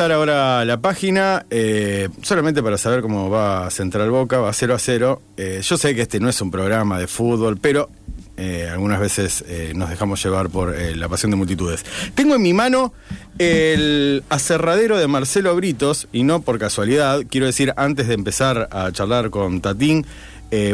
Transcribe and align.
Ahora 0.00 0.64
la 0.64 0.80
página, 0.80 1.44
eh, 1.50 2.08
solamente 2.22 2.62
para 2.62 2.78
saber 2.78 3.02
cómo 3.02 3.30
va 3.30 3.68
Central 3.68 4.10
Boca, 4.10 4.38
va 4.38 4.52
0 4.52 4.74
a 4.74 4.78
0. 4.78 5.22
Eh, 5.36 5.60
yo 5.60 5.76
sé 5.76 5.92
que 5.96 6.02
este 6.02 6.20
no 6.20 6.28
es 6.28 6.40
un 6.40 6.52
programa 6.52 7.00
de 7.00 7.08
fútbol, 7.08 7.58
pero 7.58 7.90
eh, 8.36 8.68
algunas 8.70 9.00
veces 9.00 9.44
nos 9.74 9.90
dejamos 9.90 10.22
llevar 10.22 10.50
por 10.50 10.72
la 10.72 11.08
pasión 11.08 11.32
de 11.32 11.36
multitudes. 11.36 11.84
Tengo 12.14 12.36
en 12.36 12.42
mi 12.42 12.52
mano 12.52 12.92
el 13.38 14.22
aserradero 14.28 14.98
de 14.98 15.08
Marcelo 15.08 15.56
Britos, 15.56 16.06
y 16.12 16.22
no 16.22 16.42
por 16.42 16.60
casualidad, 16.60 17.22
quiero 17.28 17.46
decir, 17.46 17.74
antes 17.76 18.06
de 18.06 18.14
empezar 18.14 18.68
a 18.70 18.92
charlar 18.92 19.30
con 19.30 19.60
Tatín, 19.60 20.06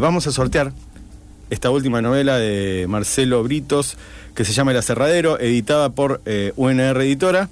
vamos 0.02 0.26
a 0.26 0.32
sortear 0.32 0.72
esta 1.48 1.70
última 1.70 2.02
novela 2.02 2.36
de 2.36 2.84
Marcelo 2.90 3.42
Britos, 3.42 3.96
que 4.34 4.44
se 4.44 4.52
llama 4.52 4.72
El 4.72 4.76
aserradero, 4.76 5.40
editada 5.40 5.88
por 5.88 6.20
UNR 6.56 7.00
Editora. 7.00 7.48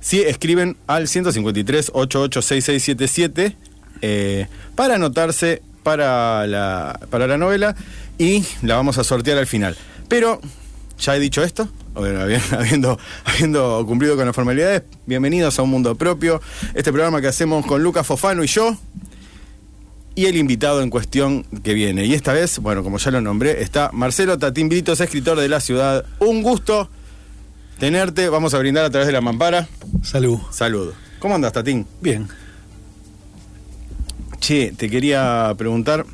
Sí, 0.00 0.22
escriben 0.22 0.76
al 0.86 1.08
153 1.08 1.92
886677 1.92 3.56
eh, 4.02 4.46
para 4.74 4.94
anotarse 4.94 5.62
para 5.82 6.46
la, 6.46 6.98
para 7.10 7.26
la 7.26 7.36
novela 7.36 7.76
y 8.18 8.44
la 8.62 8.76
vamos 8.76 8.98
a 8.98 9.04
sortear 9.04 9.38
al 9.38 9.46
final. 9.46 9.76
Pero, 10.08 10.40
ya 10.98 11.16
he 11.16 11.20
dicho 11.20 11.42
esto, 11.42 11.68
habiendo, 11.94 12.98
habiendo 13.24 13.84
cumplido 13.86 14.16
con 14.16 14.26
las 14.26 14.34
formalidades, 14.34 14.82
bienvenidos 15.06 15.58
a 15.58 15.62
Un 15.62 15.70
Mundo 15.70 15.94
Propio, 15.94 16.40
este 16.74 16.92
programa 16.92 17.20
que 17.20 17.28
hacemos 17.28 17.66
con 17.66 17.82
Lucas 17.82 18.06
Fofano 18.06 18.42
y 18.42 18.46
yo, 18.46 18.76
y 20.14 20.26
el 20.26 20.36
invitado 20.36 20.82
en 20.82 20.90
cuestión 20.90 21.44
que 21.62 21.74
viene. 21.74 22.04
Y 22.04 22.14
esta 22.14 22.32
vez, 22.32 22.58
bueno, 22.58 22.82
como 22.82 22.98
ya 22.98 23.10
lo 23.10 23.20
nombré, 23.20 23.62
está 23.62 23.90
Marcelo 23.92 24.38
Tatín 24.38 24.68
Britos, 24.68 25.00
escritor 25.00 25.38
de 25.38 25.48
la 25.48 25.60
ciudad. 25.60 26.04
Un 26.18 26.42
gusto 26.42 26.90
tenerte, 27.80 28.28
vamos 28.28 28.52
a 28.52 28.58
brindar 28.58 28.84
a 28.84 28.90
través 28.90 29.06
de 29.06 29.12
la 29.12 29.22
mampara. 29.22 29.66
Salud. 30.04 30.38
Salud. 30.52 30.92
¿Cómo 31.18 31.34
andas, 31.34 31.52
Tatín? 31.52 31.86
Bien. 32.00 32.28
Che, 34.38 34.72
te 34.76 34.88
quería 34.88 35.52
preguntar, 35.56 36.04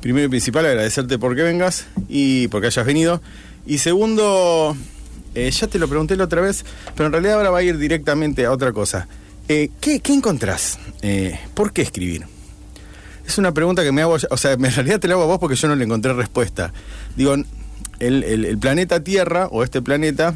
primero 0.00 0.26
y 0.26 0.28
principal, 0.30 0.64
agradecerte 0.64 1.18
por 1.18 1.36
que 1.36 1.42
vengas 1.42 1.86
y 2.08 2.48
porque 2.48 2.68
hayas 2.68 2.86
venido. 2.86 3.20
Y 3.66 3.78
segundo, 3.78 4.76
eh, 5.34 5.50
ya 5.50 5.66
te 5.66 5.78
lo 5.78 5.88
pregunté 5.88 6.16
la 6.16 6.24
otra 6.24 6.40
vez, 6.40 6.64
pero 6.94 7.06
en 7.06 7.12
realidad 7.12 7.36
ahora 7.36 7.50
va 7.50 7.58
a 7.58 7.62
ir 7.62 7.76
directamente 7.76 8.46
a 8.46 8.52
otra 8.52 8.72
cosa. 8.72 9.08
Eh, 9.48 9.70
¿qué, 9.80 10.00
qué 10.00 10.12
encontrás? 10.12 10.78
Eh, 11.02 11.38
¿Por 11.54 11.72
qué 11.72 11.82
escribir? 11.82 12.26
Es 13.26 13.38
una 13.38 13.52
pregunta 13.52 13.82
que 13.82 13.90
me 13.90 14.02
hago, 14.02 14.16
o 14.30 14.36
sea, 14.36 14.52
en 14.52 14.62
realidad 14.62 15.00
te 15.00 15.08
la 15.08 15.14
hago 15.14 15.24
a 15.24 15.26
vos 15.26 15.38
porque 15.40 15.56
yo 15.56 15.66
no 15.66 15.74
le 15.74 15.84
encontré 15.84 16.12
respuesta. 16.12 16.72
Digo, 17.16 17.34
el, 18.00 18.22
el- 18.24 18.58
planeta 18.58 19.02
Tierra, 19.04 19.46
o 19.50 19.62
este 19.64 19.82
planeta, 19.82 20.34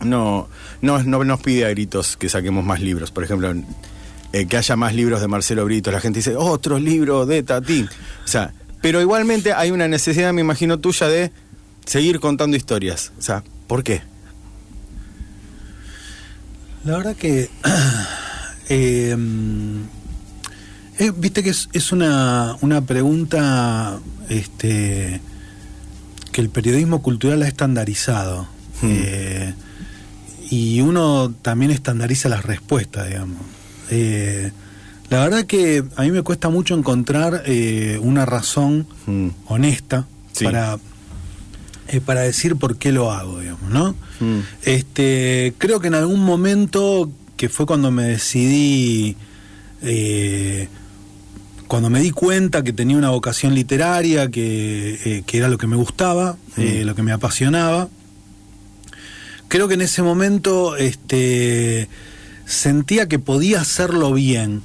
no, 0.00 0.48
no, 0.82 1.02
no 1.02 1.24
nos 1.24 1.40
pide 1.40 1.64
a 1.66 1.70
gritos 1.70 2.16
que 2.16 2.28
saquemos 2.28 2.64
más 2.64 2.80
libros. 2.80 3.10
Por 3.10 3.24
ejemplo, 3.24 3.52
eh, 4.32 4.46
que 4.46 4.56
haya 4.56 4.76
más 4.76 4.94
libros 4.94 5.20
de 5.20 5.28
Marcelo 5.28 5.64
Brito. 5.64 5.90
La 5.90 6.00
gente 6.00 6.18
dice, 6.18 6.36
otros 6.36 6.80
libros 6.82 7.26
de 7.28 7.42
Tatín. 7.42 7.88
O 8.24 8.28
sea, 8.28 8.52
pero 8.82 9.00
igualmente 9.00 9.52
hay 9.52 9.70
una 9.70 9.88
necesidad, 9.88 10.32
me 10.32 10.40
imagino, 10.42 10.78
tuya 10.78 11.08
de 11.08 11.30
seguir 11.86 12.20
contando 12.20 12.56
historias. 12.56 13.12
O 13.18 13.22
sea, 13.22 13.42
¿por 13.66 13.82
qué? 13.84 14.02
La 16.84 16.96
verdad 16.98 17.16
que. 17.16 17.48
eh, 18.68 19.16
eh, 20.98 21.12
Viste 21.16 21.42
que 21.42 21.50
es, 21.50 21.68
es 21.72 21.92
una, 21.92 22.56
una 22.60 22.82
pregunta 22.82 23.98
este, 24.28 25.20
que 26.34 26.40
el 26.40 26.50
periodismo 26.50 27.00
cultural 27.00 27.42
ha 27.44 27.46
estandarizado. 27.48 28.48
Hmm. 28.82 28.90
Eh, 28.90 29.54
y 30.50 30.80
uno 30.80 31.32
también 31.42 31.70
estandariza 31.70 32.28
las 32.28 32.44
respuestas, 32.44 33.06
digamos. 33.08 33.38
Eh, 33.90 34.50
la 35.10 35.22
verdad 35.22 35.44
que 35.44 35.84
a 35.94 36.02
mí 36.02 36.10
me 36.10 36.22
cuesta 36.22 36.48
mucho 36.48 36.74
encontrar 36.74 37.44
eh, 37.46 38.00
una 38.02 38.26
razón 38.26 38.88
Mm. 39.06 39.28
honesta 39.46 40.06
Sí. 40.32 40.44
para, 40.44 40.76
eh, 41.86 42.00
para 42.00 42.22
decir 42.22 42.56
por 42.56 42.78
qué 42.78 42.90
lo 42.90 43.12
hago, 43.12 43.38
digamos, 43.38 43.70
¿no? 43.70 43.92
Mm. 44.18 44.40
Este, 44.64 45.54
creo 45.58 45.78
que 45.78 45.86
en 45.86 45.94
algún 45.94 46.18
momento, 46.24 47.12
que 47.36 47.48
fue 47.48 47.64
cuando 47.64 47.92
me 47.92 48.02
decidí, 48.04 49.16
cuando 51.68 51.90
me 51.90 52.00
di 52.00 52.10
cuenta 52.10 52.62
que 52.62 52.72
tenía 52.72 52.96
una 52.96 53.10
vocación 53.10 53.54
literaria, 53.54 54.30
que, 54.30 54.98
eh, 55.04 55.22
que 55.26 55.38
era 55.38 55.48
lo 55.48 55.58
que 55.58 55.66
me 55.66 55.76
gustaba, 55.76 56.36
eh, 56.56 56.80
Mm. 56.82 56.86
lo 56.86 56.94
que 56.94 57.02
me 57.02 57.12
apasionaba, 57.12 57.88
creo 59.48 59.68
que 59.68 59.74
en 59.74 59.82
ese 59.82 60.02
momento 60.02 60.76
este, 60.76 61.88
sentía 62.46 63.08
que 63.08 63.18
podía 63.18 63.60
hacerlo 63.60 64.12
bien. 64.12 64.62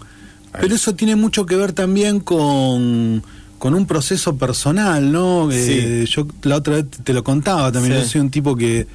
Pero 0.59 0.75
eso 0.75 0.95
tiene 0.95 1.15
mucho 1.15 1.45
que 1.45 1.55
ver 1.55 1.73
también 1.73 2.19
con, 2.19 3.23
con 3.59 3.75
un 3.75 3.85
proceso 3.85 4.35
personal, 4.35 5.11
¿no? 5.11 5.49
Eh, 5.51 6.05
yo 6.09 6.27
la 6.41 6.55
otra 6.55 6.77
vez 6.77 6.85
te 7.03 7.13
lo 7.13 7.23
contaba 7.23 7.71
también. 7.71 7.95
Sí. 7.97 8.01
Yo 8.03 8.09
soy 8.09 8.21
un 8.21 8.31
tipo 8.31 8.55
que 8.55 8.87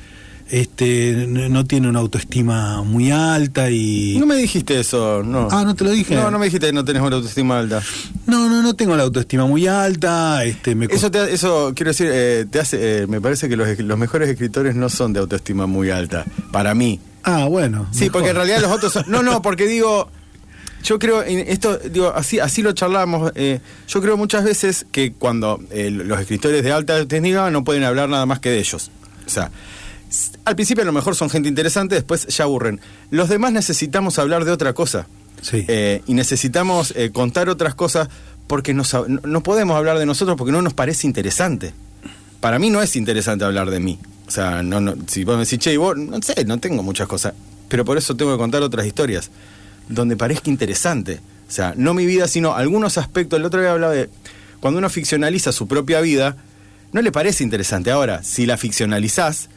este, 0.51 1.27
no, 1.29 1.65
tiene 1.65 1.89
una 1.89 2.01
autoestima 2.01 2.83
muy 2.83 3.11
alta 3.11 3.71
y. 3.71 4.17
No 4.19 4.27
me 4.27 4.37
dijiste 4.37 4.79
eso, 4.79 5.23
no. 5.23 5.49
Ah, 5.51 5.65
¿no 5.65 5.75
te 5.75 5.85
lo 5.85 5.91
dije? 5.91 6.15
No, 6.15 6.31
no 6.31 6.39
me 6.39 6.47
dijiste 6.47 6.67
que 6.67 6.73
no 6.73 6.85
tenés 6.85 7.03
una 7.03 7.17
autoestima 7.17 7.59
alta. 7.59 7.83
No, 8.27 8.49
no, 8.49 8.63
no 8.63 8.75
tengo 8.75 8.97
la 8.97 9.05
autoestima 9.05 9.47
muy 9.47 9.67
alta. 9.67 10.45
Este, 10.45 10.75
me 10.75 10.87
Eso, 10.87 11.11
te, 11.11 11.33
eso 11.33 11.73
quiero 11.75 11.91
decir, 11.91 12.09
eh, 12.13 12.47
te 12.51 12.61
hace, 12.61 13.03
eh, 13.03 13.07
me 13.07 13.21
parece 13.21 13.49
que 13.49 13.57
los, 13.57 13.79
los 13.79 13.99
mejores 13.99 14.29
escritores 14.29 14.75
no 14.75 14.89
son 14.89 15.13
de 15.13 15.21
autoestima 15.21 15.67
muy 15.67 15.91
alta, 15.91 16.25
para 16.53 16.75
mí. 16.75 17.01
Ah, 17.25 17.47
bueno. 17.47 17.87
Sí, 17.91 18.11
porque 18.11 18.31
en 18.31 18.37
realidad 18.37 18.61
los 18.61 18.71
otros 18.71 18.93
son... 18.93 19.05
No, 19.09 19.23
no, 19.23 19.41
porque 19.41 19.67
digo, 19.67 20.11
yo 20.85 20.99
creo, 20.99 21.23
en 21.23 21.39
esto, 21.49 21.79
digo, 21.79 22.13
así, 22.15 22.39
así 22.39 22.63
lo 22.63 22.73
charlamos, 22.73 23.33
eh, 23.35 23.61
yo 23.89 24.03
creo 24.03 24.19
muchas 24.19 24.45
veces 24.45 24.87
que 24.93 25.15
cuando 25.15 25.59
eh, 25.71 25.91
los 25.91 26.21
escritores 26.21 26.63
de 26.63 26.71
alta 26.71 26.99
autoestima 26.99 27.51
no 27.51 27.65
pueden 27.65 27.85
hablar 27.85 28.11
nada 28.11 28.27
más 28.27 28.41
que 28.41 28.51
de 28.51 28.59
ellos. 28.59 28.91
O 29.27 29.31
sea, 29.31 29.51
al 30.45 30.55
principio 30.55 30.83
a 30.83 30.87
lo 30.87 30.93
mejor 30.93 31.15
son 31.17 31.31
gente 31.31 31.49
interesante, 31.49 31.95
después 31.95 32.27
ya 32.27 32.45
aburren. 32.45 32.81
Los 33.11 33.29
demás 33.29 33.53
necesitamos 33.53 34.19
hablar 34.19 34.45
de 34.45 34.53
otra 34.53 34.73
cosa. 34.73 35.07
Sí. 35.43 35.65
Eh, 35.69 36.03
y 36.07 36.15
necesitamos 36.15 36.93
eh, 36.97 37.11
contar 37.13 37.49
otras 37.49 37.75
cosas 37.75 38.09
porque 38.47 38.73
no, 38.75 38.83
sab- 38.85 39.07
no, 39.09 39.21
no 39.25 39.43
podemos 39.43 39.77
hablar 39.77 39.99
de 39.99 40.07
nosotros 40.07 40.37
porque 40.37 40.53
no 40.53 40.63
nos 40.63 40.75
parece 40.75 41.07
interesante. 41.07 41.75
Para 42.41 42.59
mí 42.59 42.71
no 42.71 42.83
es 42.83 42.97
interesante 42.97 43.45
hablar 43.45 43.71
de 43.71 43.81
mí. 43.81 43.99
O 44.27 44.31
sea, 44.31 44.63
no, 44.63 44.81
no, 44.81 44.95
si 45.07 45.25
vos 45.25 45.37
me 45.37 45.45
decís, 45.45 45.59
che, 45.59 45.73
y 45.73 45.77
vos, 45.77 45.97
no 45.97 46.21
sé, 46.23 46.45
no 46.47 46.59
tengo 46.59 46.83
muchas 46.83 47.07
cosas. 47.09 47.35
Pero 47.69 47.85
por 47.85 47.99
eso 47.99 48.15
tengo 48.17 48.33
que 48.33 48.39
contar 48.39 48.63
otras 48.63 48.87
historias 48.87 49.31
donde 49.89 50.17
parezca 50.17 50.49
interesante. 50.51 51.21
O 51.49 51.51
sea, 51.51 51.75
no 51.77 51.93
mi 51.93 52.07
vida, 52.07 52.27
sino 52.29 52.55
algunos 52.55 52.97
aspectos. 52.99 53.39
El 53.39 53.45
otro 53.45 53.61
día 53.61 53.73
hablaba 53.73 53.93
de 53.93 54.09
cuando 54.61 54.79
uno 54.79 54.89
ficcionaliza 54.89 55.53
su 55.53 55.69
propia 55.69 56.01
vida, 56.01 56.37
no 56.93 57.03
le 57.03 57.13
parece 57.13 57.45
interesante. 57.45 57.91
Ahora, 57.91 58.23
si 58.23 58.47
la 58.47 58.57
ficcionalizás 58.57 59.51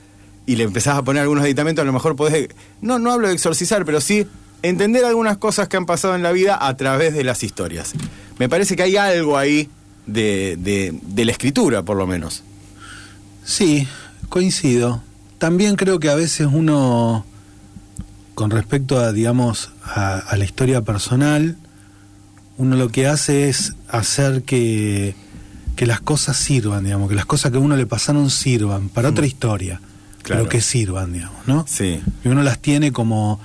y 0.47 0.55
le 0.55 0.63
empezás 0.63 0.97
a 0.97 1.03
poner 1.03 1.21
algunos 1.21 1.43
aditamentos, 1.43 1.83
a 1.83 1.85
lo 1.85 1.93
mejor 1.93 2.15
podés, 2.15 2.49
no, 2.81 2.97
no 2.97 3.11
hablo 3.11 3.27
de 3.27 3.35
exorcizar, 3.35 3.85
pero 3.85 4.01
sí 4.01 4.25
entender 4.63 5.05
algunas 5.05 5.37
cosas 5.37 5.67
que 5.67 5.77
han 5.77 5.85
pasado 5.85 6.15
en 6.15 6.23
la 6.23 6.31
vida 6.31 6.57
a 6.59 6.75
través 6.75 7.13
de 7.13 7.23
las 7.23 7.43
historias. 7.43 7.93
Me 8.39 8.49
parece 8.49 8.75
que 8.75 8.81
hay 8.81 8.97
algo 8.97 9.37
ahí 9.37 9.69
de, 10.07 10.57
de, 10.57 10.97
de 11.03 11.25
la 11.25 11.31
escritura, 11.31 11.83
por 11.83 11.97
lo 11.97 12.07
menos. 12.07 12.43
Sí, 13.43 13.87
Coincido. 14.29 15.01
También 15.37 15.75
creo 15.75 15.99
que 15.99 16.09
a 16.09 16.15
veces 16.15 16.47
uno, 16.51 17.25
con 18.33 18.51
respecto 18.51 18.99
a, 18.99 19.13
digamos, 19.13 19.71
a, 19.83 20.17
a 20.17 20.35
la 20.35 20.43
historia 20.43 20.81
personal, 20.81 21.57
uno 22.57 22.75
lo 22.75 22.89
que 22.89 23.07
hace 23.07 23.47
es 23.47 23.73
hacer 23.87 24.43
que, 24.43 25.15
que 25.75 25.85
las 25.85 26.01
cosas 26.01 26.35
sirvan, 26.37 26.83
digamos, 26.83 27.07
que 27.07 27.15
las 27.15 27.25
cosas 27.25 27.51
que 27.51 27.57
a 27.57 27.61
uno 27.61 27.77
le 27.77 27.85
pasaron 27.85 28.29
sirvan 28.29 28.89
para 28.89 29.09
otra 29.09 29.25
historia, 29.25 29.79
Claro. 30.23 30.43
pero 30.43 30.49
que 30.49 30.61
sirvan, 30.61 31.13
digamos, 31.13 31.47
¿no? 31.47 31.65
Sí. 31.67 32.01
Y 32.23 32.27
uno 32.27 32.43
las 32.43 32.59
tiene 32.59 32.91
como... 32.91 33.39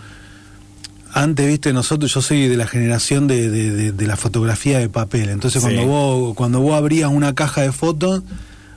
Antes, 1.14 1.46
viste, 1.46 1.72
nosotros, 1.74 2.12
yo 2.14 2.22
soy 2.22 2.48
de 2.48 2.56
la 2.56 2.66
generación 2.66 3.26
de, 3.28 3.50
de- 3.50 3.70
de- 3.70 3.92
de 3.92 4.06
la 4.06 4.16
fotografía 4.16 4.78
de 4.78 4.88
papel. 4.88 5.28
Entonces, 5.28 5.62
Sí. 5.62 5.68
cuando 5.68 5.86
vos 5.86 6.34
cuando 6.34 6.60
vos 6.60 6.74
abrías 6.74 7.10
una 7.10 7.34
caja 7.34 7.60
de 7.60 7.70
fotos, 7.70 8.22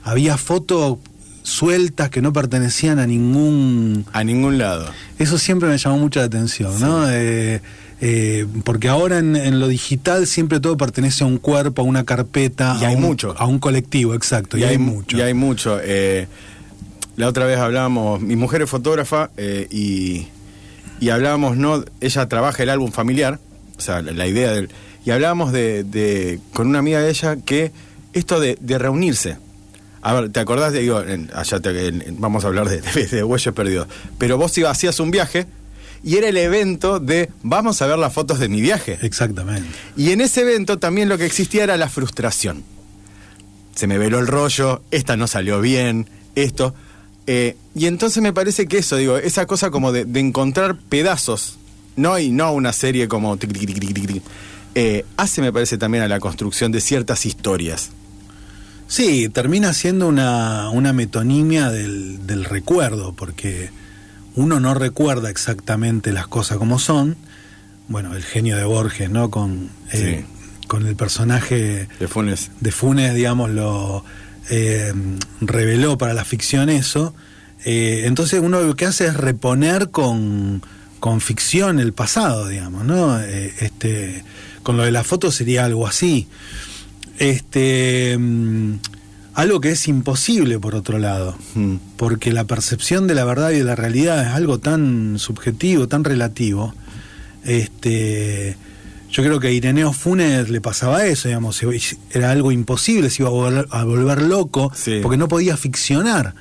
había 0.04 0.36
fotos 0.36 0.98
sueltas 1.42 2.10
que 2.10 2.20
no 2.20 2.32
pertenecían 2.34 2.98
a 2.98 3.06
ningún... 3.06 4.04
A 4.12 4.22
ningún 4.22 4.58
lado. 4.58 4.86
Eso 5.18 5.38
siempre 5.38 5.68
me 5.68 5.78
llamó 5.78 5.96
mucha 5.98 6.22
atención, 6.24 6.78
¿no? 6.78 7.08
Eh, 7.10 7.62
eh, 8.02 8.46
porque 8.64 8.88
ahora 8.90 9.18
en, 9.18 9.34
en 9.36 9.58
lo 9.58 9.68
digital 9.68 10.26
siempre 10.26 10.60
todo 10.60 10.76
pertenece 10.76 11.24
a 11.24 11.26
un 11.26 11.38
cuerpo, 11.38 11.80
a 11.80 11.84
una 11.86 12.04
carpeta, 12.04 12.76
Y 12.80 12.84
a 12.84 12.88
hay 12.88 12.96
un, 12.96 13.00
mucho. 13.00 13.34
a 13.38 13.46
un 13.46 13.58
colectivo, 13.58 14.12
exacto. 14.12 14.58
Y, 14.58 14.64
hay, 14.64 14.76
mucho. 14.76 15.16
Y 15.16 15.22
hay 15.22 15.32
mucho. 15.32 15.78
Eh, 15.82 16.28
la 17.16 17.28
otra 17.28 17.46
vez 17.46 17.58
hablábamos, 17.58 18.20
mi 18.20 18.36
mujer 18.36 18.62
es 18.62 18.70
fotógrafa 18.70 19.30
eh, 19.36 19.66
y, 19.70 20.26
y 21.00 21.08
hablábamos, 21.10 21.56
¿no? 21.56 21.84
Ella 22.00 22.28
trabaja 22.28 22.62
el 22.62 22.70
álbum 22.70 22.92
familiar, 22.92 23.38
o 23.76 23.80
sea, 23.80 24.02
la, 24.02 24.12
la 24.12 24.26
idea 24.26 24.52
del. 24.52 24.70
Y 25.04 25.10
hablábamos 25.12 25.52
de, 25.52 25.84
de- 25.84 26.40
con 26.52 26.66
una 26.68 26.80
amiga 26.80 27.00
de 27.00 27.10
ella 27.10 27.36
que 27.44 27.72
esto 28.12 28.40
de, 28.40 28.58
de 28.60 28.78
reunirse. 28.78 29.38
A 30.02 30.12
ver, 30.14 30.30
¿te 30.30 30.40
acordás? 30.40 30.72
De, 30.72 30.80
digo, 30.80 31.00
en- 31.02 31.30
allá 31.34 31.60
te- 31.60 31.86
en- 31.88 32.16
vamos 32.20 32.44
a 32.44 32.48
hablar 32.48 32.68
de, 32.68 32.80
de, 33.06 33.24
Huellas 33.24 33.54
Perdidos. 33.54 33.88
Pero 34.18 34.36
vos 34.36 34.56
ibas, 34.58 34.72
hacías 34.72 34.98
un 35.00 35.10
viaje 35.10 35.46
y 36.04 36.16
era 36.16 36.28
el 36.28 36.36
evento 36.36 37.00
de 37.00 37.30
vamos 37.42 37.80
a 37.82 37.86
ver 37.86 37.98
las 37.98 38.12
fotos 38.12 38.38
de 38.38 38.48
mi 38.48 38.60
viaje. 38.60 38.98
Exactamente. 39.02 39.68
Y 39.96 40.10
en 40.10 40.20
ese 40.20 40.42
evento 40.42 40.78
también 40.78 41.08
lo 41.08 41.16
que 41.18 41.24
existía 41.26 41.64
era 41.64 41.76
la 41.76 41.88
frustración. 41.88 42.62
Se 43.74 43.86
me 43.86 43.98
veló 43.98 44.18
el 44.18 44.26
rollo, 44.26 44.82
esta 44.90 45.16
no 45.16 45.26
salió 45.26 45.60
bien, 45.60 46.08
esto. 46.34 46.74
Eh, 47.26 47.56
y 47.74 47.86
entonces 47.86 48.22
me 48.22 48.32
parece 48.32 48.66
que 48.66 48.78
eso, 48.78 48.96
digo, 48.96 49.16
esa 49.16 49.46
cosa 49.46 49.70
como 49.70 49.92
de, 49.92 50.04
de 50.04 50.20
encontrar 50.20 50.76
pedazos, 50.76 51.58
no 51.96 52.18
y 52.18 52.30
no 52.30 52.52
una 52.52 52.72
serie 52.72 53.08
como 53.08 53.36
tic, 53.36 53.52
tic, 53.52 54.22
eh, 54.74 55.04
hace, 55.16 55.40
me 55.40 55.52
parece, 55.52 55.78
también 55.78 56.04
a 56.04 56.08
la 56.08 56.20
construcción 56.20 56.70
de 56.70 56.80
ciertas 56.80 57.24
historias. 57.26 57.90
Sí, 58.88 59.28
termina 59.28 59.72
siendo 59.72 60.06
una, 60.06 60.70
una 60.70 60.92
metonimia 60.92 61.70
del, 61.70 62.26
del 62.26 62.44
recuerdo, 62.44 63.12
porque 63.14 63.70
uno 64.36 64.60
no 64.60 64.74
recuerda 64.74 65.30
exactamente 65.30 66.12
las 66.12 66.28
cosas 66.28 66.58
como 66.58 66.78
son. 66.78 67.16
Bueno, 67.88 68.14
el 68.14 68.22
genio 68.22 68.56
de 68.56 68.64
Borges, 68.64 69.10
¿no? 69.10 69.30
Con, 69.30 69.70
eh, 69.92 70.24
con 70.68 70.86
el 70.86 70.94
personaje 70.94 71.88
De 71.98 72.06
Funes. 72.06 72.50
de 72.60 72.70
Funes, 72.70 73.14
digamos, 73.14 73.50
lo 73.50 74.04
eh, 74.50 74.92
reveló 75.40 75.98
para 75.98 76.14
la 76.14 76.24
ficción 76.24 76.68
eso. 76.68 77.14
Eh, 77.64 78.02
entonces 78.06 78.40
uno 78.42 78.60
lo 78.60 78.76
que 78.76 78.86
hace 78.86 79.06
es 79.06 79.16
reponer 79.16 79.90
con, 79.90 80.62
con 81.00 81.20
ficción 81.20 81.80
el 81.80 81.92
pasado, 81.92 82.48
digamos, 82.48 82.84
¿no? 82.84 83.20
Eh, 83.20 83.52
este, 83.60 84.24
con 84.62 84.76
lo 84.76 84.84
de 84.84 84.90
la 84.92 85.04
foto 85.04 85.30
sería 85.32 85.64
algo 85.64 85.86
así. 85.86 86.28
Este, 87.18 88.16
mm, 88.18 88.74
algo 89.34 89.60
que 89.60 89.70
es 89.70 89.88
imposible, 89.88 90.58
por 90.58 90.74
otro 90.74 90.98
lado, 90.98 91.36
Mm. 91.54 91.76
porque 91.96 92.32
la 92.32 92.44
percepción 92.44 93.06
de 93.06 93.14
la 93.14 93.24
verdad 93.24 93.50
y 93.50 93.58
de 93.58 93.64
la 93.64 93.74
realidad 93.76 94.22
es 94.26 94.28
algo 94.32 94.58
tan 94.58 95.18
subjetivo, 95.18 95.88
tan 95.88 96.04
relativo. 96.04 96.74
Este, 97.44 98.56
yo 99.10 99.22
creo 99.22 99.40
que 99.40 99.48
a 99.48 99.50
Ireneo 99.50 99.92
Funes 99.92 100.48
le 100.50 100.60
pasaba 100.60 101.04
eso, 101.06 101.28
digamos, 101.28 101.60
era 102.10 102.30
algo 102.30 102.52
imposible, 102.52 103.08
se 103.10 103.22
iba 103.22 103.28
a 103.28 103.32
volver, 103.32 103.66
a 103.70 103.84
volver 103.84 104.22
loco, 104.22 104.72
Sí. 104.74 105.00
porque 105.02 105.16
no 105.16 105.28
podía 105.28 105.56
ficcionar, 105.56 106.34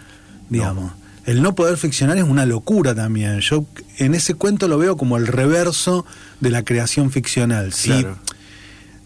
digamos. 0.50 0.92
El 1.26 1.42
no 1.42 1.56
poder 1.56 1.78
ficcionar 1.78 2.18
es 2.18 2.24
una 2.24 2.46
locura 2.46 2.94
también. 2.94 3.40
Yo 3.40 3.66
en 3.98 4.14
ese 4.14 4.36
cuento 4.36 4.68
lo 4.68 4.78
veo 4.78 4.96
como 4.96 5.18
el 5.18 5.26
reverso 5.26 6.06
de 6.40 6.52
la 6.52 6.64
creación 6.64 7.10
ficcional. 7.12 7.74
Si, 7.74 7.90
Claro. 7.90 8.18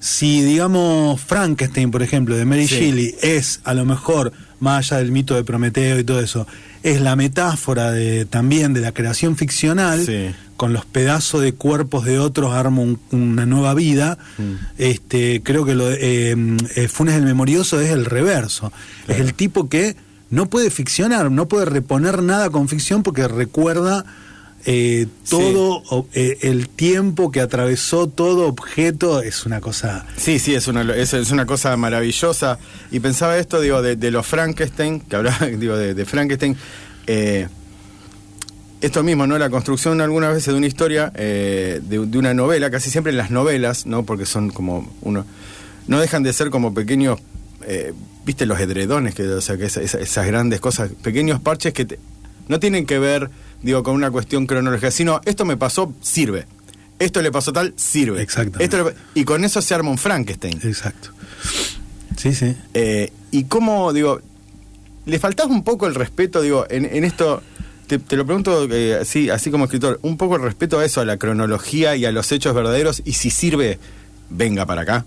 si 0.01 0.41
digamos 0.41 1.21
Frankenstein, 1.21 1.91
por 1.91 2.03
ejemplo, 2.03 2.35
de 2.35 2.45
Mary 2.45 2.67
Sí. 2.67 2.75
Shelley, 2.75 3.15
es 3.21 3.61
a 3.63 3.73
lo 3.73 3.85
mejor, 3.85 4.33
más 4.59 4.91
allá 4.91 4.97
del 4.99 5.11
mito 5.11 5.35
de 5.35 5.43
Prometeo 5.43 5.97
y 5.99 6.03
todo 6.03 6.19
eso, 6.19 6.45
es 6.83 6.99
la 7.01 7.15
metáfora 7.15 7.91
de, 7.91 8.25
también 8.25 8.73
de 8.73 8.81
la 8.81 8.91
creación 8.93 9.37
ficcional, 9.37 10.05
Sí. 10.05 10.31
Con 10.59 10.73
los 10.73 10.85
pedazos 10.85 11.41
de 11.41 11.53
cuerpos 11.53 12.03
de 12.03 12.19
otros 12.19 12.51
arma 12.53 12.81
un- 12.81 12.99
una 13.11 13.45
nueva 13.45 13.73
vida, 13.73 14.17
Mm. 14.37 14.53
este, 14.77 15.41
creo 15.41 15.63
que 15.63 15.73
lo 15.73 15.89
eh, 15.89 16.35
eh, 16.75 16.87
Funes 16.89 17.15
el 17.15 17.23
Memorioso 17.23 17.79
es 17.79 17.89
el 17.91 18.03
reverso. 18.03 18.73
Claro. 19.05 19.21
Es 19.23 19.27
el 19.27 19.33
tipo 19.33 19.69
que 19.69 19.95
no 20.29 20.47
puede 20.49 20.69
ficcionar, 20.69 21.31
no 21.31 21.47
puede 21.47 21.63
reponer 21.65 22.21
nada 22.21 22.49
con 22.49 22.67
ficción 22.67 23.03
porque 23.03 23.25
recuerda 23.29 24.03
eh, 24.65 25.07
todo 25.29 26.05
eh, 26.13 26.37
el 26.41 26.67
tiempo 26.67 27.31
que 27.31 27.39
atravesó 27.39 28.07
todo 28.07 28.45
objeto, 28.47 29.21
es 29.21 29.45
una 29.45 29.61
cosa... 29.61 30.05
Sí, 30.17 30.37
sí, 30.39 30.53
es 30.53 30.67
una, 30.67 30.81
es, 30.93 31.13
es 31.13 31.31
una 31.31 31.45
cosa 31.45 31.77
maravillosa. 31.77 32.59
Y 32.91 32.99
pensaba 32.99 33.37
esto, 33.37 33.61
digo, 33.61 33.81
de, 33.81 33.95
de 33.95 34.11
los 34.11 34.27
Frankenstein, 34.27 34.99
que 34.99 35.15
hablaba, 35.15 35.45
digo, 35.57 35.77
de, 35.77 35.93
de 35.93 36.05
Frankenstein. 36.05 36.57
eh, 37.07 37.47
esto 38.81 39.03
mismo, 39.03 39.27
¿no? 39.27 39.37
La 39.37 39.49
construcción 39.49 39.99
algunas 40.01 40.33
veces 40.33 40.47
de 40.53 40.57
una 40.57 40.67
historia, 40.67 41.11
eh, 41.15 41.81
de, 41.83 42.05
de 42.05 42.17
una 42.17 42.33
novela, 42.33 42.69
casi 42.71 42.89
siempre 42.89 43.11
en 43.11 43.17
las 43.17 43.31
novelas, 43.31 43.85
¿no? 43.85 44.03
Porque 44.03 44.25
son 44.25 44.49
como 44.51 44.89
uno. 45.01 45.25
No 45.87 45.99
dejan 45.99 46.23
de 46.23 46.33
ser 46.33 46.49
como 46.49 46.73
pequeños. 46.73 47.19
eh, 47.65 47.93
¿Viste 48.25 48.45
los 48.45 48.59
edredones? 48.59 49.15
Que, 49.15 49.23
o 49.27 49.41
sea, 49.41 49.57
que 49.57 49.65
esa- 49.65 49.81
esa- 49.81 49.99
esas 49.99 50.25
grandes 50.27 50.59
cosas, 50.61 50.91
pequeños 51.01 51.39
parches 51.41 51.73
que 51.73 51.85
te- 51.85 51.99
no 52.47 52.59
tienen 52.59 52.85
que 52.85 52.99
ver, 52.99 53.29
digo, 53.63 53.81
con 53.83 53.95
una 53.95 54.11
cuestión 54.11 54.45
cronológica, 54.45 54.91
sino 54.91 55.19
esto 55.25 55.45
me 55.45 55.57
pasó, 55.57 55.93
sirve. 56.01 56.45
Esto 56.99 57.21
le 57.21 57.31
pasó 57.31 57.51
tal, 57.53 57.73
sirve. 57.75 58.21
Le- 58.59 58.63
y 59.15 59.23
con 59.23 59.43
eso 59.43 59.61
se 59.61 59.73
arma 59.73 59.89
un 59.89 59.97
Frankenstein. 59.97 60.59
Exacto. 60.63 61.09
Sí, 62.17 62.33
sí. 62.35 62.55
Eh, 62.73 63.11
y 63.31 63.45
cómo, 63.45 63.93
digo, 63.93 64.21
le 65.05 65.19
faltaba 65.19 65.49
un 65.51 65.63
poco 65.63 65.87
el 65.87 65.95
respeto, 65.95 66.41
digo, 66.41 66.65
en, 66.69 66.85
en 66.85 67.03
esto, 67.05 67.41
te, 67.89 67.99
te 67.99 68.15
lo 68.15 68.25
pregunto 68.25 68.67
eh, 68.71 68.99
así, 69.01 69.29
así 69.29 69.49
como 69.51 69.65
escritor, 69.65 69.99
un 70.03 70.15
poco 70.15 70.37
respeto 70.37 70.77
a 70.79 70.85
eso, 70.85 71.01
a 71.01 71.05
la 71.05 71.17
cronología 71.17 71.95
y 71.97 72.05
a 72.05 72.11
los 72.11 72.31
hechos 72.31 72.53
verdaderos, 72.55 73.01
y 73.03 73.13
si 73.13 73.31
sirve, 73.31 73.79
venga 74.29 74.65
para 74.65 74.83
acá. 74.83 75.05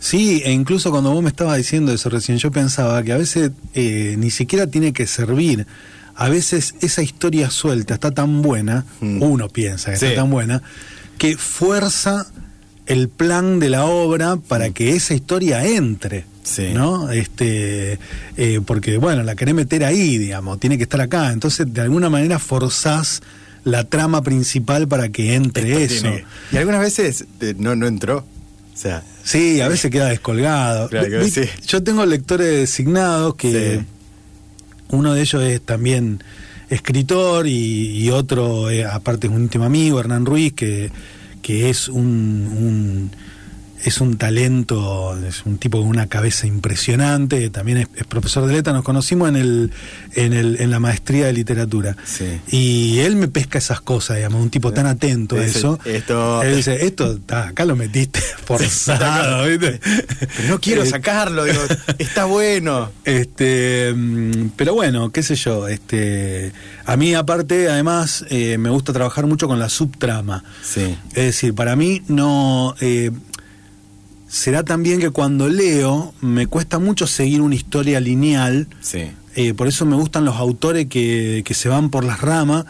Sí, 0.00 0.42
e 0.44 0.52
incluso 0.52 0.90
cuando 0.90 1.12
vos 1.12 1.22
me 1.22 1.28
estabas 1.28 1.56
diciendo 1.56 1.92
eso 1.92 2.08
recién, 2.08 2.38
yo 2.38 2.50
pensaba 2.50 3.02
que 3.02 3.12
a 3.12 3.16
veces 3.18 3.50
eh, 3.74 4.14
ni 4.18 4.30
siquiera 4.30 4.66
tiene 4.66 4.92
que 4.92 5.06
servir. 5.06 5.66
A 6.14 6.28
veces 6.28 6.74
esa 6.80 7.02
historia 7.02 7.50
suelta 7.50 7.94
está 7.94 8.10
tan 8.10 8.42
buena, 8.42 8.84
Mm. 9.00 9.22
uno 9.22 9.48
piensa 9.48 9.90
que 9.92 9.96
Sí. 9.98 10.06
está 10.06 10.22
tan 10.22 10.30
buena, 10.30 10.62
que 11.18 11.36
fuerza 11.36 12.26
el 12.88 13.08
plan 13.08 13.60
de 13.60 13.68
la 13.70 13.84
obra 13.84 14.36
para 14.36 14.70
que 14.70 14.96
esa 14.96 15.14
historia 15.14 15.64
entre. 15.64 16.24
Sí. 16.42 16.70
¿No? 16.72 17.10
Este, 17.10 17.98
eh, 18.38 18.60
porque, 18.64 18.96
bueno, 18.96 19.22
la 19.22 19.36
querés 19.36 19.54
meter 19.54 19.84
ahí, 19.84 20.16
digamos, 20.18 20.58
tiene 20.58 20.76
que 20.78 20.84
estar 20.84 21.00
acá. 21.00 21.30
Entonces, 21.32 21.72
de 21.72 21.80
alguna 21.82 22.08
manera 22.08 22.38
forzás 22.38 23.22
la 23.64 23.84
trama 23.84 24.22
principal 24.22 24.88
para 24.88 25.10
que 25.10 25.34
entre 25.34 25.70
Esto 25.84 25.94
eso. 25.94 26.02
tiene- 26.02 26.24
Y 26.50 26.56
algunas 26.56 26.80
veces 26.80 27.26
eh, 27.40 27.54
no, 27.58 27.76
no 27.76 27.86
entró. 27.86 28.24
O 28.74 28.76
sea, 28.80 29.02
Sí, 29.24 29.60
a 29.60 29.68
veces 29.68 29.90
queda 29.90 30.06
descolgado. 30.08 30.88
Claro, 30.88 31.06
que 31.10 31.30
sí. 31.30 31.42
Yo 31.66 31.82
tengo 31.82 32.06
lectores 32.06 32.48
designados 32.48 33.34
que 33.34 33.80
Sí. 33.80 33.84
uno 34.90 35.12
de 35.12 35.20
ellos 35.20 35.42
es 35.42 35.60
también 35.60 36.22
escritor 36.70 37.46
y, 37.46 37.98
y 38.04 38.10
otro, 38.10 38.70
eh, 38.70 38.86
aparte 38.86 39.26
es 39.26 39.32
un 39.34 39.42
íntimo 39.42 39.64
amigo, 39.64 40.00
Hernán 40.00 40.24
Ruiz, 40.24 40.54
que, 40.54 40.90
que 41.48 41.70
es 41.70 41.88
un, 41.88 42.02
un- 42.02 43.10
es 43.88 44.00
un 44.00 44.16
talento, 44.16 45.16
es 45.26 45.44
un 45.44 45.58
tipo 45.58 45.78
con 45.78 45.88
una 45.88 46.06
cabeza 46.06 46.46
impresionante, 46.46 47.50
también 47.50 47.78
es, 47.78 47.88
es 47.96 48.04
profesor 48.04 48.46
de 48.46 48.52
letra, 48.54 48.72
nos 48.72 48.84
conocimos 48.84 49.28
en 49.28 49.36
el, 49.36 49.72
en 50.14 50.32
el, 50.32 50.60
en 50.60 50.70
la 50.70 50.78
maestría 50.80 51.26
de 51.26 51.32
literatura. 51.32 51.96
Sí. 52.04 52.40
Y 52.48 52.98
él 53.00 53.16
me 53.16 53.28
pesca 53.28 53.58
esas 53.58 53.80
cosas, 53.80 54.16
digamos, 54.16 54.40
un 54.40 54.50
tipo 54.50 54.72
tan 54.72 54.86
atento 54.86 55.36
a 55.36 55.44
eso. 55.44 55.78
esto- 55.84 56.42
Él 56.42 56.56
dice, 56.56 56.86
esto 56.86 57.12
está, 57.12 57.48
acá 57.48 57.64
lo 57.64 57.76
metiste 57.76 58.20
forzado, 58.44 59.46
¿viste? 59.46 59.80
pero 60.36 60.48
no 60.48 60.60
quiero 60.60 60.82
Eh, 60.82 60.86
sacarlo, 60.86 61.44
digo, 61.44 61.60
está 61.98 62.24
bueno. 62.26 62.90
este, 63.04 63.92
mm, 63.94 64.50
pero 64.56 64.74
bueno, 64.74 65.10
qué 65.10 65.22
sé 65.22 65.34
yo, 65.34 65.68
este, 65.68 66.52
a 66.84 66.96
mí 66.96 67.14
aparte, 67.14 67.68
además, 67.68 68.24
eh, 68.30 68.58
me 68.58 68.70
gusta 68.70 68.92
trabajar 68.92 69.26
mucho 69.26 69.48
con 69.48 69.58
la 69.58 69.68
subtrama. 69.68 70.44
Sí. 70.62 70.96
Es 71.10 71.24
decir, 71.26 71.54
para 71.54 71.76
mí 71.76 72.02
no 72.08 72.74
eh, 72.80 73.10
será 74.28 74.62
también 74.62 75.00
que 75.00 75.10
cuando 75.10 75.48
leo 75.48 76.12
me 76.20 76.46
cuesta 76.46 76.78
mucho 76.78 77.06
seguir 77.06 77.40
una 77.40 77.54
historia 77.54 77.98
lineal. 78.00 78.68
Sí. 78.80 79.10
eh, 79.34 79.54
por 79.54 79.68
eso 79.68 79.86
me 79.86 79.96
gustan 79.96 80.24
los 80.24 80.36
autores 80.36 80.86
que, 80.86 81.42
que 81.44 81.54
se 81.54 81.68
van 81.68 81.90
por 81.90 82.04
las 82.04 82.20
ramas, 82.20 82.64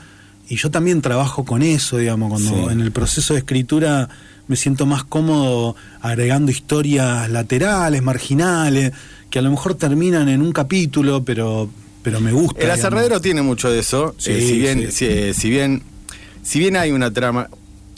y 0.50 0.56
yo 0.56 0.70
también 0.70 1.02
trabajo 1.02 1.44
con 1.44 1.62
eso, 1.62 1.98
digamos, 1.98 2.30
cuando 2.30 2.66
Sí. 2.68 2.72
en 2.72 2.80
el 2.80 2.90
proceso 2.92 3.34
de 3.34 3.40
escritura 3.40 4.08
me 4.46 4.56
siento 4.56 4.86
más 4.86 5.04
cómodo 5.04 5.76
agregando 6.00 6.50
historias 6.50 7.28
laterales, 7.30 8.02
marginales, 8.02 8.92
que 9.30 9.38
a 9.38 9.42
lo 9.42 9.50
mejor 9.50 9.74
terminan 9.74 10.28
en 10.30 10.40
un 10.40 10.52
capítulo, 10.52 11.22
pero, 11.24 11.68
pero 12.02 12.20
me 12.20 12.32
gusta. 12.32 12.60
El 12.62 12.70
aserradero 12.70 13.20
tiene 13.20 13.42
mucho 13.42 13.70
de 13.70 13.80
eso. 13.80 14.14
Sí, 14.16 14.30
eh, 14.32 14.40
si 14.40 14.58
bien, 14.58 14.80
sí. 14.86 14.92
si, 14.92 15.04
eh, 15.06 15.34
si 15.34 15.50
bien, 15.50 15.82
si 16.42 16.58
bien 16.60 16.76
hay 16.76 16.92
una 16.92 17.10
trama, 17.10 17.48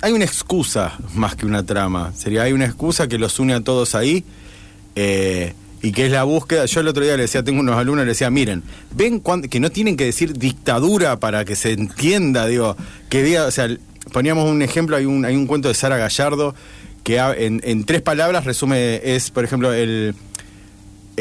hay 0.03 0.13
una 0.13 0.25
excusa 0.25 0.99
más 1.15 1.37
que 1.37 1.47
una 1.47 1.65
trama. 1.65 2.13
Sería 2.17 2.43
hay 2.43 2.53
una 2.53 2.65
excusa 2.67 3.09
que 3.09 3.19
los 3.19 3.39
une 3.39 3.55
a 3.55 3.61
todos 3.61 3.95
ahí. 3.95 4.25
eh, 4.97 5.55
y 5.83 5.93
que 5.93 6.05
es 6.05 6.13
la 6.13 6.25
búsqueda. 6.25 6.67
Yo 6.67 6.81
el 6.81 6.89
otro 6.89 7.03
día 7.03 7.17
le 7.17 7.23
decía, 7.23 7.43
tengo 7.43 7.61
unos 7.61 7.75
alumnos, 7.77 8.05
le 8.05 8.11
decía, 8.11 8.29
miren, 8.29 8.63
ven 8.95 9.19
cuán- 9.19 9.41
que 9.49 9.61
no 9.61 9.71
tienen 9.71 9.97
que 9.97 10.05
decir 10.05 10.35
dictadura 10.35 11.19
para 11.19 11.47
que 11.47 11.57
se 11.57 11.73
entienda, 11.73 12.47
digo, 12.47 12.77
que 13.09 13.23
diga, 13.23 13.47
o 13.47 13.51
sea, 13.51 13.67
poníamos 14.13 14.47
un 14.51 14.61
ejemplo, 14.61 14.97
hay 14.97 15.07
un, 15.07 15.25
hay 15.25 15.37
un 15.37 15.47
cuento 15.47 15.69
de 15.69 15.75
Sara 15.75 15.97
Gallardo 15.97 16.55
que 17.03 17.19
en 17.19 17.85
tres 17.85 18.03
palabras 18.03 18.45
resume, 18.45 19.01
es, 19.03 19.31
por 19.31 19.43
ejemplo, 19.43 19.73
el, 19.73 20.15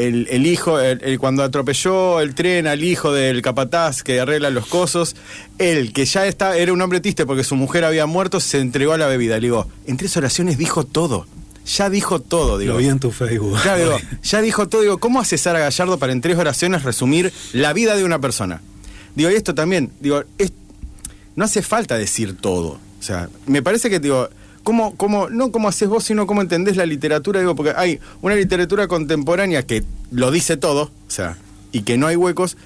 el, 0.06 0.26
el 0.30 0.46
hijo, 0.46 0.78
el, 0.80 1.00
el- 1.02 1.18
cuando 1.18 1.42
atropelló 1.42 2.20
el 2.20 2.34
tren 2.34 2.66
al 2.66 2.82
hijo 2.84 3.12
del 3.12 3.42
capataz 3.42 4.02
que 4.02 4.20
arregla 4.20 4.50
los 4.50 4.66
cosos, 4.66 5.16
él, 5.58 5.92
que 5.92 6.04
ya 6.04 6.26
está, 6.26 6.56
era 6.56 6.72
un 6.72 6.80
hombre 6.82 7.00
triste 7.00 7.26
porque 7.26 7.44
su 7.44 7.56
mujer 7.56 7.84
había 7.84 8.06
muerto, 8.06 8.40
se 8.40 8.58
entregó 8.60 8.92
a 8.92 8.98
la 8.98 9.06
bebida. 9.06 9.36
Le 9.36 9.42
digo, 9.48 9.66
en 9.86 9.96
tres 9.96 10.16
oraciones 10.16 10.58
dijo 10.58 10.84
todo. 10.84 11.26
Ya 11.66 11.90
dijo 11.90 12.20
todo, 12.20 12.58
digo. 12.58 12.72
Lo 12.72 12.78
vi 12.78 12.88
en 12.88 12.98
tu 12.98 13.10
Facebook. 13.10 13.58
Claro, 13.62 13.78
digo, 13.84 13.98
ya 14.22 14.40
dijo 14.40 14.68
todo, 14.68 14.80
digo, 14.80 14.98
¿cómo 14.98 15.20
hace 15.20 15.36
Sara 15.38 15.58
Gallardo 15.60 15.98
para 15.98 16.12
en 16.12 16.20
tres 16.20 16.36
oraciones 16.38 16.82
resumir 16.82 17.32
la 17.52 17.72
vida 17.72 17.96
de 17.96 18.04
una 18.04 18.18
persona? 18.18 18.60
Digo, 19.14 19.30
y 19.30 19.34
esto 19.34 19.54
también, 19.54 19.90
digo, 20.00 20.24
es- 20.38 20.52
no 21.36 21.44
hace 21.44 21.62
falta 21.62 21.96
decir 21.96 22.36
todo. 22.36 22.78
O 22.98 23.02
sea, 23.02 23.28
me 23.46 23.62
parece 23.62 23.88
que, 23.88 24.00
digo, 24.00 24.28
¿cómo, 24.62 24.94
cómo, 24.96 25.28
no 25.30 25.50
cómo 25.50 25.68
haces 25.68 25.88
vos, 25.88 26.04
sino 26.04 26.26
cómo 26.26 26.42
entendés 26.42 26.76
la 26.76 26.86
literatura? 26.86 27.40
Digo, 27.40 27.54
porque 27.54 27.72
hay 27.76 28.00
una 28.22 28.34
literatura 28.34 28.88
contemporánea 28.88 29.64
que 29.64 29.84
lo 30.10 30.30
dice 30.30 30.56
todo, 30.56 30.82
o 30.82 31.10
sea, 31.10 31.36
y 31.72 31.82
que 31.82 31.98
no 31.98 32.06
hay 32.06 32.16
huecos. 32.16 32.56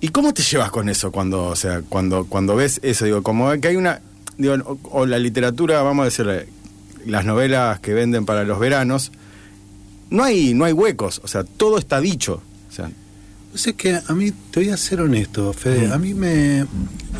¿Y 0.00 0.08
cómo 0.08 0.32
te 0.32 0.42
llevas 0.42 0.70
con 0.70 0.88
eso 0.88 1.12
cuando, 1.12 1.44
o 1.46 1.56
sea, 1.56 1.82
cuando, 1.88 2.24
cuando 2.24 2.56
ves 2.56 2.80
eso? 2.82 3.04
Digo, 3.04 3.22
como 3.22 3.50
que 3.60 3.68
hay 3.68 3.76
una, 3.76 4.00
digo, 4.38 4.54
o, 4.64 4.78
o 4.90 5.06
la 5.06 5.18
literatura, 5.18 5.82
vamos 5.82 6.02
a 6.02 6.04
decirle, 6.06 6.48
las 7.06 7.24
novelas 7.24 7.80
que 7.80 7.92
venden 7.92 8.24
para 8.24 8.44
los 8.44 8.58
veranos, 8.58 9.12
no 10.10 10.24
hay, 10.24 10.54
no 10.54 10.64
hay 10.64 10.72
huecos, 10.72 11.20
o 11.24 11.28
sea, 11.28 11.44
todo 11.44 11.78
está 11.78 12.00
dicho. 12.00 12.42
O 12.68 12.72
sea, 12.72 12.90
es 13.54 13.74
que 13.74 13.98
a 14.06 14.12
mí, 14.14 14.32
te 14.50 14.60
voy 14.60 14.70
a 14.70 14.76
ser 14.76 15.00
honesto, 15.00 15.52
Fede, 15.52 15.92
a 15.92 15.98
mí 15.98 16.14
me, 16.14 16.66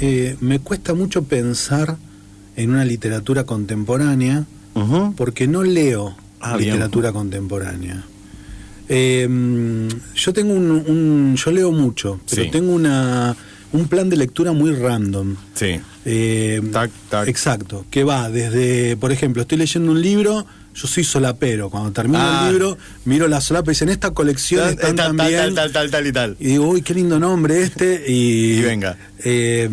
eh, 0.00 0.36
me 0.40 0.58
cuesta 0.60 0.94
mucho 0.94 1.24
pensar 1.24 1.96
en 2.62 2.70
una 2.70 2.84
literatura 2.84 3.44
contemporánea 3.44 4.44
ujú. 4.74 5.14
porque 5.16 5.46
no 5.46 5.62
leo 5.62 6.16
Ah, 6.40 6.56
bien. 6.56 6.70
literatura 6.72 7.12
contemporánea. 7.12 8.02
Eh, 8.88 9.28
yo 10.14 10.32
tengo 10.32 10.52
un, 10.54 10.70
un- 10.70 11.36
yo 11.36 11.50
leo 11.52 11.70
mucho, 11.72 12.18
pero 12.28 12.44
Sí. 12.44 12.50
tengo 12.50 12.72
una 12.72 13.36
un 13.72 13.86
plan 13.86 14.08
de 14.10 14.16
lectura 14.16 14.50
muy 14.52 14.72
random. 14.72 15.36
sí. 15.54 15.80
Eh, 16.06 16.60
Tac, 16.72 16.90
tac. 17.10 17.28
Exacto, 17.28 17.84
que 17.90 18.02
va 18.04 18.30
desde, 18.30 18.96
por 18.96 19.12
ejemplo, 19.12 19.42
estoy 19.42 19.58
leyendo 19.58 19.92
un 19.92 20.00
libro, 20.00 20.46
yo 20.74 20.86
soy 20.88 21.04
solapero, 21.04 21.68
cuando 21.70 21.90
termino 21.92 22.18
Ah. 22.22 22.44
el 22.46 22.52
libro, 22.52 22.78
miro 23.04 23.26
la 23.28 23.40
solapa 23.40 23.70
y 23.70 23.74
dicen, 23.74 23.88
esta 23.88 24.10
colección 24.12 24.62
Tal, 24.62 24.70
están 24.74 24.96
tal, 24.96 25.16
también... 25.16 25.38
tal, 25.40 25.54
tal, 25.54 25.72
tal, 25.72 25.90
tal 25.90 26.06
y 26.06 26.12
tal. 26.12 26.36
Y 26.40 26.46
digo, 26.46 26.68
uy, 26.68 26.82
qué 26.82 26.94
lindo 26.94 27.18
nombre 27.18 27.62
este. 27.62 28.04
Y, 28.06 28.54
Y 28.58 28.62
venga. 28.62 28.96
eh, 29.24 29.68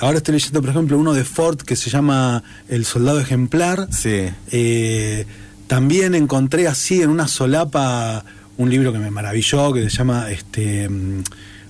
ahora 0.00 0.18
estoy 0.18 0.34
leyendo, 0.34 0.60
por 0.60 0.70
ejemplo, 0.70 0.98
uno 0.98 1.12
de 1.14 1.24
Ford 1.24 1.58
que 1.58 1.76
se 1.76 1.88
llama 1.90 2.42
El 2.68 2.84
Soldado 2.84 3.20
Ejemplar. 3.20 3.88
Sí. 3.90 4.24
Eh, 4.50 5.26
también 5.66 6.14
encontré 6.14 6.66
así 6.68 7.00
en 7.02 7.10
una 7.10 7.26
solapa 7.28 8.24
un 8.56 8.70
libro 8.70 8.92
que 8.92 8.98
me 8.98 9.10
maravilló, 9.10 9.72
que 9.72 9.88
se 9.88 9.96
llama 9.96 10.30
este, 10.30 10.88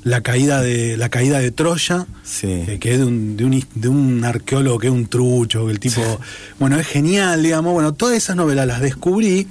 La 0.04 0.20
caída 0.20 0.60
de 0.60 0.96
la 0.98 1.08
caída 1.08 1.38
de 1.38 1.50
Troya, 1.50 2.06
Sí. 2.22 2.46
eh, 2.46 2.78
que 2.80 2.92
es 2.92 2.98
de 2.98 3.04
un, 3.06 3.36
de, 3.38 3.44
un, 3.46 3.64
de 3.74 3.88
un 3.88 4.24
arqueólogo 4.24 4.78
que 4.78 4.86
es 4.88 4.92
un 4.92 5.06
trucho, 5.06 5.64
que 5.66 5.72
el 5.72 5.80
tipo, 5.80 6.02
bueno, 6.58 6.78
es 6.78 6.86
genial, 6.86 7.42
digamos. 7.42 7.72
Bueno, 7.72 7.94
todas 7.94 8.14
esas 8.16 8.36
novelas 8.36 8.66
las 8.66 8.80
descubrí, 8.82 9.46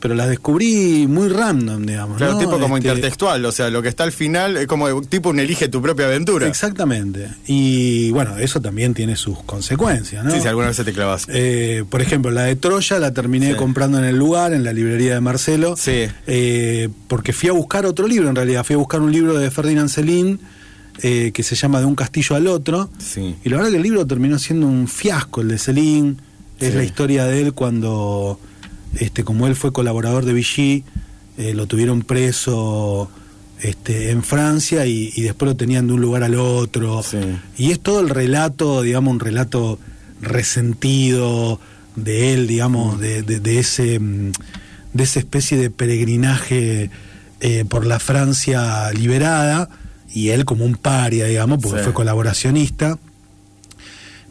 pero 0.00 0.14
las 0.14 0.28
descubrí 0.28 1.06
muy 1.06 1.28
random, 1.28 1.84
digamos. 1.86 2.16
Claro, 2.16 2.32
¿no? 2.32 2.38
tipo 2.38 2.58
como 2.58 2.76
Este, 2.78 2.88
intertextual, 2.88 3.44
o 3.44 3.52
sea, 3.52 3.70
lo 3.70 3.82
que 3.82 3.88
está 3.88 4.04
al 4.04 4.12
final 4.12 4.56
es 4.56 4.66
como 4.66 5.02
tipo 5.02 5.28
un 5.30 5.38
elige 5.40 5.68
tu 5.68 5.80
propia 5.82 6.06
aventura. 6.06 6.48
Exactamente. 6.48 7.28
Y 7.46 8.10
bueno, 8.10 8.36
eso 8.38 8.60
también 8.60 8.94
tiene 8.94 9.14
sus 9.16 9.42
consecuencias, 9.44 10.24
¿no? 10.24 10.30
Sí, 10.30 10.40
si 10.40 10.48
alguna 10.48 10.68
vez 10.68 10.76
te 10.78 10.92
clavas. 10.92 11.26
Eh, 11.28 11.84
por 11.88 12.00
ejemplo, 12.02 12.30
la 12.30 12.42
de 12.44 12.56
Troya 12.56 12.98
la 12.98 13.12
terminé 13.12 13.50
Sí. 13.52 13.56
comprando 13.56 13.98
en 13.98 14.04
el 14.04 14.16
lugar, 14.16 14.52
en 14.52 14.64
la 14.64 14.72
librería 14.72 15.14
de 15.14 15.20
Marcelo. 15.20 15.76
Sí. 15.76 16.06
eh, 16.26 16.88
porque 17.08 17.32
fui 17.32 17.48
a 17.48 17.52
buscar 17.52 17.84
otro 17.86 18.08
libro, 18.08 18.28
en 18.28 18.36
realidad. 18.36 18.64
Fui 18.64 18.74
a 18.74 18.78
buscar 18.78 19.00
un 19.00 19.12
libro 19.12 19.38
de 19.38 19.50
Ferdinand 19.50 19.88
Celín 19.90 20.40
eh, 21.02 21.30
que 21.32 21.42
se 21.42 21.54
llama 21.56 21.80
De 21.80 21.86
un 21.86 21.94
castillo 21.94 22.36
al 22.36 22.46
otro. 22.46 22.90
Sí. 22.98 23.34
Y 23.44 23.48
la 23.48 23.56
verdad 23.56 23.70
que 23.70 23.76
el 23.76 23.82
libro 23.82 24.06
terminó 24.06 24.38
siendo 24.38 24.66
un 24.66 24.88
fiasco, 24.88 25.40
el 25.40 25.48
de 25.48 25.58
Celín. 25.58 26.20
Es 26.58 26.72
Sí. 26.72 26.76
la 26.76 26.84
historia 26.84 27.24
de 27.24 27.40
él 27.40 27.52
cuando, 27.54 28.38
este, 28.98 29.24
como 29.24 29.46
él 29.46 29.54
fue 29.56 29.72
colaborador 29.72 30.24
de 30.24 30.32
Vichy, 30.32 30.84
eh, 31.38 31.54
lo 31.54 31.66
tuvieron 31.66 32.02
preso 32.02 33.10
este, 33.60 34.10
en 34.10 34.22
Francia 34.22 34.86
y, 34.86 35.12
y 35.14 35.22
después 35.22 35.48
lo 35.50 35.56
tenían 35.56 35.86
de 35.86 35.92
un 35.94 36.00
lugar 36.00 36.22
al 36.22 36.34
otro. 36.34 37.02
Sí. 37.02 37.18
Y 37.56 37.70
es 37.72 37.80
todo 37.80 38.00
el 38.00 38.08
relato, 38.08 38.82
digamos, 38.82 39.12
un 39.12 39.20
relato 39.20 39.78
resentido 40.20 41.60
de 41.96 42.32
él, 42.34 42.46
digamos, 42.46 42.98
de, 43.00 43.22
de- 43.22 43.40
de 43.40 43.58
ese 43.58 43.98
mm, 44.00 44.32
de 44.92 45.04
esa 45.04 45.20
especie 45.20 45.56
de 45.56 45.70
peregrinaje 45.70 46.90
eh, 47.40 47.64
por 47.68 47.86
la 47.86 48.00
Francia 48.00 48.90
liberada 48.92 49.68
y 50.12 50.30
él 50.30 50.44
como 50.44 50.64
un 50.64 50.74
paria, 50.74 51.26
digamos, 51.26 51.60
porque 51.62 51.78
Sí. 51.78 51.84
fue 51.84 51.92
colaboracionista. 51.92 52.98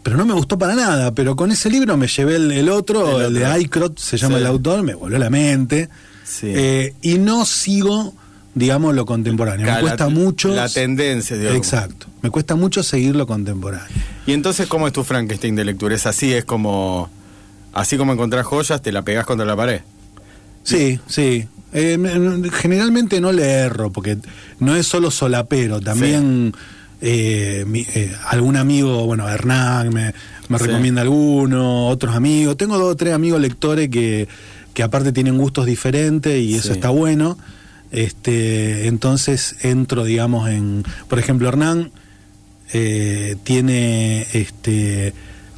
Pero 0.04 0.18
no 0.18 0.26
me 0.26 0.34
gustó 0.34 0.58
para 0.58 0.76
nada, 0.76 1.14
pero 1.14 1.36
con 1.36 1.52
ese 1.52 1.70
libro 1.70 1.98
me 1.98 2.08
llevé 2.08 2.36
el, 2.38 2.52
el 2.52 2.70
otro, 2.70 3.20
El 3.20 3.28
el, 3.28 3.34
de. 3.34 3.46
Aycrot, 3.46 3.98
se 4.00 4.18
llama 4.18 4.36
Sí. 4.38 4.42
el 4.42 4.48
autor, 4.48 4.84
me 4.84 4.94
voló 4.96 5.18
la 5.18 5.30
mente. 5.30 5.90
Sí. 6.24 6.48
Eh, 6.56 6.94
y 7.02 7.18
no 7.18 7.46
sigo, 7.46 8.14
digamos, 8.56 8.96
lo 8.96 9.06
contemporáneo. 9.06 9.66
Me 9.72 9.80
cuesta 9.82 10.06
la- 10.06 10.10
mucho. 10.10 10.50
la 10.50 10.70
tendencia, 10.70 11.36
digamos. 11.38 11.58
Exacto. 11.58 12.08
Me 12.22 12.30
cuesta 12.30 12.56
mucho 12.56 12.82
seguir 12.84 13.16
lo 13.16 13.28
contemporáneo. 13.28 13.88
Y 14.26 14.34
entonces, 14.34 14.68
¿cómo 14.68 14.88
es 14.88 14.94
tu 14.94 15.04
Frankenstein 15.04 15.56
de 15.56 15.66
lectura? 15.66 15.96
Es 15.96 16.06
así, 16.06 16.34
es 16.34 16.46
como. 16.46 17.10
Así 17.74 17.98
como 17.98 18.14
encontrás 18.14 18.46
joyas, 18.46 18.82
te 18.82 18.92
la 18.92 19.02
pegás 19.04 19.26
contra 19.26 19.46
la 19.46 19.56
pared. 19.56 19.82
Sí, 20.64 21.00
sí. 21.08 21.48
Eh, 21.72 21.98
me- 21.98 22.50
generalmente 22.52 23.22
no 23.22 23.32
le 23.32 23.44
erro, 23.44 23.92
porque 23.92 24.18
no 24.60 24.76
es 24.76 24.88
solo 24.88 25.12
solapero, 25.12 25.80
también 25.80 26.54
eh, 27.02 27.64
mi- 27.68 27.86
eh, 27.96 28.14
algún 28.28 28.56
amigo, 28.58 29.06
bueno, 29.06 29.28
Hernán 29.30 29.90
me, 29.94 30.14
me 30.50 30.58
Sí. 30.58 30.66
recomienda 30.66 31.02
alguno, 31.02 31.88
otros 31.88 32.16
amigos. 32.16 32.58
Tengo 32.58 32.78
dos 32.78 32.92
o 32.92 32.96
tres 32.96 33.14
amigos 33.14 33.40
lectores 33.42 33.90
que, 33.90 34.28
que 34.74 34.84
aparte 34.84 35.12
tienen 35.12 35.38
gustos 35.38 35.66
diferentes 35.66 36.42
y 36.42 36.56
eso 36.56 36.72
está 36.74 36.90
bueno. 36.90 37.38
Este, 37.92 38.88
entonces 38.88 39.56
entro, 39.62 40.04
digamos, 40.04 40.50
en. 40.50 40.84
Por 41.08 41.18
ejemplo, 41.20 41.48
Hernán 41.50 41.92
eh, 42.74 43.36
tiene 43.44 44.28
este 44.34 45.14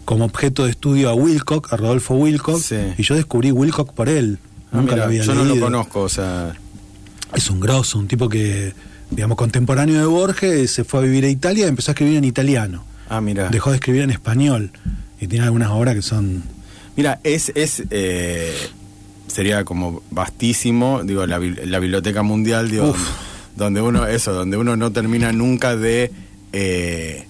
como 0.05 0.25
objeto 0.25 0.63
de 0.65 0.71
estudio 0.71 1.09
a 1.09 1.13
Wilcock, 1.13 1.71
a 1.73 1.77
Rodolfo 1.77 2.15
Wilcock, 2.15 2.59
Sí. 2.61 2.75
y 2.97 3.03
yo 3.03 3.15
descubrí 3.15 3.51
Wilcock 3.51 3.93
por 3.93 4.09
él. 4.09 4.39
Ah, 4.71 4.77
Nunca 4.77 4.93
mira, 4.93 4.95
lo 4.97 5.03
había 5.03 5.23
yo 5.23 5.33
no 5.35 5.43
lo 5.43 5.49
leído. 5.51 5.65
conozco, 5.65 6.01
o 6.01 6.09
sea. 6.09 6.53
Es 7.35 7.49
un 7.49 7.59
grosso, 7.61 7.97
un 7.99 8.07
tipo 8.07 8.27
que, 8.27 8.73
digamos, 9.11 9.37
contemporáneo 9.37 9.99
de 9.99 10.05
Borges, 10.05 10.71
se 10.71 10.83
fue 10.83 11.01
a 11.01 11.03
vivir 11.03 11.23
a 11.25 11.29
Italia 11.29 11.65
y 11.65 11.69
empezó 11.69 11.91
a 11.91 11.93
escribir 11.93 12.17
en 12.17 12.23
italiano. 12.23 12.83
Ah, 13.09 13.21
mira. 13.21 13.49
Dejó 13.49 13.69
de 13.69 13.75
escribir 13.77 14.01
en 14.01 14.09
español. 14.11 14.71
Y 15.19 15.27
tiene 15.27 15.45
algunas 15.45 15.69
obras 15.69 15.93
que 15.95 16.01
son. 16.01 16.43
Mira, 16.95 17.19
es. 17.23 17.51
es 17.55 17.83
eh, 17.91 18.53
sería 19.27 19.63
como 19.63 20.01
vastísimo, 20.11 21.01
digo, 21.03 21.25
la, 21.27 21.39
la 21.39 21.79
biblioteca 21.79 22.23
mundial, 22.23 22.69
digo, 22.71 22.89
Uf. 22.89 23.09
donde 23.55 23.81
uno, 23.81 24.07
eso, 24.07 24.33
donde 24.33 24.57
uno 24.57 24.75
no 24.75 24.91
termina 24.91 25.31
nunca 25.31 25.75
de. 25.75 26.11
eh, 26.53 27.25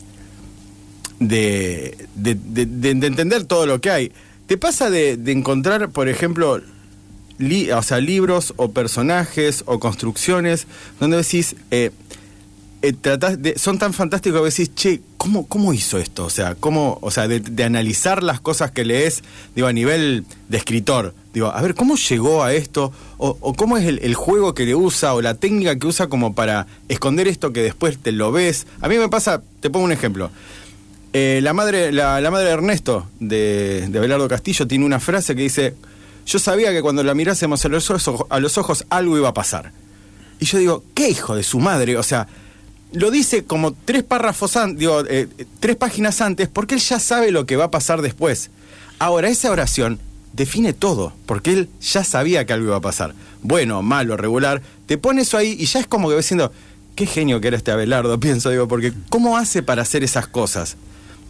de, 1.20 1.98
de, 2.16 2.36
de- 2.36 2.66
de- 2.66 2.96
de 2.96 3.08
entender 3.08 3.44
todo 3.44 3.66
lo 3.66 3.80
que 3.82 3.92
hay. 3.92 4.12
¿Te 4.48 4.58
pasa 4.58 4.90
de 4.90 5.14
encontrar, 5.32 5.90
por 5.90 6.10
ejemplo, 6.10 6.60
o 7.74 7.84
sea, 7.84 8.00
libros 8.00 8.54
o 8.58 8.72
personajes 8.72 9.64
o 9.66 9.80
construcciones 9.80 10.68
donde 11.00 11.18
decís, 11.18 11.56
eh, 11.72 11.92
eh, 12.84 13.54
son 13.58 13.78
tan 13.78 13.94
fantásticos 13.94 14.40
que 14.40 14.46
decís, 14.46 14.76
che, 14.76 15.02
¿cómo, 15.18 15.46
cómo 15.46 15.72
hizo 15.72 16.00
esto? 16.00 16.26
O 16.26 16.30
sea, 16.32 16.56
¿cómo, 16.56 16.98
o 17.02 17.12
sea 17.12 17.28
de, 17.28 17.64
analizar 17.64 18.24
las 18.24 18.40
cosas 18.40 18.72
que 18.72 18.86
lees, 18.86 19.24
digo, 19.56 19.68
a 19.68 19.74
nivel 19.74 20.26
de 20.50 20.58
escritor. 20.58 21.14
Digo, 21.32 21.48
a 21.48 21.62
ver, 21.62 21.76
¿cómo 21.76 21.96
llegó 21.96 22.44
a 22.44 22.54
esto? 22.54 22.92
O, 23.18 23.54
cómo 23.54 23.78
es 23.78 23.86
el, 23.86 24.16
juego 24.16 24.56
que 24.56 24.66
le 24.66 24.74
usa 24.74 25.14
o 25.14 25.22
la 25.22 25.36
técnica 25.36 25.78
que 25.78 25.86
usa 25.86 26.08
como 26.08 26.34
para 26.34 26.66
esconder 26.90 27.28
esto 27.28 27.54
que 27.54 27.62
después 27.62 28.00
te 28.00 28.12
lo 28.12 28.32
ves. 28.32 28.66
A 28.82 28.88
mí 28.88 28.98
me 28.98 29.10
pasa, 29.10 29.44
te 29.60 29.70
pongo 29.70 29.86
un 29.86 29.92
ejemplo. 29.92 30.32
Eh, 31.14 31.40
la, 31.44 31.54
madre, 31.54 31.92
la, 31.92 32.20
la 32.20 32.32
madre 32.32 32.48
de 32.48 32.54
Ernesto, 32.54 33.06
de, 33.20 33.88
de 33.90 33.98
Abelardo 34.00 34.28
Castillo, 34.28 34.66
tiene 34.66 34.86
una 34.86 35.00
frase 35.00 35.36
que 35.36 35.44
dice, 35.44 35.76
yo 36.32 36.40
sabía 36.40 36.72
que 36.72 36.82
cuando 36.82 37.04
la 37.04 37.14
mirásemos 37.14 37.66
a 37.66 37.68
los, 37.68 37.90
ojos, 38.58 38.86
algo 38.90 39.18
iba 39.18 39.28
a 39.28 39.34
pasar. 39.34 39.74
Y 40.40 40.46
yo 40.46 40.60
digo, 40.60 40.84
¿qué 40.94 41.10
hijo 41.10 41.36
de 41.36 41.44
su 41.44 41.60
madre? 41.60 41.98
O 41.98 42.04
sea, 42.04 42.28
lo 42.94 43.12
dice 43.12 43.44
como 43.44 43.74
tres 43.74 44.04
párrafos 44.04 44.56
antes, 44.56 44.80
digo, 44.80 45.04
eh, 45.10 45.28
tres 45.60 45.76
páginas 45.76 46.22
antes, 46.22 46.48
porque 46.48 46.76
él 46.76 46.82
ya 46.82 47.00
sabe 47.00 47.32
lo 47.32 47.46
que 47.46 47.58
va 47.58 47.66
a 47.66 47.72
pasar 47.72 48.02
después. 48.02 48.50
Ahora, 48.98 49.28
esa 49.28 49.52
oración 49.52 50.00
define 50.32 50.72
todo, 50.72 51.12
porque 51.26 51.52
él 51.52 51.70
ya 51.82 52.06
sabía 52.06 52.46
que 52.46 52.54
algo 52.54 52.68
iba 52.68 52.78
a 52.78 52.82
pasar. 52.82 53.14
Bueno, 53.42 53.82
malo, 53.82 54.16
regular, 54.16 54.62
te 54.86 54.98
pone 54.98 55.24
eso 55.24 55.38
ahí 55.38 55.58
y 55.60 55.66
ya 55.66 55.82
es 55.82 55.88
como 55.88 56.08
que 56.08 56.16
ves 56.16 56.26
diciendo, 56.26 56.54
qué 56.96 57.08
genio 57.08 57.42
que 57.42 57.50
era 57.50 57.58
este 57.58 57.72
Abelardo, 57.72 58.18
pienso, 58.22 58.52
digo, 58.52 58.70
porque 58.70 58.94
¿cómo 59.10 59.38
hace 59.38 59.64
para 59.64 59.82
hacer 59.82 60.02
esas 60.02 60.28
cosas? 60.28 60.78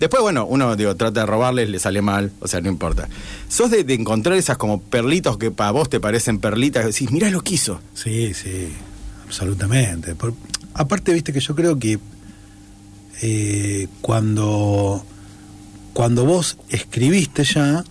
Después, 0.02 0.22
bueno, 0.24 0.46
uno 0.48 0.76
digo, 0.76 0.96
trata 0.96 1.22
de 1.22 1.26
robarles, 1.28 1.70
le 1.70 1.78
sale 1.80 2.02
mal, 2.02 2.32
o 2.42 2.48
sea, 2.48 2.60
no 2.60 2.68
importa. 2.70 3.08
Sos 3.48 3.70
de, 3.72 3.84
de 3.84 3.94
encontrar 3.94 4.36
esas 4.36 4.58
como 4.58 4.82
perlitos 4.82 5.38
que 5.38 5.52
para 5.52 5.70
vos 5.72 5.90
te 5.90 6.00
parecen 6.00 6.40
perlitas, 6.40 6.84
y 6.84 6.88
decís, 6.88 7.12
mirá 7.12 7.30
lo 7.30 7.42
que 7.42 7.54
hizo. 7.54 7.80
Sí, 7.94 8.34
sí, 8.34 8.70
absolutamente. 9.26 10.16
Por- 10.16 10.34
aparte, 10.74 11.14
viste 11.14 11.32
que 11.32 11.40
yo 11.40 11.56
creo 11.56 11.78
que 11.78 12.00
eh, 13.22 13.88
cuando, 14.02 15.06
cuando 15.94 16.26
vos 16.26 16.58
escribiste 16.70 17.44
ya 17.44 17.84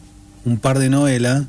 un 0.45 0.59
par 0.59 0.79
de 0.79 0.89
novelas 0.91 1.45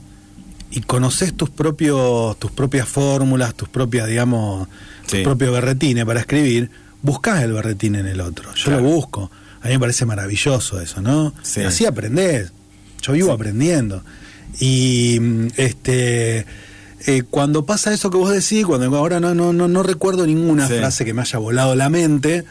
y 0.69 0.81
conoces 0.81 1.33
tus 1.33 1.49
propios, 1.49 2.37
tus 2.37 2.51
propias 2.51 2.87
fórmulas, 2.87 3.55
tus 3.55 3.67
propias, 3.69 4.07
digamos, 4.07 4.67
Sí. 5.07 5.17
tus 5.17 5.23
propios 5.23 5.51
berretines 5.53 6.05
para 6.05 6.19
escribir, 6.19 6.69
buscás 7.01 7.41
el 7.43 7.51
berretín 7.53 7.95
en 7.95 8.05
el 8.05 8.21
otro. 8.21 8.53
Yo 8.53 8.65
Claro. 8.65 8.81
lo 8.81 8.89
busco. 8.89 9.31
A 9.61 9.67
mí 9.67 9.73
me 9.73 9.79
parece 9.79 10.05
maravilloso 10.05 10.81
eso, 10.81 11.01
¿no? 11.01 11.33
Sí. 11.43 11.61
Así 11.61 11.85
aprendés. 11.85 12.51
Yo 13.01 13.13
vivo 13.13 13.31
aprendiendo. 13.31 14.03
Y 14.59 15.17
mm, 15.19 15.47
este 15.57 16.45
eh, 17.07 17.23
cuando 17.29 17.65
pasa 17.65 17.93
eso 17.93 18.11
que 18.11 18.17
vos 18.17 18.31
decís, 18.31 18.65
cuando 18.65 18.95
ahora 18.97 19.19
no, 19.19 19.33
no, 19.33 19.53
no, 19.53 19.67
no 19.67 19.83
recuerdo 19.83 20.25
ninguna 20.27 20.67
Sí. 20.67 20.75
frase 20.75 21.03
que 21.05 21.13
me 21.13 21.21
haya 21.21 21.39
volado 21.39 21.73
la 21.75 21.89
mente, 21.89 22.43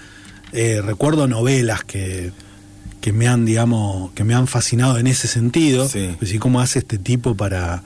eh, 0.53 0.81
recuerdo 0.85 1.29
novelas 1.29 1.85
que, 1.85 2.33
que 3.01 3.13
me 3.13 3.29
han, 3.29 3.45
digamos, 3.45 4.11
que 4.13 4.25
me 4.25 4.35
han 4.35 4.47
fascinado 4.49 4.99
en 4.99 5.07
ese 5.07 5.29
sentido. 5.29 5.89
Sí. 5.89 6.01
Es 6.15 6.21
decir, 6.21 6.41
cómo 6.41 6.61
hace 6.61 6.81
este 6.81 6.99
tipo 6.99 7.37
para, 7.37 7.83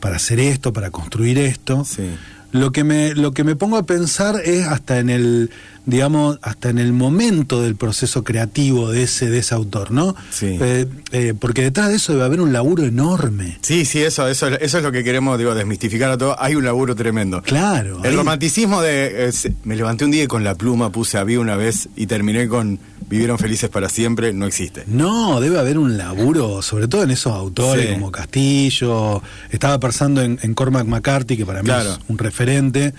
para 0.00 0.16
hacer 0.16 0.40
esto, 0.40 0.72
para 0.72 0.90
construir 0.90 1.38
esto. 1.38 1.84
Sí. 1.84 2.10
Lo 2.50 2.72
que 2.72 2.82
me, 2.82 3.14
lo 3.14 3.32
que 3.32 3.44
me 3.44 3.54
pongo 3.56 3.76
a 3.76 3.84
pensar 3.84 4.40
es 4.44 4.66
hasta 4.66 4.98
en 4.98 5.10
el, 5.10 5.50
digamos, 5.88 6.38
hasta 6.42 6.68
en 6.68 6.78
el 6.78 6.92
momento 6.92 7.62
del 7.62 7.74
proceso 7.74 8.22
creativo 8.22 8.92
de 8.92 9.04
ese, 9.04 9.30
de 9.30 9.38
ese 9.38 9.54
autor, 9.54 9.90
¿no? 9.90 10.14
Sí. 10.30 10.58
Eh, 10.60 10.86
eh, 11.12 11.32
porque 11.38 11.62
detrás 11.62 11.88
de 11.88 11.96
eso 11.96 12.12
debe 12.12 12.26
haber 12.26 12.42
un 12.42 12.52
laburo 12.52 12.84
enorme. 12.84 13.56
Sí, 13.62 13.86
sí, 13.86 14.00
eso, 14.02 14.28
eso, 14.28 14.48
eso 14.48 14.78
es 14.78 14.84
lo 14.84 14.92
que 14.92 15.02
queremos, 15.02 15.38
digo, 15.38 15.54
desmistificar 15.54 16.10
a 16.10 16.18
todo. 16.18 16.36
Hay 16.40 16.54
un 16.56 16.64
laburo 16.66 16.94
tremendo. 16.94 17.40
Claro. 17.40 18.00
El 18.04 18.10
ahí- 18.10 18.16
romanticismo 18.16 18.82
de. 18.82 19.28
eh, 19.30 19.32
me 19.64 19.76
levanté 19.76 20.04
un 20.04 20.10
día 20.10 20.24
y 20.24 20.26
con 20.26 20.44
la 20.44 20.54
pluma 20.54 20.92
puse 20.92 21.16
había 21.16 21.40
una 21.40 21.56
vez 21.56 21.88
y 21.96 22.06
terminé 22.06 22.46
con 22.48 22.78
Vivieron 23.08 23.38
felices 23.38 23.70
para 23.70 23.88
siempre, 23.88 24.34
no 24.34 24.44
existe. 24.44 24.84
No, 24.86 25.40
debe 25.40 25.58
haber 25.58 25.78
un 25.78 25.96
laburo, 25.96 26.60
sobre 26.60 26.88
todo 26.88 27.04
en 27.04 27.10
esos 27.10 27.32
autores 27.32 27.86
Sí. 27.86 27.92
como 27.94 28.12
Castillo. 28.12 29.22
Estaba 29.50 29.80
pensando 29.80 30.20
en, 30.20 30.38
en 30.42 30.52
Cormac 30.52 30.86
McCarthy, 30.86 31.38
que 31.38 31.46
para 31.46 31.62
mí 31.62 31.66
Claro. 31.68 31.92
es 31.92 31.98
un 32.08 32.18
referente, 32.18 32.92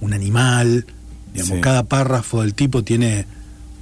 un 0.00 0.12
animal. 0.12 0.86
Digamos, 1.38 1.56
Sí. 1.56 1.60
Cada 1.62 1.82
párrafo 1.84 2.42
del 2.42 2.54
tipo 2.54 2.82
tiene 2.84 3.26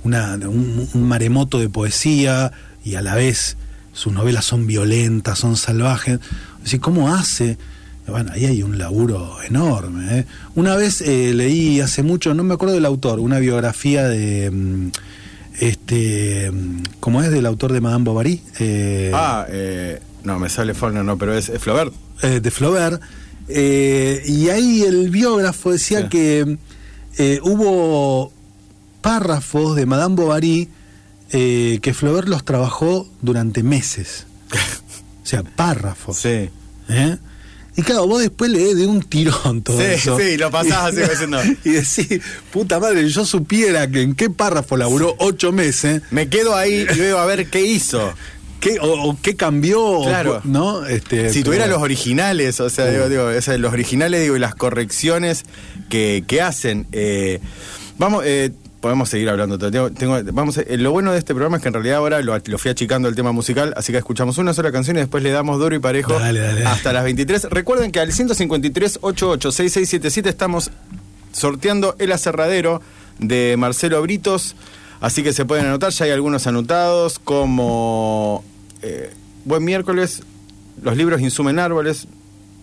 una, 0.04 0.34
un, 0.34 0.88
un 0.92 1.02
maremoto 1.02 1.58
de 1.58 1.68
poesía 1.68 2.52
y 2.84 2.94
a 2.94 3.02
la 3.02 3.14
vez 3.14 3.56
sus 3.92 4.12
novelas 4.12 4.44
son 4.44 4.66
violentas, 4.66 5.38
son 5.38 5.56
salvajes. 5.56 6.20
Es 6.58 6.64
decir, 6.64 6.80
¿cómo 6.80 7.12
hace? 7.12 7.58
Bueno, 8.06 8.30
ahí 8.32 8.44
hay 8.44 8.62
un 8.62 8.78
laburo 8.78 9.36
enorme. 9.48 10.20
¿eh? 10.20 10.26
Una 10.54 10.76
vez 10.76 11.00
eh, 11.00 11.32
leí 11.34 11.80
hace 11.80 12.04
mucho, 12.04 12.34
no 12.34 12.44
me 12.44 12.54
acuerdo 12.54 12.74
del 12.74 12.84
autor, 12.86 13.18
una 13.18 13.38
biografía 13.40 14.06
de. 14.06 14.50
mm, 14.52 14.90
este. 15.58 16.50
mm, 16.52 16.82
¿Cómo 17.00 17.22
es 17.22 17.30
del 17.30 17.46
autor 17.46 17.72
de 17.72 17.80
Madame 17.80 18.04
Bovary? 18.04 18.42
Eh, 18.60 19.10
Ah, 19.14 19.46
eh, 19.48 20.00
no, 20.24 20.38
me 20.38 20.48
sale 20.48 20.74
Faulkner, 20.74 21.04
no, 21.04 21.16
pero 21.18 21.34
es, 21.36 21.48
es 21.48 21.60
Flaubert. 21.60 21.92
de 22.22 22.50
Flaubert. 22.50 23.00
y 23.48 24.48
ahí 24.50 24.82
el 24.82 25.10
biógrafo 25.10 25.72
decía 25.72 26.02
Sí. 26.02 26.08
que 26.10 26.58
eh, 27.18 27.40
hubo 27.42 28.32
párrafos 29.00 29.76
de 29.76 29.86
Madame 29.86 30.16
Bovary 30.16 30.68
eh, 31.30 31.78
que 31.82 31.94
Flaubert 31.94 32.28
los 32.28 32.44
trabajó 32.44 33.08
durante 33.22 33.62
meses. 33.62 34.26
O 35.22 35.28
sea, 35.28 35.42
párrafos. 35.42 36.18
Sí. 36.18 36.48
¿eh? 36.88 37.18
Y 37.74 37.82
claro, 37.82 38.06
vos 38.06 38.20
después 38.22 38.48
lees 38.48 38.76
de 38.76 38.86
un 38.86 39.02
tirón 39.02 39.60
todo 39.60 39.76
Sí, 39.76 39.82
eso. 39.86 40.16
sí, 40.16 40.36
lo 40.36 40.52
pasás 40.52 40.92
así, 40.94 41.00
diciendo. 41.10 41.38
Y 41.64 41.70
decís, 41.70 42.20
puta 42.52 42.78
madre, 42.78 43.08
yo 43.08 43.24
supiera 43.26 43.90
que 43.90 44.02
en 44.02 44.14
qué 44.14 44.30
párrafo 44.30 44.76
laburó 44.76 45.16
ocho 45.18 45.50
meses, 45.50 46.02
Me 46.12 46.28
quedo 46.28 46.54
ahí 46.54 46.86
y 46.94 46.98
veo 46.98 47.18
a 47.18 47.26
ver 47.26 47.50
qué 47.50 47.60
hizo. 47.66 48.14
Qué, 48.60 48.78
o, 48.80 49.10
o 49.10 49.16
qué 49.22 49.36
cambió, 49.36 50.02
Claro. 50.04 50.40
¿no? 50.44 50.84
Este, 50.86 51.30
Si 51.30 51.40
pero- 51.40 51.44
tuviera 51.46 51.66
los 51.66 51.82
originales, 51.82 52.60
o 52.60 52.70
sea, 52.70 52.86
Uh. 52.86 52.90
digo, 52.90 53.08
digo, 53.08 53.30
los 53.58 53.72
originales 53.72 54.22
digo, 54.22 54.36
y 54.36 54.38
las 54.40 54.54
correcciones 54.54 55.44
que, 55.88 56.24
que 56.26 56.40
hacen. 56.42 56.86
eh, 56.92 57.40
vamos, 57.98 58.22
eh, 58.26 58.52
podemos 58.80 59.08
seguir 59.08 59.28
hablando. 59.30 59.58
Tengo, 59.58 59.90
tengo- 59.90 60.20
vamos, 60.32 60.58
eh, 60.58 60.76
lo 60.76 60.92
bueno 60.92 61.10
de 61.12 61.18
este 61.18 61.34
programa 61.34 61.56
es 61.56 61.62
que 61.62 61.68
en 61.68 61.74
realidad 61.74 61.96
ahora 61.96 62.20
lo, 62.22 62.36
lo 62.38 62.58
fui 62.58 62.70
achicando 62.70 63.08
el 63.08 63.14
tema 63.16 63.32
musical, 63.32 63.72
así 63.76 63.90
que 63.90 63.98
escuchamos 63.98 64.38
una 64.38 64.52
sola 64.54 64.70
canción 64.70 64.96
y 64.96 65.00
después 65.00 65.22
le 65.24 65.30
damos 65.30 65.58
duro 65.58 65.74
y 65.74 65.78
parejo 65.80 66.12
Dale, 66.18 66.38
dale, 66.38 66.62
dale. 66.62 66.66
hasta 66.66 66.92
las 66.92 67.02
23. 67.02 67.44
Recuerden 67.50 67.90
que 67.90 67.98
al 68.00 68.12
153 68.12 68.98
886677 69.02 70.28
estamos 70.28 70.70
sorteando 71.32 71.96
el 71.98 72.12
aserradero 72.12 72.80
de 73.18 73.56
Marcelo 73.58 74.00
Britos. 74.02 74.54
Así 75.00 75.22
que 75.22 75.32
se 75.32 75.44
pueden 75.44 75.66
anotar, 75.66 75.92
ya 75.92 76.06
hay 76.06 76.10
algunos 76.10 76.46
anotados, 76.46 77.18
como 77.18 78.44
eh, 78.82 79.12
Buen 79.46 79.64
miércoles, 79.64 80.24
los 80.82 80.96
libros 80.96 81.20
insumen 81.20 81.60
árboles, 81.60 82.08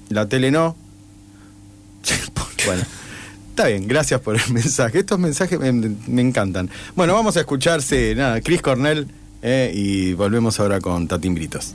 la 0.10 0.28
tele 0.28 0.52
no. 0.52 0.76
bueno, 2.66 2.84
está 3.52 3.68
bien, 3.68 3.88
gracias 3.88 4.20
por 4.20 4.36
el 4.36 4.42
mensaje. 4.52 5.00
Estos 5.00 5.18
mensajes 5.18 5.58
me, 5.58 5.72
me 5.72 6.22
encantan. 6.22 6.70
Bueno, 6.94 7.14
vamos 7.14 7.38
a 7.38 7.40
escucharse, 7.40 8.16
nada, 8.16 8.42
Chris 8.42 8.62
Cornell, 8.62 9.08
eh, 9.42 9.72
y 9.74 10.12
volvemos 10.12 10.60
ahora 10.60 10.82
con 10.82 11.08
Tatín 11.08 11.36
Britos. 11.36 11.74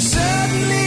Suddenly 0.00 0.77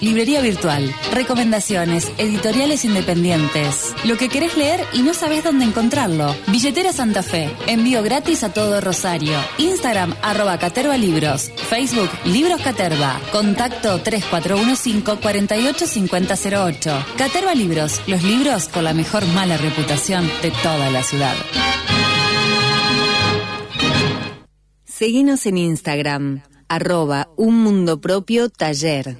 Librería 0.00 0.40
virtual, 0.40 0.94
recomendaciones, 1.12 2.10
editoriales 2.16 2.86
independientes, 2.86 3.94
lo 4.04 4.16
que 4.16 4.30
querés 4.30 4.56
leer 4.56 4.80
y 4.94 5.02
no 5.02 5.12
sabés 5.12 5.44
dónde 5.44 5.66
encontrarlo. 5.66 6.34
Billetera 6.46 6.90
Santa 6.90 7.22
Fe, 7.22 7.50
envío 7.66 8.02
gratis 8.02 8.44
a 8.44 8.52
todo 8.52 8.80
Rosario. 8.80 9.36
Instagram 9.58 10.14
arroba 10.22 10.58
Caterva 10.58 10.96
Libros, 10.96 11.50
Facebook 11.68 12.08
Libros 12.24 12.62
Caterva, 12.62 13.20
contacto 13.30 14.00
3415 14.00 15.02
485008. 15.20 17.04
Caterva 17.18 17.54
Libros, 17.54 18.00
los 18.06 18.22
libros 18.22 18.68
con 18.68 18.84
la 18.84 18.94
mejor 18.94 19.26
mala 19.26 19.58
reputación 19.58 20.26
de 20.40 20.50
toda 20.62 20.88
la 20.90 21.02
ciudad. 21.02 21.34
Seguinos 24.86 25.44
en 25.44 25.58
Instagram, 25.58 26.42
arroba 26.68 27.28
un 27.36 27.62
mundo 27.62 28.00
propio 28.00 28.48
taller. 28.48 29.18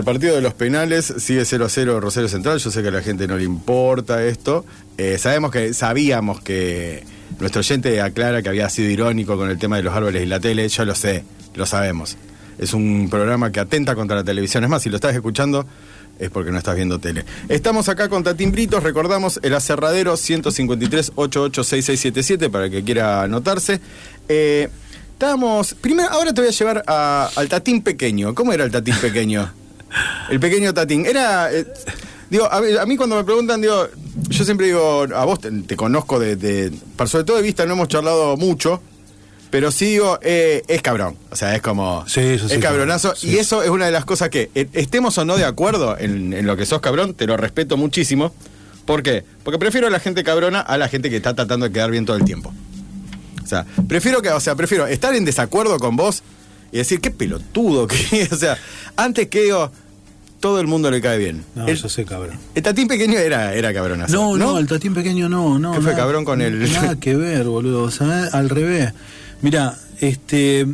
El 0.00 0.04
partido 0.04 0.34
de 0.34 0.40
los 0.40 0.54
penales 0.54 1.12
sigue 1.18 1.44
0 1.44 1.66
a 1.66 1.68
0 1.68 2.00
Rosario 2.00 2.28
Central. 2.28 2.58
Yo 2.58 2.70
sé 2.70 2.80
que 2.80 2.88
a 2.88 2.90
la 2.90 3.02
gente 3.02 3.28
no 3.28 3.36
le 3.36 3.44
importa 3.44 4.24
esto. 4.24 4.64
Eh, 4.96 5.18
sabemos 5.18 5.50
que, 5.50 5.74
sabíamos 5.74 6.40
que 6.40 7.04
nuestro 7.38 7.60
oyente 7.60 8.00
aclara 8.00 8.42
que 8.42 8.48
había 8.48 8.68
sido 8.70 8.88
irónico 8.88 9.36
con 9.36 9.50
el 9.50 9.58
tema 9.58 9.76
de 9.76 9.82
los 9.82 9.94
árboles 9.94 10.22
y 10.22 10.26
la 10.26 10.40
tele. 10.40 10.66
Yo 10.68 10.86
lo 10.86 10.94
sé, 10.94 11.22
lo 11.54 11.66
sabemos. 11.66 12.16
Es 12.58 12.72
un 12.72 13.08
programa 13.10 13.52
que 13.52 13.60
atenta 13.60 13.94
contra 13.94 14.16
la 14.16 14.24
televisión. 14.24 14.64
Es 14.64 14.70
más, 14.70 14.82
si 14.82 14.88
lo 14.88 14.96
estás 14.96 15.14
escuchando, 15.14 15.66
es 16.18 16.30
porque 16.30 16.50
no 16.50 16.56
estás 16.56 16.76
viendo 16.76 16.98
tele. 16.98 17.26
Estamos 17.50 17.90
acá 17.90 18.08
con 18.08 18.24
Tatín 18.24 18.52
Britos, 18.52 18.82
recordamos 18.82 19.38
el 19.42 19.52
aserradero 19.52 20.16
153 20.16 21.12
886677 21.14 22.48
para 22.48 22.64
el 22.64 22.70
que 22.70 22.82
quiera 22.82 23.22
anotarse. 23.22 23.80
Eh, 24.30 24.70
estábamos. 25.12 25.74
Primero, 25.74 26.08
ahora 26.08 26.32
te 26.32 26.40
voy 26.40 26.48
a 26.48 26.52
llevar 26.52 26.84
al 26.86 27.48
Tatín 27.50 27.82
pequeño. 27.82 28.34
¿Cómo 28.34 28.54
era 28.54 28.64
el 28.64 28.70
Tatín 28.70 28.94
pequeño? 28.96 29.59
El 30.30 30.40
pequeño 30.40 30.72
Tatín. 30.74 31.06
Era. 31.06 31.52
eh, 31.52 31.66
digo, 32.28 32.46
a, 32.50 32.60
mí 32.86 32.96
cuando 32.96 33.16
me 33.16 33.24
preguntan, 33.24 33.60
digo, 33.60 33.88
yo 34.28 34.44
siempre 34.44 34.66
digo, 34.66 35.06
a 35.14 35.24
vos 35.24 35.40
te, 35.40 35.50
te 35.50 35.76
conozco 35.76 36.18
de, 36.18 36.36
de- 36.36 36.72
Por 36.96 37.08
sobre 37.08 37.24
todo 37.24 37.36
de 37.36 37.42
vista, 37.42 37.66
no 37.66 37.72
hemos 37.74 37.88
charlado 37.88 38.36
mucho. 38.36 38.80
Pero 39.50 39.72
sí 39.72 39.86
digo, 39.86 40.16
eh, 40.22 40.62
es 40.68 40.80
cabrón. 40.80 41.16
O 41.30 41.34
sea, 41.34 41.56
es 41.56 41.60
como. 41.62 42.04
Sí, 42.06 42.20
eso 42.20 42.48
sí, 42.48 42.54
es 42.54 42.60
cabronazo. 42.60 43.16
Sí. 43.16 43.30
Y 43.30 43.38
eso 43.38 43.64
es 43.64 43.70
una 43.70 43.86
de 43.86 43.90
las 43.90 44.04
cosas 44.04 44.28
que, 44.28 44.48
eh, 44.54 44.68
estemos 44.74 45.18
o 45.18 45.24
no 45.24 45.36
de 45.36 45.44
acuerdo 45.44 45.98
en, 45.98 46.32
en 46.32 46.46
lo 46.46 46.56
que 46.56 46.66
sos 46.66 46.80
cabrón, 46.80 47.14
te 47.14 47.26
lo 47.26 47.36
respeto 47.36 47.76
muchísimo. 47.76 48.32
¿Por 48.86 49.02
qué? 49.02 49.24
Porque 49.42 49.58
prefiero 49.58 49.88
a 49.88 49.90
la 49.90 49.98
gente 49.98 50.22
cabrona 50.22 50.60
a 50.60 50.78
la 50.78 50.88
gente 50.88 51.10
que 51.10 51.16
está 51.16 51.34
tratando 51.34 51.66
de 51.66 51.72
quedar 51.72 51.90
bien 51.90 52.06
todo 52.06 52.16
el 52.16 52.24
tiempo. 52.24 52.52
O 53.42 53.46
sea, 53.46 53.66
prefiero 53.88 54.22
que, 54.22 54.30
o 54.30 54.38
sea, 54.38 54.54
prefiero 54.54 54.86
estar 54.86 55.14
en 55.16 55.24
desacuerdo 55.24 55.78
con 55.80 55.96
vos 55.96 56.22
y 56.72 56.78
decir 56.78 57.00
qué 57.00 57.10
pelotudo 57.10 57.86
que, 57.86 58.28
o 58.32 58.36
sea, 58.36 58.56
antes 58.96 59.28
que 59.28 59.42
digo, 59.42 59.70
todo 60.40 60.60
el 60.60 60.66
mundo 60.66 60.90
le 60.90 61.00
cae 61.00 61.18
bien. 61.18 61.44
No, 61.54 61.66
el, 61.68 61.76
yo 61.76 61.88
sé 61.88 62.04
cabrón. 62.04 62.38
el 62.54 62.62
tatín 62.62 62.88
pequeño 62.88 63.18
era, 63.18 63.54
era 63.54 63.74
cabronazo. 63.74 64.12
No, 64.14 64.36
no, 64.36 64.58
el 64.58 64.66
tatín 64.66 64.94
pequeño 64.94 65.28
no, 65.28 65.58
no. 65.58 65.72
¿Qué 65.72 65.80
fue, 65.80 65.90
nada- 65.92 65.96
cabrón, 66.04 66.24
con 66.24 66.40
el- 66.40 66.72
Nada 66.72 66.96
que 67.00 67.14
ver, 67.16 67.44
boludo. 67.44 67.82
O 67.82 67.90
sea, 67.90 68.24
al 68.32 68.48
revés. 68.48 68.92
Mira, 69.42 69.76
este. 70.00 70.66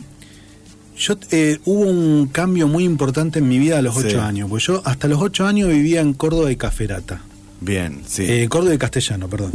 Yo 0.99 1.15
eh, 1.31 1.59
hubo 1.67 1.81
un 1.83 2.27
cambio 2.29 2.69
muy 2.69 2.85
importante 2.85 3.41
en 3.41 3.49
mi 3.49 3.59
vida 3.59 3.79
a 3.79 3.83
los 3.83 3.95
Sí. 3.97 4.05
ocho 4.07 4.23
años. 4.23 4.49
Pues 4.49 4.65
yo 4.65 4.81
hasta 4.87 5.09
los 5.09 5.21
ocho 5.21 5.47
años 5.47 5.69
vivía 5.69 6.01
en 6.01 6.15
Córdoba 6.15 6.51
y 6.51 6.57
Caferata. 6.57 7.21
Bien, 7.61 8.01
sí. 8.07 8.25
Eh, 8.27 8.49
Córdoba 8.49 8.75
y 8.75 8.79
Castellano, 8.79 9.29
perdón. 9.29 9.53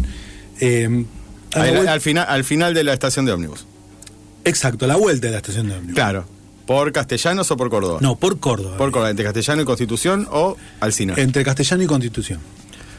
Eh, 0.60 1.06
al, 1.54 1.99
final, 2.01 2.25
al 2.30 2.43
final 2.43 2.73
de 2.75 2.84
la 2.84 2.93
estación 2.93 3.25
de 3.25 3.32
ómnibus. 3.32 3.65
Exacto, 4.45 4.88
la 4.88 4.95
vuelta 4.95 5.27
de 5.27 5.32
la 5.32 5.38
estación 5.38 5.67
de 5.67 5.73
ómnibus. 5.75 5.95
Claro. 5.95 6.25
¿Por 6.65 6.91
Castellanos 6.91 7.49
o 7.51 7.58
por 7.58 7.69
Córdoba? 7.69 7.99
No, 8.01 8.15
por 8.15 8.39
Córdoba. 8.39 8.77
Por 8.77 8.91
Córdoba, 8.91 9.10
entre 9.10 9.25
Castellano 9.25 9.62
y 9.63 9.65
Constitución 9.65 10.27
o 10.32 10.56
Alcina. 10.80 11.15
Entre 11.17 11.43
Castellano 11.43 11.84
y 11.84 11.88
Constitución. 11.88 12.39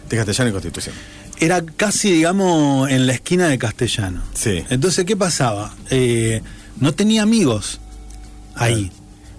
Entre 0.03 0.19
Castellano 0.19 0.51
y 0.51 0.53
Constitución. 0.53 0.95
Era 1.39 1.63
casi, 1.63 2.13
digamos, 2.13 2.91
en 2.91 3.07
la 3.07 3.15
esquina 3.15 3.49
de 3.49 3.59
Castellano. 3.59 4.23
Sí. 4.35 4.63
Entonces, 4.69 5.05
¿qué 5.05 5.17
pasaba? 5.17 5.75
Eh, 5.91 6.43
no 6.79 6.93
tenía 6.93 7.23
amigos 7.23 7.81
ahí. 8.55 8.93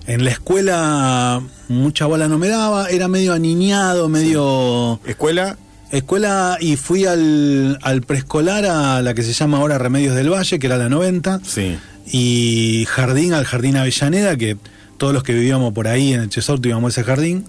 En 0.07 0.25
la 0.25 0.31
escuela 0.31 1.41
mucha 1.69 2.05
bola 2.07 2.27
no 2.27 2.37
me 2.37 2.49
daba, 2.49 2.89
era 2.89 3.07
medio 3.07 3.33
aniñado, 3.33 4.09
medio... 4.09 4.99
Escuela, 5.05 5.57
Escuela 5.91 6.57
y 6.59 6.75
fui 6.75 7.05
al, 7.05 7.77
al 7.81 8.01
preescolar 8.01 8.65
a 8.65 9.01
la 9.01 9.13
que 9.13 9.21
se 9.23 9.31
llama 9.31 9.59
ahora 9.59 9.77
Remedios 9.77 10.15
del 10.15 10.29
Valle, 10.29 10.59
que 10.59 10.67
era 10.67 10.77
la 10.77 10.89
90. 10.89 11.41
sí. 11.45 11.77
Y 12.11 12.85
jardín 12.89 13.33
al 13.33 13.45
Jardín 13.45 13.77
Avellaneda, 13.77 14.35
que 14.37 14.57
todos 14.97 15.13
los 15.13 15.23
que 15.23 15.33
vivíamos 15.33 15.73
por 15.73 15.87
ahí 15.87 16.13
en 16.13 16.21
el 16.21 16.29
Chesorto 16.29 16.67
íbamos 16.67 16.95
a 16.97 17.01
ese 17.01 17.03
jardín. 17.07 17.45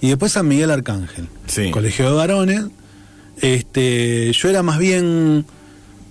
Y 0.00 0.08
después 0.08 0.32
San 0.32 0.48
Miguel 0.48 0.70
Arcángel. 0.70 1.28
Sí. 1.46 1.70
Colegio 1.70 2.06
de 2.10 2.16
varones, 2.16 2.64
Este, 3.40 4.30
yo 4.32 4.48
era 4.50 4.62
más 4.62 4.78
bien 4.78 5.46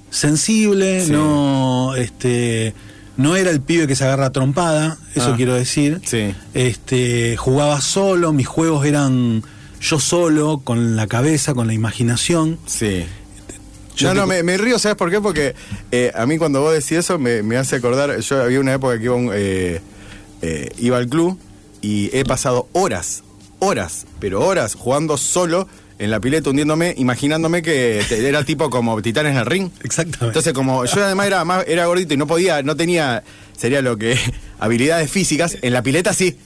sensible, 0.09 1.05
Sí. 1.05 1.11
no, 1.11 1.95
este, 1.95 2.73
no 3.17 3.35
era 3.35 3.51
el 3.51 3.61
pibe 3.61 3.87
que 3.87 3.95
se 3.95 4.03
agarra 4.03 4.25
a 4.27 4.31
trompada, 4.31 4.97
eso 5.15 5.31
Ah. 5.33 5.37
quiero 5.37 5.53
decir. 5.53 6.01
Sí. 6.03 6.33
Este, 6.53 7.37
jugaba 7.37 7.79
solo, 7.79 8.33
mis 8.33 8.47
juegos 8.47 8.85
eran 8.85 9.43
yo 9.79 9.99
solo, 9.99 10.61
con 10.63 10.95
la 10.95 11.07
cabeza, 11.07 11.53
con 11.53 11.67
la 11.67 11.73
imaginación. 11.73 12.57
Sí. 12.65 13.03
Yo 14.01 14.09
no, 14.09 14.13
te- 14.13 14.19
no, 14.21 14.27
me, 14.27 14.43
me 14.43 14.57
río, 14.57 14.77
¿sabes 14.79 14.97
por 14.97 15.09
qué? 15.11 15.21
Porque 15.21 15.55
eh, 15.91 16.11
a 16.15 16.25
mí 16.25 16.37
cuando 16.37 16.61
vos 16.61 16.73
decís 16.73 16.91
eso 16.93 17.17
me, 17.19 17.43
me 17.43 17.57
hace 17.57 17.77
acordar, 17.77 18.19
yo 18.19 18.41
había 18.41 18.59
una 18.59 18.73
época 18.73 18.97
que 18.97 19.05
iba, 19.05 19.15
un, 19.15 19.31
eh, 19.33 19.79
eh, 20.41 20.69
iba 20.79 20.97
al 20.97 21.07
club 21.07 21.37
y 21.81 22.09
he 22.15 22.23
pasado 22.25 22.67
horas, 22.73 23.23
horas, 23.59 24.05
pero 24.19 24.41
horas 24.45 24.75
jugando 24.75 25.17
solo 25.17 25.67
en 25.99 26.09
la 26.09 26.19
pileta 26.19 26.49
hundiéndome, 26.49 26.95
imaginándome 26.97 27.61
que 27.61 28.01
era 28.09 28.43
tipo 28.43 28.69
como 28.71 28.99
titanes 29.03 29.33
en 29.33 29.37
el 29.37 29.45
ring. 29.45 29.69
Exactamente. 29.83 30.25
Entonces 30.27 30.53
como 30.53 30.83
yo 30.85 31.03
además 31.05 31.27
era 31.27 31.45
más 31.45 31.63
era 31.67 31.85
gordito 31.85 32.13
y 32.13 32.17
no 32.17 32.25
podía, 32.25 32.63
no 32.63 32.75
tenía, 32.75 33.23
sería 33.55 33.81
lo 33.83 33.97
que 33.97 34.17
habilidades 34.59 35.11
físicas, 35.11 35.57
en 35.61 35.73
la 35.73 35.83
pileta 35.83 36.13
sí. 36.13 36.37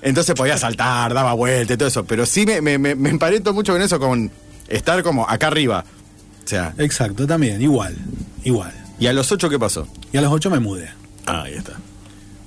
Entonces 0.00 0.34
podía 0.34 0.56
saltar, 0.58 1.14
daba 1.14 1.32
vueltas 1.34 1.74
y 1.74 1.78
todo 1.78 1.88
eso. 1.88 2.04
Pero 2.04 2.26
sí 2.26 2.44
me, 2.46 2.60
me, 2.60 2.76
me, 2.78 2.94
me 2.96 3.10
emparento 3.10 3.52
mucho 3.54 3.72
con 3.72 3.82
eso, 3.82 4.00
con 4.00 4.30
estar 4.66 5.02
como 5.02 5.28
acá 5.28 5.46
arriba. 5.48 5.84
O 6.44 6.48
sea, 6.48 6.74
Exacto, 6.78 7.26
también, 7.26 7.60
igual, 7.62 7.96
igual. 8.44 8.72
¿y 8.98 9.06
a 9.06 9.12
los 9.12 9.30
ocho 9.32 9.48
qué 9.48 9.58
pasó? 9.58 9.86
Y 10.12 10.16
a 10.16 10.22
los 10.22 10.32
ocho 10.32 10.50
me 10.50 10.58
mudé. 10.60 10.88
Ah, 11.26 11.42
ahí 11.44 11.54
está. 11.54 11.74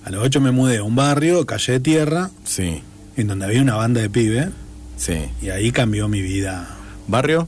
A 0.04 0.10
los 0.12 0.24
ocho 0.24 0.40
me 0.42 0.52
mudé 0.52 0.78
a 0.78 0.84
un 0.84 0.96
barrio, 0.96 1.46
calle 1.46 1.74
de 1.74 1.80
tierra, 1.80 2.30
Sí, 2.44 2.82
en 3.18 3.28
donde 3.28 3.46
había 3.46 3.62
una 3.62 3.76
banda 3.76 4.02
de 4.02 4.10
pibe, 4.10 4.50
sí. 4.98 5.16
y 5.42 5.50
ahí 5.50 5.72
cambió 5.72 6.08
mi 6.08 6.22
vida. 6.22 6.68
¿Barrio? 7.08 7.48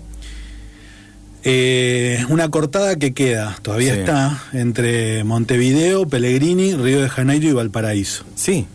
Eh, 1.43 2.25
una 2.29 2.49
cortada 2.49 2.95
que 2.97 3.13
queda, 3.13 3.55
todavía 3.61 3.93
Sí. 3.93 3.99
está, 4.01 4.43
entre 4.53 5.23
Montevideo, 5.23 6.07
Pellegrini, 6.07 6.73
Río 6.75 7.01
de 7.01 7.09
Janeiro 7.09 7.47
y 7.47 7.53
Valparaíso. 7.53 8.23
Sí, 8.35 8.65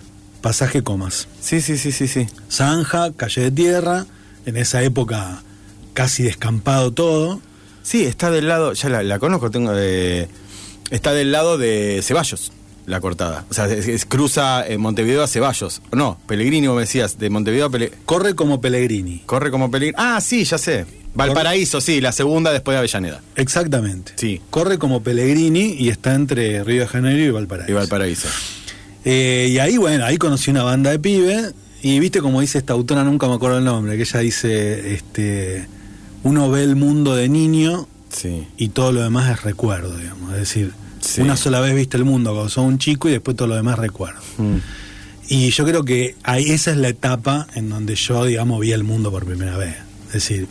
Pasaje 0.40 0.82
Comas. 0.82 1.28
sí, 1.40 1.60
sí, 1.60 1.76
sí, 1.76 1.92
sí, 1.92 2.08
sí. 2.08 2.26
Zanja, 2.50 3.12
calle 3.12 3.42
de 3.42 3.50
tierra, 3.50 4.06
en 4.46 4.56
esa 4.56 4.82
época 4.82 5.42
casi 5.92 6.22
descampado 6.22 6.92
todo. 6.92 7.40
Sí, 7.82 8.04
está 8.04 8.30
del 8.30 8.48
lado, 8.48 8.72
ya 8.74 8.88
la, 8.88 9.02
la 9.02 9.18
conozco, 9.18 9.50
tengo 9.50 9.72
de, 9.72 10.28
está 10.90 11.12
del 11.12 11.32
lado 11.32 11.58
de 11.58 12.00
Ceballos, 12.02 12.52
la 12.86 13.00
cortada. 13.00 13.44
O 13.50 13.54
sea, 13.54 13.66
es- 13.66 13.88
es- 13.88 14.06
cruza 14.06 14.66
eh, 14.66 14.78
Montevideo 14.78 15.22
a 15.22 15.26
Ceballos. 15.28 15.82
No, 15.92 16.18
Pellegrini, 16.26 16.66
vos 16.68 16.76
me 16.76 16.82
decías, 16.82 17.18
de 17.18 17.28
Montevideo 17.30 17.66
a 17.66 17.70
Pellegrini. 17.70 18.02
Corre 18.04 18.34
como 18.34 18.60
Pellegrini. 18.60 19.22
Corre 19.26 19.50
como 19.50 19.70
Pellegrini. 19.70 19.96
Ah, 19.98 20.20
sí, 20.20 20.44
ya 20.44 20.58
sé. 20.58 20.86
Valparaíso, 21.14 21.80
sí, 21.82 22.00
la 22.00 22.10
segunda 22.12 22.52
después 22.52 22.74
de 22.74 22.78
Avellaneda. 22.78 23.20
Exactamente. 23.36 24.12
Sí. 24.16 24.40
Corre 24.48 24.78
como 24.78 25.02
Pellegrini 25.02 25.76
y 25.78 25.90
está 25.90 26.14
entre 26.14 26.64
Río 26.64 26.80
de 26.82 26.86
Janeiro 26.88 27.22
y 27.22 27.30
Valparaíso. 27.30 27.70
Y 27.70 27.74
Valparaíso. 27.74 28.28
Eh, 29.04 29.48
y 29.50 29.58
ahí, 29.58 29.76
bueno, 29.76 30.04
ahí 30.06 30.16
conocí 30.16 30.50
una 30.50 30.62
banda 30.62 30.90
de 30.90 30.98
pibe. 30.98 31.52
Y 31.82 31.98
viste 31.98 32.20
como 32.20 32.40
dice 32.40 32.58
esta 32.58 32.72
autora, 32.74 33.02
nunca 33.04 33.26
me 33.28 33.34
acuerdo 33.34 33.58
el 33.58 33.64
nombre, 33.64 33.96
que 33.96 34.04
ella 34.04 34.20
dice, 34.20 34.94
este, 34.94 35.66
uno 36.22 36.50
ve 36.50 36.62
el 36.62 36.76
mundo 36.76 37.14
de 37.14 37.28
niño 37.28 37.88
Sí. 38.10 38.46
y 38.58 38.68
todo 38.68 38.92
lo 38.92 39.02
demás 39.02 39.30
es 39.30 39.42
recuerdo, 39.42 39.96
digamos. 39.96 40.32
Es 40.34 40.38
decir, 40.40 40.72
Sí. 41.00 41.20
una 41.20 41.36
sola 41.36 41.60
vez 41.60 41.74
viste 41.74 41.96
el 41.96 42.04
mundo 42.04 42.30
cuando 42.32 42.48
sos 42.50 42.64
un 42.64 42.78
chico 42.78 43.08
y 43.08 43.12
después 43.12 43.36
todo 43.36 43.48
lo 43.48 43.56
demás 43.56 43.78
recuerdo. 43.78 44.20
Mm. 44.38 44.56
Y 45.28 45.50
yo 45.50 45.64
creo 45.64 45.84
que 45.84 46.14
ahí 46.22 46.50
esa 46.50 46.72
es 46.72 46.76
la 46.76 46.88
etapa 46.88 47.46
en 47.54 47.70
donde 47.70 47.94
yo, 47.94 48.24
digamos, 48.24 48.60
vi 48.60 48.72
el 48.72 48.84
mundo 48.84 49.10
por 49.10 49.24
primera 49.24 49.56
vez. 49.56 49.74
Es 50.08 50.12
decir, 50.14 50.46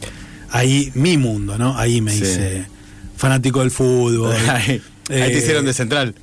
ahí 0.49 0.91
mi 0.95 1.17
mundo, 1.17 1.57
¿no? 1.57 1.77
Ahí 1.77 2.01
me 2.01 2.11
Sí. 2.11 2.23
hice 2.23 2.65
fanático 3.15 3.59
del 3.59 3.69
fútbol. 3.71 4.35
ahí, 4.49 4.81
ahí 5.09 5.31
te 5.31 5.37
hicieron 5.37 5.65
de 5.65 5.73
central. 5.73 6.15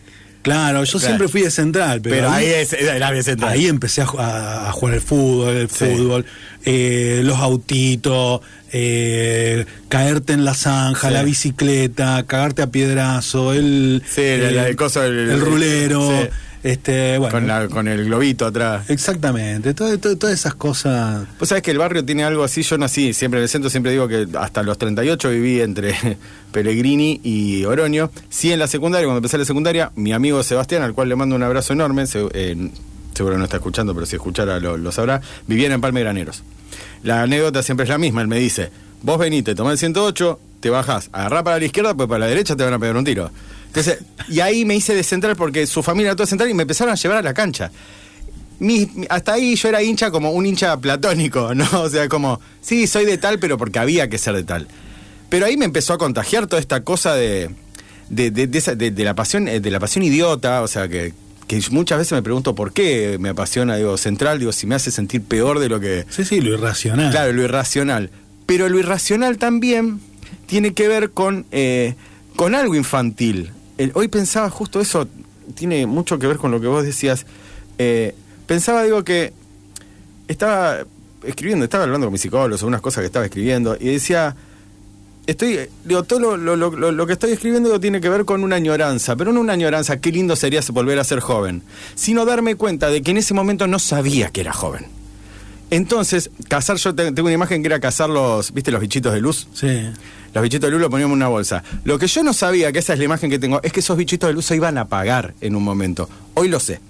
Claro, 0.49 0.85
yo 0.85 0.91
Claro. 0.93 1.07
siempre 1.07 1.29
fui 1.29 1.43
de 1.43 1.51
central, 1.51 2.01
pero, 2.01 2.17
Pero, 2.17 2.31
ahí 2.31 2.47
es 2.47 2.73
el 2.73 3.03
área 3.03 3.23
central. 3.23 3.53
Ahí 3.53 3.67
empecé 3.67 4.01
a, 4.03 4.07
ju- 4.07 4.19
a- 4.19 4.69
a 4.69 4.73
jugar 4.73 4.95
el 4.95 5.01
fútbol, 5.01 5.57
el 5.57 5.69
Sí. 5.71 5.85
fútbol, 5.85 6.25
eh, 6.65 7.21
los 7.25 7.37
autitos, 7.39 8.41
eh, 8.73 9.65
caerte 9.89 10.33
en 10.33 10.45
la 10.45 10.55
zanja, 10.55 11.09
Sí. 11.09 11.15
la 11.15 11.23
bicicleta, 11.23 12.25
cagarte 12.27 12.63
a 12.63 12.67
piedrazo, 12.71 13.53
el, 13.53 14.03
Sí, 14.09 14.23
el 14.23 14.77
coso 14.77 15.01
del- 15.03 15.31
el 15.31 15.41
rulero, 15.41 16.23
sí. 16.23 16.29
Este, 16.63 17.19
bueno, 17.19 17.33
con, 17.33 17.47
la- 17.47 17.69
con 17.69 17.89
el 17.89 18.05
globito 18.07 18.47
atrás. 18.47 18.89
exactamente, 18.91 19.75
todo- 19.75 19.99
todo- 19.99 20.17
todas 20.17 20.35
esas 20.39 20.55
cosas. 20.55 21.27
Vos 21.39 21.49
sabés 21.49 21.63
que 21.63 21.71
el 21.71 21.79
barrio 21.79 22.05
tiene 22.05 22.25
algo 22.25 22.43
así, 22.45 22.63
yo 22.63 22.77
nací 22.79 23.13
siempre 23.13 23.39
en 23.41 23.43
el 23.45 23.49
centro, 23.49 23.71
siempre 23.71 23.93
digo 23.93 24.09
que 24.09 24.27
hasta 24.39 24.63
los 24.63 24.77
38 24.79 25.31
viví 25.31 25.61
entre 25.61 25.95
Pellegrini 26.53 27.21
y 27.23 27.65
Oroño. 27.65 28.11
Sí, 28.29 28.53
en 28.53 28.59
la 28.59 28.67
secundaria, 28.67 29.07
cuando 29.07 29.19
empecé 29.19 29.39
la 29.39 29.45
secundaria, 29.45 29.93
mi 29.97 30.13
amigo 30.13 30.43
Sebastián, 30.43 30.83
al 30.83 30.95
cual 30.95 31.09
le 31.09 31.17
mando 31.17 31.37
un 31.37 31.43
abrazo 31.43 31.73
enorme, 31.73 32.07
se- 32.07 32.27
eh, 32.35 32.71
seguro 33.15 33.37
no 33.39 33.45
está 33.45 33.57
escuchando, 33.57 33.95
pero 33.95 34.07
si 34.07 34.17
escuchara 34.17 34.59
lo, 34.61 34.77
lo 34.77 34.93
sabrá, 34.93 35.21
vivía 35.47 35.73
en 35.73 35.81
Palme 35.81 36.01
Graneros. 36.01 36.43
La 37.03 37.23
anécdota 37.23 37.63
siempre 37.63 37.85
es 37.85 37.91
la 37.91 37.99
misma, 37.99 38.23
él 38.23 38.29
me 38.29 38.39
dice, 38.39 38.71
vos 39.03 39.19
venite, 39.19 39.55
tomá 39.55 39.73
el 39.73 39.79
108, 39.79 40.41
te 40.61 40.71
bajás, 40.71 41.11
agarrá 41.13 41.43
para 41.45 41.59
la 41.59 41.65
izquierda, 41.65 41.95
pues 41.95 42.09
para 42.09 42.21
la 42.21 42.27
derecha 42.27 42.57
te 42.57 42.65
van 42.65 42.73
a 42.75 42.79
pegar 42.79 42.97
un 42.97 43.05
tiro. 43.05 43.31
Entonces, 43.79 43.99
y 44.29 44.41
ahí 44.41 44.65
me 44.65 44.75
hice 44.77 44.95
de 44.95 45.03
central 45.03 45.37
porque 45.37 45.67
su 45.67 45.83
familia 45.83 46.09
era 46.11 46.17
toda 46.17 46.27
central 46.27 46.51
y 46.51 46.55
me 46.55 46.63
empezaron 46.63 46.93
a 46.93 46.97
llevar 46.97 47.19
a 47.19 47.23
la 47.23 47.35
cancha 47.35 47.71
mi- 48.61 48.91
hasta 49.09 49.35
ahí 49.35 49.55
yo 49.55 49.69
era 49.69 49.83
hincha 49.83 50.11
como 50.11 50.33
un 50.33 50.45
hincha 50.47 50.77
platónico, 50.79 51.55
¿no? 51.55 51.65
O 51.83 51.89
sea, 51.89 52.09
como, 52.09 52.41
sí, 52.61 52.87
soy 52.87 53.05
de 53.05 53.19
tal, 53.19 53.39
pero 53.39 53.57
porque 53.57 53.79
había 53.79 54.09
que 54.09 54.19
ser 54.19 54.35
de 54.35 54.43
tal. 54.43 54.67
Pero 55.29 55.47
ahí 55.47 55.57
me 55.57 55.65
empezó 55.65 55.93
a 55.93 55.99
contagiar 55.99 56.47
toda 56.47 56.61
esta 56.61 56.83
cosa 56.83 57.15
de, 57.15 57.51
de, 58.09 58.31
de- 58.31 58.47
de 58.49 58.59
esa- 58.59 58.75
de- 58.75 58.91
de 58.91 59.05
la 59.05 59.15
pasión, 59.15 59.47
eh, 59.49 59.61
de 59.61 59.71
la 59.71 59.79
pasión 59.79 60.03
idiota, 60.05 60.63
o 60.63 60.67
sea, 60.69 60.89
que, 60.89 61.13
que 61.47 61.63
muchas 61.71 61.99
veces 61.99 62.13
me 62.13 62.23
pregunto 62.23 62.55
por 62.57 62.73
qué 62.73 63.17
me 63.21 63.29
apasiona, 63.29 63.77
digo, 63.77 63.97
central, 63.97 64.39
digo, 64.41 64.51
si 64.53 64.67
me 64.67 64.75
hace 64.75 64.91
sentir 64.91 65.23
peor 65.23 65.61
de 65.61 65.69
lo 65.69 65.79
que... 65.79 66.05
Sí, 66.11 66.25
sí, 66.25 66.41
lo 66.41 66.53
irracional. 66.55 67.11
Claro, 67.13 67.33
lo 67.33 67.43
irracional. 67.45 68.11
Pero 68.47 68.69
lo 68.69 68.79
irracional 68.81 69.39
también 69.39 70.01
tiene 70.47 70.73
que 70.75 70.89
ver 70.89 71.11
con, 71.11 71.47
eh, 71.53 71.95
con 72.35 72.55
algo 72.57 72.75
infantil. 72.75 73.53
Hoy 73.95 74.09
pensaba 74.09 74.51
justo 74.51 74.81
eso, 74.81 75.07
tiene 75.55 75.87
mucho 75.87 76.19
que 76.19 76.27
ver 76.27 76.37
con 76.37 76.51
lo 76.51 76.61
que 76.61 76.67
vos 76.67 76.85
decías. 76.85 77.27
Eh, 77.79 78.15
pensaba, 78.47 78.83
digo, 78.83 79.05
que 79.05 79.33
estaba 80.27 80.79
escribiendo, 81.25 81.65
estaba 81.65 81.85
hablando 81.85 82.07
con 82.07 82.13
mi 82.13 82.19
psicólogo 82.19 82.59
sobre 82.59 82.69
unas 82.69 82.81
cosas 82.81 83.03
que 83.03 83.07
estaba 83.07 83.25
escribiendo 83.25 83.77
y 83.79 83.89
decía, 83.89 84.35
estoy, 85.27 85.69
digo, 85.85 86.03
todo 86.05 86.37
lo, 86.37 87.07
que 87.07 87.13
estoy 87.13 87.33
escribiendo 87.33 87.79
tiene 87.79 88.01
que 88.01 88.09
ver 88.09 88.25
con 88.25 88.43
una 88.43 88.57
añoranza, 88.57 89.15
pero 89.15 89.33
no 89.33 89.41
una 89.41 89.53
añoranza, 89.53 90.01
qué 90.01 90.11
lindo 90.11 90.37
sería 90.37 90.61
volver 90.73 90.99
a 90.99 91.05
ser 91.05 91.21
joven, 91.21 91.63
sino 91.95 92.25
darme 92.25 92.57
cuenta 92.57 92.91
de 92.91 93.03
que 93.03 93.11
en 93.13 93.19
ese 93.19 93.35
momento 93.35 93.67
no 93.67 93.79
sabía 93.79 94.31
que 94.31 94.41
era 94.41 94.53
joven. 94.53 94.98
Entonces, 95.71 96.31
cazar, 96.49 96.77
yo 96.79 96.95
te- 96.95 97.13
tengo 97.13 97.27
una 97.27 97.35
imagen 97.35 97.63
que 97.63 97.67
era 97.67 97.81
cazar 97.81 98.09
los, 98.09 98.53
¿viste 98.53 98.71
los 98.71 98.81
bichitos 98.81 99.13
de 99.13 99.21
luz? 99.21 99.49
Sí. 99.53 99.83
Los 100.35 100.43
bichitos 100.43 100.67
de 100.69 100.73
luz 100.73 100.81
lo 100.81 100.91
poníamos 100.91 101.13
en 101.15 101.19
una 101.19 101.29
bolsa. 101.29 101.63
Lo 101.85 101.99
que 101.99 102.07
yo 102.07 102.23
no 102.23 102.33
sabía, 102.33 102.73
que 102.73 102.79
esa 102.79 102.93
es 102.95 102.99
la 102.99 103.05
imagen 103.05 103.29
que 103.31 103.39
tengo, 103.39 103.61
es 103.63 103.73
que 103.73 103.81
esos 103.81 103.97
bichitos 103.97 104.29
de 104.29 104.35
luz 104.35 104.47
se 104.47 104.57
iban 104.57 104.79
a 104.79 104.83
apagar 104.83 105.35
en 105.41 105.57
un 105.57 105.63
momento. 105.63 106.09
Hoy 106.35 106.49
lo 106.49 106.61
sé. 106.61 106.81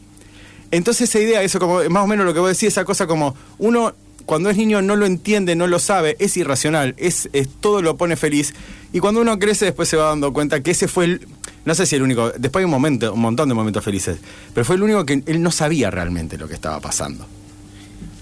Entonces 0.71 1.09
esa 1.09 1.19
idea, 1.19 1.43
eso 1.43 1.59
como 1.59 1.83
más 1.89 2.05
o 2.05 2.07
menos 2.07 2.27
lo 2.27 2.35
que 2.35 2.41
vos 2.41 2.49
decís, 2.51 2.69
esa 2.69 2.85
cosa 2.85 3.07
como 3.07 3.35
uno 3.59 3.95
cuando 4.27 4.51
es 4.51 4.57
niño 4.59 4.83
no 4.83 4.95
lo 4.97 5.07
entiende, 5.07 5.57
no 5.57 5.67
lo 5.67 5.79
sabe, 5.79 6.15
es 6.19 6.37
irracional, 6.37 6.95
es, 6.99 7.31
es- 7.33 7.49
todo 7.61 7.81
lo 7.81 7.97
pone 7.97 8.17
feliz. 8.17 8.53
Y 8.93 9.01
cuando 9.01 9.23
uno 9.23 9.39
crece 9.39 9.65
después 9.65 9.89
se 9.89 9.97
va 9.97 10.09
dando 10.11 10.33
cuenta 10.35 10.63
que 10.63 10.73
ese 10.73 10.87
fue 10.87 11.05
el, 11.07 11.29
no 11.65 11.75
sé 11.75 11.87
si 11.87 11.97
el 11.97 12.03
único, 12.03 12.31
después 12.37 12.61
hay 12.61 12.65
un 12.67 12.71
momento, 12.71 13.15
un 13.15 13.21
montón 13.21 13.49
de 13.49 13.55
momentos 13.55 13.83
felices, 13.83 14.19
pero 14.53 14.65
fue 14.67 14.77
el 14.77 14.83
único 14.83 15.07
que 15.07 15.23
él 15.25 15.43
no 15.43 15.51
sabía 15.51 15.91
realmente 15.91 16.37
lo 16.37 16.47
que 16.47 16.55
estaba 16.55 16.79
pasando. 16.81 17.27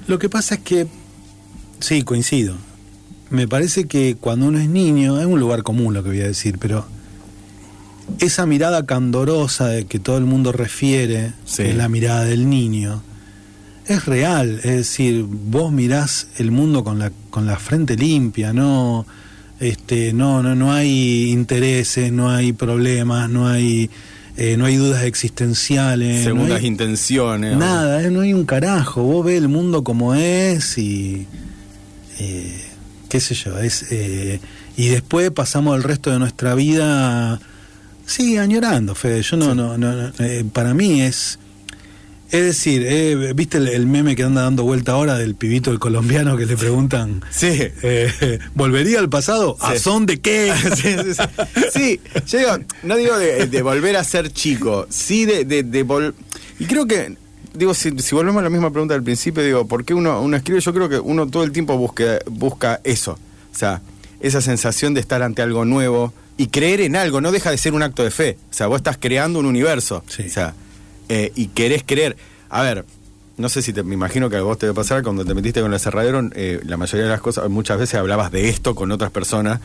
Lo 0.07 0.19
que 0.19 0.29
pasa 0.29 0.57
es 0.57 0.61
que, 0.61 0.87
sí, 1.81 2.03
coincido. 2.03 2.55
Me 3.31 3.49
parece 3.49 3.87
que 3.87 4.17
cuando 4.21 4.47
uno 4.47 4.59
es 4.59 4.69
niño, 4.69 5.19
es 5.21 5.27
un 5.27 5.41
lugar 5.41 5.63
común 5.65 5.95
lo 5.95 6.03
que 6.03 6.11
voy 6.11 6.21
a 6.21 6.27
decir, 6.29 6.59
pero 6.61 6.87
esa 8.21 8.47
mirada 8.47 8.87
candorosa 8.87 9.67
de 9.69 9.85
que 9.87 9.99
todo 9.99 10.17
el 10.19 10.25
mundo 10.25 10.53
refiere, 10.53 11.33
Sí. 11.45 11.65
que 11.65 11.71
es 11.71 11.77
la 11.77 11.89
mirada 11.89 12.25
del 12.25 12.49
niño, 12.49 13.03
es 13.87 14.05
real. 14.07 14.61
Es 14.63 14.77
decir, 14.77 15.25
vos 15.29 15.73
mirás 15.73 16.29
el 16.39 16.53
mundo 16.53 16.85
con 16.85 17.01
la, 17.01 17.11
con 17.31 17.47
la 17.47 17.57
frente 17.59 17.97
limpia, 17.97 18.53
no, 18.53 19.07
este, 19.59 20.13
no, 20.13 20.41
no, 20.43 20.55
no 20.55 20.73
hay 20.73 21.31
intereses, 21.33 22.13
no 22.13 22.31
hay 22.31 22.53
problemas, 22.53 23.29
no 23.29 23.49
hay, 23.49 23.91
eh, 24.37 24.57
no 24.57 24.65
hay 24.67 24.77
dudas 24.77 25.05
existenciales. 25.05 26.19
no 26.19 26.25
Segundas 26.25 26.61
hay- 26.61 26.67
intenciones. 26.67 27.57
Nada, 27.57 28.03
eh, 28.03 28.11
no 28.11 28.21
hay 28.21 28.33
un 28.35 28.45
carajo. 28.45 29.03
Vos 29.03 29.25
ves 29.27 29.39
el 29.39 29.49
mundo 29.49 29.83
como 29.85 30.15
es 30.15 30.77
y. 30.79 31.27
eh, 32.19 32.63
qué 33.09 33.21
sé 33.21 33.35
yo, 33.35 33.59
es. 33.59 33.87
eh, 33.91 34.41
y 34.77 34.89
después 34.89 35.31
pasamos 35.31 35.77
el 35.77 35.83
resto 35.83 36.11
de 36.11 36.19
nuestra 36.19 36.55
vida. 36.55 37.41
Sí, 38.05 38.37
añorando, 38.37 38.95
Fede. 38.95 39.23
Yo 39.23 39.37
no, 39.37 39.55
no, 39.55 39.77
no, 39.79 39.93
no, 39.95 40.13
eh, 40.21 40.45
para 40.53 40.75
mí 40.75 41.01
es. 41.03 41.39
Es 42.31 42.43
decir, 42.45 42.83
eh, 42.85 43.33
¿viste 43.35 43.59
el, 43.59 43.69
el 43.69 43.87
meme 43.87 44.17
que 44.17 44.25
anda 44.25 44.43
dando 44.43 44.65
vuelta 44.65 44.93
ahora 44.93 45.17
del 45.17 45.35
pibito 45.37 45.71
del 45.71 45.79
colombiano 45.79 46.37
que 46.37 46.45
le 46.47 46.57
preguntan? 46.57 47.23
Sí. 47.31 47.47
eh, 47.83 48.39
¿Volvería 48.55 48.99
al 48.99 49.09
pasado? 49.09 49.57
¿A 49.61 49.79
son 49.79 50.07
de 50.07 50.21
qué? 50.21 50.53
sí, 50.75 50.97
sí, 51.05 51.15
sí. 51.15 51.71
Sí, 51.73 52.01
yo 52.27 52.39
digo, 52.39 52.59
no 52.83 52.97
digo 52.97 53.17
de, 53.17 53.47
de 53.47 53.63
volver 53.63 53.97
a 53.97 54.03
ser 54.05 54.33
chico, 54.33 54.87
sí 54.91 55.25
de, 55.25 55.45
de, 55.45 55.63
de 55.63 55.87
vol- 55.87 56.15
Y 56.59 56.65
creo 56.67 56.87
que, 56.87 57.17
digo, 57.55 57.75
si, 57.75 57.97
si 58.01 58.15
volvemos 58.17 58.41
a 58.41 58.45
la 58.45 58.51
misma 58.51 58.71
pregunta 58.73 58.95
del 58.95 59.05
principio, 59.05 59.45
digo, 59.45 59.67
¿por 59.69 59.85
qué 59.85 59.95
uno, 59.95 60.21
uno 60.21 60.37
escribe? 60.37 60.61
Yo 60.61 60.75
creo 60.75 60.89
que 60.89 60.99
uno 60.99 61.29
todo 61.29 61.45
el 61.45 61.53
tiempo 61.53 61.77
busca, 61.79 62.19
busca 62.29 62.81
eso. 62.83 63.13
O 63.53 63.57
sea, 63.59 63.81
esa 64.21 64.41
sensación 64.41 64.95
de 64.95 65.01
estar 65.01 65.23
ante 65.23 65.43
algo 65.43 65.65
nuevo 65.65 66.13
y 66.37 66.49
creer 66.49 66.81
en 66.81 66.97
algo, 66.97 67.21
no 67.21 67.31
deja 67.31 67.51
de 67.53 67.57
ser 67.59 67.73
un 67.73 67.83
acto 67.83 68.03
de 68.03 68.11
fe. 68.11 68.37
O 68.51 68.55
sea, 68.55 68.67
vos 68.67 68.79
estás 68.79 68.99
creando 69.01 69.39
un 69.39 69.47
universo. 69.47 70.03
O 70.09 70.29
sea, 70.29 70.55
eh, 71.09 71.33
y 71.35 71.49
querés 71.49 71.83
creer. 71.85 72.17
A 72.49 72.63
ver, 72.63 72.85
no 73.37 73.49
sé 73.49 73.63
si 73.63 73.73
te, 73.73 73.83
me 73.83 73.95
imagino 73.95 74.31
que 74.31 74.37
a 74.37 74.43
vos 74.43 74.59
te 74.59 74.67
debe 74.67 74.77
pasar 74.77 75.03
cuando 75.03 75.25
te 75.25 75.35
metiste 75.35 75.61
con 75.61 75.73
el 75.73 75.81
cerradero, 75.81 76.29
eh, 76.35 76.61
la 76.65 76.77
mayoría 76.77 77.05
de 77.05 77.11
las 77.11 77.21
cosas, 77.21 77.49
muchas 77.51 77.79
veces 77.79 77.97
hablabas 77.97 78.31
de 78.31 78.49
esto 78.49 78.75
con 78.75 78.91
otras 78.93 79.11
personas, 79.11 79.61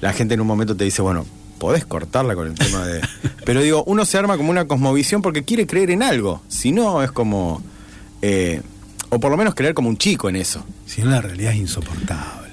la 0.00 0.12
gente 0.12 0.34
en 0.34 0.40
un 0.40 0.46
momento 0.46 0.76
te 0.76 0.84
dice, 0.84 1.02
bueno, 1.02 1.26
podés 1.58 1.84
cortarla 1.84 2.34
con 2.34 2.46
el 2.46 2.54
tema 2.54 2.86
de... 2.86 3.00
Pero 3.44 3.60
digo, 3.60 3.84
uno 3.84 4.04
se 4.04 4.16
arma 4.16 4.36
como 4.36 4.50
una 4.50 4.66
cosmovisión 4.66 5.20
porque 5.20 5.44
quiere 5.44 5.66
creer 5.66 5.90
en 5.90 6.02
algo, 6.02 6.42
si 6.48 6.72
no 6.72 7.02
es 7.02 7.12
como... 7.12 7.62
eh, 8.22 8.62
o 9.10 9.18
por 9.18 9.30
lo 9.30 9.36
menos 9.36 9.54
creer 9.54 9.74
como 9.74 9.88
un 9.88 9.98
chico 9.98 10.28
en 10.28 10.36
eso. 10.36 10.64
Si 10.86 11.02
no, 11.02 11.10
la 11.10 11.20
realidad 11.20 11.52
es 11.52 11.58
insoportable. 11.58 12.50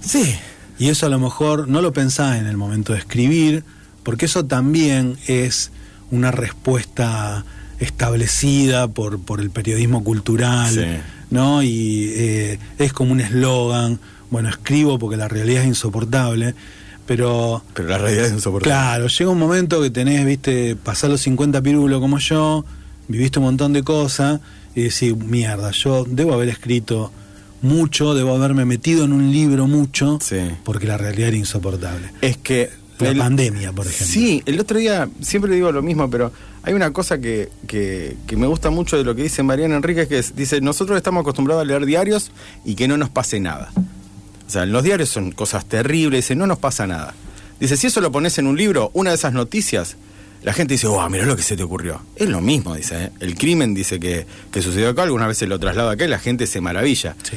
Sí. 0.00 0.36
Y 0.78 0.90
eso 0.90 1.06
a 1.06 1.08
lo 1.08 1.18
mejor 1.18 1.66
no 1.66 1.80
lo 1.80 1.92
pensás 1.92 2.38
en 2.38 2.46
el 2.46 2.56
momento 2.56 2.92
de 2.92 2.98
escribir, 2.98 3.64
porque 4.02 4.26
eso 4.26 4.44
también 4.44 5.16
es 5.26 5.70
una 6.10 6.30
respuesta 6.30 7.44
establecida 7.80 8.88
por, 8.88 9.20
por 9.20 9.40
el 9.40 9.50
periodismo 9.50 10.02
cultural, 10.04 10.72
Sí. 10.74 10.80
¿no? 11.30 11.62
Y 11.62 12.10
eh, 12.14 12.58
es 12.78 12.92
como 12.92 13.12
un 13.12 13.20
eslogan, 13.20 13.98
bueno, 14.30 14.48
escribo 14.48 14.98
porque 14.98 15.16
la 15.16 15.28
realidad 15.28 15.62
es 15.62 15.68
insoportable, 15.68 16.54
pero 17.06 17.62
Pero 17.74 17.88
la 17.88 17.98
realidad 17.98 18.26
es 18.26 18.32
insoportable. 18.32 18.70
Claro, 18.74 19.06
llega 19.08 19.30
un 19.30 19.38
momento 19.38 19.80
que 19.82 19.90
tenés, 19.90 20.24
viste, 20.26 20.76
pasar 20.76 21.10
los 21.10 21.20
50 21.22 21.60
pirulos 21.62 22.00
como 22.00 22.18
yo, 22.18 22.64
viviste 23.08 23.38
un 23.38 23.46
montón 23.46 23.72
de 23.72 23.82
cosas 23.82 24.40
y 24.74 24.82
decís, 24.84 25.16
mierda, 25.16 25.70
yo 25.70 26.04
debo 26.08 26.34
haber 26.34 26.48
escrito 26.48 27.12
mucho, 27.62 28.14
debo 28.14 28.34
haberme 28.34 28.64
metido 28.64 29.04
en 29.04 29.12
un 29.12 29.30
libro 29.32 29.66
mucho, 29.66 30.18
Sí. 30.22 30.36
porque 30.64 30.86
la 30.86 30.98
realidad 30.98 31.28
era 31.28 31.36
insoportable. 31.36 32.10
Es 32.20 32.36
que... 32.36 32.70
La 33.00 33.10
el- 33.10 33.18
pandemia, 33.18 33.72
por 33.72 33.86
ejemplo. 33.86 34.06
Sí, 34.06 34.42
el 34.46 34.60
otro 34.60 34.78
día 34.78 35.08
siempre 35.20 35.52
digo 35.54 35.72
lo 35.72 35.82
mismo, 35.82 36.08
pero 36.08 36.32
hay 36.64 36.72
una 36.74 36.92
cosa 36.92 37.18
que, 37.20 37.50
que, 37.66 38.16
que 38.26 38.36
me 38.36 38.46
gusta 38.46 38.70
mucho 38.70 38.96
de 38.96 39.04
lo 39.04 39.14
que 39.14 39.22
dice 39.22 39.42
Mariana 39.42 39.76
Enríquez, 39.76 40.08
que 40.08 40.18
es- 40.18 40.34
dice, 40.34 40.60
nosotros 40.60 40.96
estamos 40.96 41.20
acostumbrados 41.22 41.62
a 41.62 41.64
leer 41.64 41.84
diarios 41.86 42.30
y 42.64 42.74
que 42.74 42.88
no 42.88 42.96
nos 42.96 43.10
pase 43.10 43.38
nada. 43.40 43.70
O 44.46 44.50
sea, 44.50 44.66
los 44.66 44.82
diarios 44.82 45.08
son 45.08 45.30
cosas 45.32 45.64
terribles, 45.66 46.24
dice, 46.24 46.34
no 46.36 46.46
nos 46.46 46.58
pasa 46.58 46.86
nada. 46.86 47.14
Dice, 47.60 47.76
si 47.76 47.86
eso 47.86 48.00
lo 48.00 48.10
pones 48.12 48.36
en 48.38 48.46
un 48.46 48.56
libro, 48.56 48.90
una 48.94 49.10
de 49.10 49.16
esas 49.16 49.32
noticias, 49.32 49.96
la 50.42 50.52
gente 50.52 50.74
dice, 50.74 50.86
oh, 50.86 51.08
mirá 51.08 51.24
lo 51.24 51.36
que 51.36 51.42
se 51.42 51.56
te 51.56 51.62
ocurrió. 51.62 52.02
Es 52.16 52.28
lo 52.28 52.40
mismo, 52.40 52.74
dice, 52.74 53.04
¿eh? 53.04 53.10
el 53.20 53.34
crimen 53.36 53.72
dice 53.74 53.98
que, 54.00 54.26
que 54.52 54.60
sucedió 54.60 54.90
acá, 54.90 55.02
algunas 55.04 55.28
veces 55.28 55.48
lo 55.48 55.58
traslado 55.58 55.88
acá 55.90 56.04
y 56.04 56.08
la 56.08 56.18
gente 56.18 56.46
se 56.46 56.60
maravilla 56.60 57.16
Sí. 57.22 57.36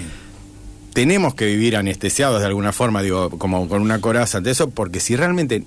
tenemos 0.94 1.36
que 1.36 1.46
vivir 1.46 1.78
anestesiados 1.78 2.40
de 2.42 2.48
alguna 2.48 2.74
forma, 2.74 3.02
digo, 3.04 3.30
como 3.30 3.68
con 3.70 3.82
una 3.82 4.02
coraza 4.02 4.42
de 4.42 4.52
eso, 4.52 4.70
porque 4.70 5.00
si 5.00 5.16
realmente, 5.16 5.64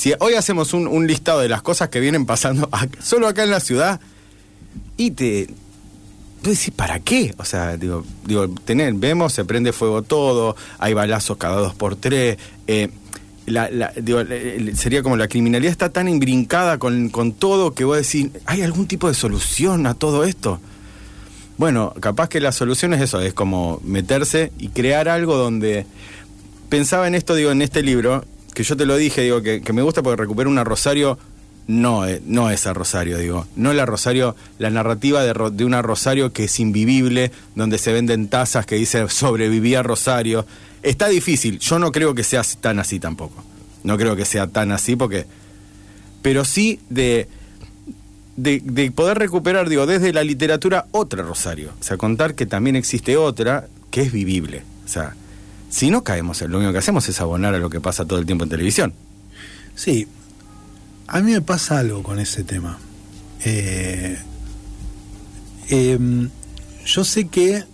si 0.00 0.14
hoy 0.18 0.32
hacemos 0.32 0.72
un, 0.72 1.06
listado 1.06 1.40
de 1.40 1.50
las 1.50 1.60
cosas 1.60 1.90
que 1.90 2.00
vienen 2.00 2.24
pasando 2.24 2.70
solo 3.02 3.28
acá 3.28 3.42
en 3.42 3.50
la 3.50 3.60
ciudad, 3.60 4.00
y 4.96 5.10
te... 5.10 5.46
Tú 6.40 6.48
decís, 6.48 6.70
¿para 6.74 7.00
qué? 7.00 7.34
O 7.36 7.44
sea, 7.44 7.76
digo, 7.76 8.02
digo 8.24 8.48
tener, 8.48 8.94
vemos, 8.94 9.34
se 9.34 9.44
prende 9.44 9.74
fuego 9.74 10.00
todo, 10.00 10.56
hay 10.78 10.94
balazos 10.94 11.36
cada 11.36 11.56
dos 11.56 11.74
por 11.74 11.96
tres, 11.96 12.38
eh, 12.66 12.88
digo, 14.00 14.22
sería 14.74 15.02
como 15.02 15.18
la 15.18 15.28
criminalidad 15.28 15.70
está 15.70 15.90
tan 15.90 16.08
imbrincada 16.08 16.78
con, 16.78 17.10
con 17.10 17.32
todo 17.32 17.74
que 17.74 17.84
vos 17.84 17.98
decís, 17.98 18.30
¿hay 18.46 18.62
algún 18.62 18.86
tipo 18.86 19.06
de 19.06 19.12
solución 19.12 19.86
a 19.86 19.92
todo 19.92 20.24
esto? 20.24 20.60
Bueno, 21.58 21.92
capaz 22.00 22.30
que 22.30 22.40
la 22.40 22.52
solución 22.52 22.94
es 22.94 23.02
eso, 23.02 23.20
es 23.20 23.34
como 23.34 23.82
meterse 23.84 24.50
y 24.58 24.68
crear 24.68 25.10
algo 25.10 25.36
donde 25.36 25.84
pensaba 26.70 27.06
en 27.06 27.14
esto, 27.14 27.34
digo, 27.34 27.50
en 27.50 27.60
este 27.60 27.82
libro, 27.82 28.24
que 28.54 28.62
yo 28.62 28.76
te 28.76 28.86
lo 28.86 28.96
dije, 28.96 29.22
digo, 29.22 29.42
que, 29.42 29.62
me 29.72 29.82
gusta 29.82 30.02
porque 30.02 30.20
recupera 30.20 30.48
una 30.48 30.64
Rosario, 30.64 31.18
no, 31.66 32.04
no 32.26 32.50
esa 32.50 32.72
Rosario, 32.72 33.18
digo, 33.18 33.46
no 33.56 33.72
la 33.72 33.86
Rosario, 33.86 34.36
la 34.58 34.70
narrativa 34.70 35.22
de, 35.22 35.50
de 35.52 35.64
una 35.64 35.82
Rosario 35.82 36.32
que 36.32 36.44
es 36.44 36.60
invivible, 36.60 37.30
donde 37.54 37.78
se 37.78 37.92
venden 37.92 38.28
tazas 38.28 38.66
que 38.66 38.76
dice 38.76 39.08
sobrevivía 39.08 39.82
Rosario. 39.82 40.46
Está 40.82 41.08
difícil, 41.08 41.58
yo 41.58 41.78
no 41.78 41.92
creo 41.92 42.14
que 42.14 42.24
sea 42.24 42.42
tan 42.60 42.78
así 42.78 42.98
tampoco. 42.98 43.44
No 43.84 43.96
creo 43.96 44.16
que 44.16 44.24
sea 44.24 44.46
tan 44.46 44.72
así 44.72 44.96
porque... 44.96 45.26
Pero 46.22 46.44
sí 46.44 46.80
de 46.90 47.28
de, 48.36 48.62
de 48.64 48.90
poder 48.90 49.18
recuperar, 49.18 49.68
digo, 49.68 49.86
desde 49.86 50.12
la 50.12 50.24
literatura 50.24 50.86
otra 50.92 51.22
Rosario. 51.22 51.72
O 51.78 51.82
sea, 51.82 51.96
contar 51.96 52.34
que 52.34 52.46
también 52.46 52.76
existe 52.76 53.16
otra 53.16 53.68
que 53.90 54.02
es 54.02 54.12
vivible. 54.12 54.62
O 54.84 54.88
sea, 54.88 55.14
si 55.70 55.90
no 55.90 56.04
caemos, 56.04 56.42
lo 56.42 56.58
único 56.58 56.72
que 56.72 56.78
hacemos 56.78 57.08
es 57.08 57.20
abonar 57.20 57.54
a 57.54 57.58
lo 57.58 57.70
que 57.70 57.80
pasa 57.80 58.04
todo 58.04 58.18
el 58.18 58.26
tiempo 58.26 58.44
en 58.44 58.50
televisión. 58.50 58.92
Sí, 59.74 60.06
a 61.06 61.20
mí 61.20 61.32
me 61.32 61.40
pasa 61.40 61.78
algo 61.78 62.02
con 62.02 62.18
ese 62.18 62.44
tema. 62.44 62.78
Eh, 63.44 64.18
em, 65.68 66.28
yo 66.84 67.04
sé 67.04 67.28
que 67.28 67.64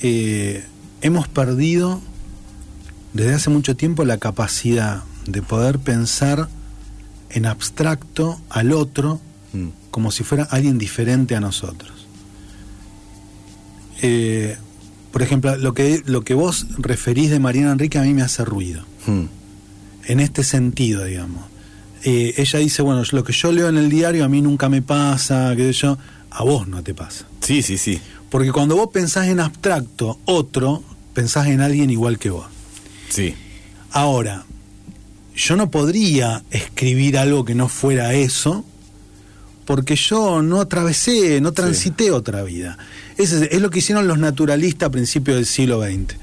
eh, 0.00 0.64
hemos 1.00 1.28
perdido 1.28 2.02
desde 3.14 3.34
hace 3.34 3.48
mucho 3.48 3.74
tiempo 3.74 4.04
la 4.04 4.18
capacidad 4.18 5.04
de 5.26 5.40
poder 5.40 5.78
pensar 5.78 6.48
en 7.30 7.46
abstracto 7.46 8.38
al 8.50 8.72
otro 8.72 9.20
Mm. 9.52 9.68
como 9.90 10.10
si 10.10 10.24
fuera 10.24 10.44
alguien 10.44 10.78
diferente 10.78 11.34
a 11.34 11.40
nosotros. 11.40 12.06
Eh, 14.02 14.56
por 15.12 15.22
ejemplo, 15.22 15.56
lo 15.56 15.74
que, 15.74 16.02
lo 16.06 16.22
que 16.22 16.34
vos 16.34 16.66
referís 16.78 17.30
de 17.30 17.38
Mariana 17.40 17.72
Enrique 17.72 17.98
a 17.98 18.02
mí 18.02 18.14
me 18.14 18.22
hace 18.22 18.44
ruido 18.44 18.84
Mm. 19.06 19.24
en 20.06 20.20
este 20.20 20.44
sentido, 20.44 21.04
digamos. 21.04 21.44
Eh, 22.04 22.34
ella 22.36 22.58
dice, 22.60 22.82
bueno, 22.82 23.02
lo 23.10 23.24
que 23.24 23.32
yo 23.32 23.50
leo 23.52 23.68
en 23.68 23.76
el 23.78 23.88
diario 23.90 24.24
a 24.24 24.28
mí 24.28 24.40
nunca 24.42 24.68
me 24.68 24.82
pasa, 24.82 25.52
qué 25.56 25.72
sé 25.72 25.80
yo, 25.80 25.98
a 26.30 26.44
vos 26.44 26.68
no 26.68 26.82
te 26.82 26.94
pasa. 26.94 27.26
Sí, 27.40 27.62
sí, 27.62 27.78
sí. 27.78 27.98
Porque 28.30 28.52
cuando 28.52 28.76
vos 28.76 28.90
pensás 28.92 29.26
en 29.28 29.40
abstracto, 29.40 30.18
otro, 30.26 30.82
pensás 31.14 31.46
en 31.48 31.60
alguien 31.62 31.90
igual 31.90 32.18
que 32.18 32.30
vos. 32.30 32.46
Sí. 33.08 33.34
Ahora, 33.90 34.44
yo 35.34 35.56
no 35.56 35.70
podría 35.70 36.44
escribir 36.50 37.16
algo 37.16 37.44
que 37.44 37.54
no 37.54 37.68
fuera 37.68 38.12
eso, 38.14 38.64
porque 39.64 39.96
yo 39.96 40.42
no 40.42 40.60
atravesé, 40.60 41.40
no 41.40 41.52
transité 41.52 42.10
otra 42.10 42.42
vida. 42.42 42.76
Es 43.18 43.60
lo 43.60 43.70
que 43.70 43.80
hicieron 43.80 44.06
los 44.08 44.18
naturalistas 44.18 44.86
a 44.88 44.90
principios 44.90 45.36
del 45.36 45.46
siglo 45.46 45.82
XX. 45.82 46.14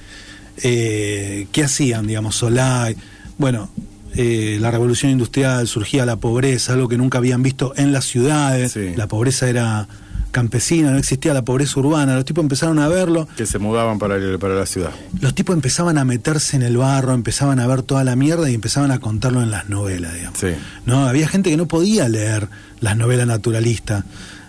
Eh, 0.64 1.48
¿Qué 1.52 1.64
hacían, 1.64 2.08
digamos, 2.08 2.36
Solay? 2.38 2.96
Bueno, 3.38 3.70
eh, 4.16 4.58
la 4.62 4.72
revolución 4.72 5.12
industrial, 5.12 5.68
surgía 5.68 6.06
la 6.06 6.16
pobreza, 6.16 6.74
algo 6.74 6.88
que 6.88 6.98
nunca 6.98 7.18
habían 7.18 7.44
visto 7.44 7.74
en 7.76 7.92
las 7.92 8.06
ciudades. 8.06 8.72
Sí. 8.72 8.94
La 8.96 9.08
pobreza 9.08 9.50
era 9.50 9.88
campesina, 10.32 10.92
no 10.92 10.98
existía 10.98 11.34
la 11.34 11.44
pobreza 11.44 11.80
urbana. 11.80 12.16
Los 12.16 12.26
tipos 12.26 12.42
empezaron 12.44 12.80
a 12.80 12.88
verlo 12.90 13.26
Que 13.38 13.46
se 13.46 13.58
mudaban 13.58 14.00
para, 14.00 14.16
el- 14.16 14.38
para 14.38 14.54
la 14.56 14.66
ciudad. 14.66 14.92
los 15.22 15.34
tipos 15.34 15.54
empezaban 15.56 15.98
a 15.98 16.04
meterse 16.06 16.56
en 16.58 16.64
el 16.64 16.76
barro, 16.78 17.14
empezaban 17.14 17.60
a 17.60 17.68
ver 17.68 17.84
toda 17.84 18.04
la 18.04 18.16
mierda 18.18 18.50
y 18.50 18.54
empezaban 18.54 18.92
a 18.92 19.00
contarlo 19.00 19.42
en 19.42 19.52
las 19.52 19.70
novelas, 19.70 20.14
digamos. 20.14 20.40
Sí. 20.40 20.48
No, 20.86 21.08
había 21.08 21.28
gente 21.30 21.50
que 21.50 21.58
no 21.58 21.68
podía 21.68 22.08
leer 22.10 22.48
las 22.82 22.98
novelas 22.98 23.28
naturalistas. 23.28 24.04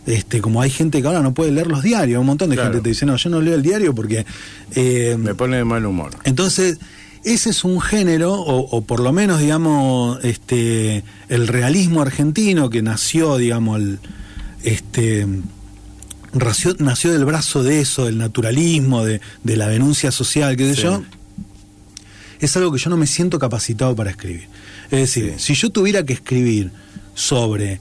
Este, 0.07 0.41
como 0.41 0.63
hay 0.63 0.71
gente 0.71 1.01
que 1.03 1.07
ahora 1.09 1.21
no 1.21 1.35
puede 1.35 1.51
leer 1.51 1.67
los 1.67 1.83
diarios, 1.83 2.21
un 2.21 2.27
montón 2.27 2.49
de 2.51 2.57
Claro. 2.57 2.71
gente 2.71 2.83
te 2.85 2.89
dice, 2.91 3.05
no, 3.07 3.17
yo 3.17 3.29
no 3.29 3.41
leo 3.41 3.55
el 3.57 3.63
diario 3.63 3.95
porque... 3.95 4.25
eh, 4.77 5.17
Me 5.19 5.35
pone 5.35 5.57
de 5.57 5.65
mal 5.65 5.85
humor. 5.85 6.13
entonces, 6.25 6.79
ese 7.25 7.51
es 7.51 7.65
un 7.65 7.81
género, 7.81 8.33
o, 8.35 8.61
o 8.77 8.83
por 8.83 9.01
lo 9.01 9.13
menos, 9.13 9.41
digamos, 9.41 10.25
este, 10.25 11.03
el 11.29 11.49
realismo 11.49 12.03
argentino 12.03 12.71
que 12.71 12.83
nació, 12.83 13.37
digamos, 13.37 13.81
el, 13.81 13.99
este, 14.63 15.27
ració- 16.33 16.77
nació 16.79 17.13
del 17.13 17.25
brazo 17.25 17.65
de 17.65 17.81
eso, 17.81 18.05
del 18.07 18.19
naturalismo, 18.19 19.05
de, 19.05 19.21
de 19.43 19.57
la 19.57 19.67
denuncia 19.67 20.13
social, 20.13 20.57
qué 20.57 20.69
sé 20.69 20.77
Sí. 20.77 20.83
yo, 20.83 21.03
es 22.39 22.57
algo 22.57 22.71
que 22.71 22.79
yo 22.79 22.91
no 22.91 22.97
me 22.97 23.07
siento 23.09 23.39
capacitado 23.41 23.97
para 23.97 24.11
escribir. 24.11 24.47
Es 24.91 25.01
decir, 25.01 25.35
Sí. 25.39 25.55
si 25.55 25.61
yo 25.61 25.71
tuviera 25.71 26.05
que 26.05 26.13
escribir 26.13 26.71
sobre 27.15 27.81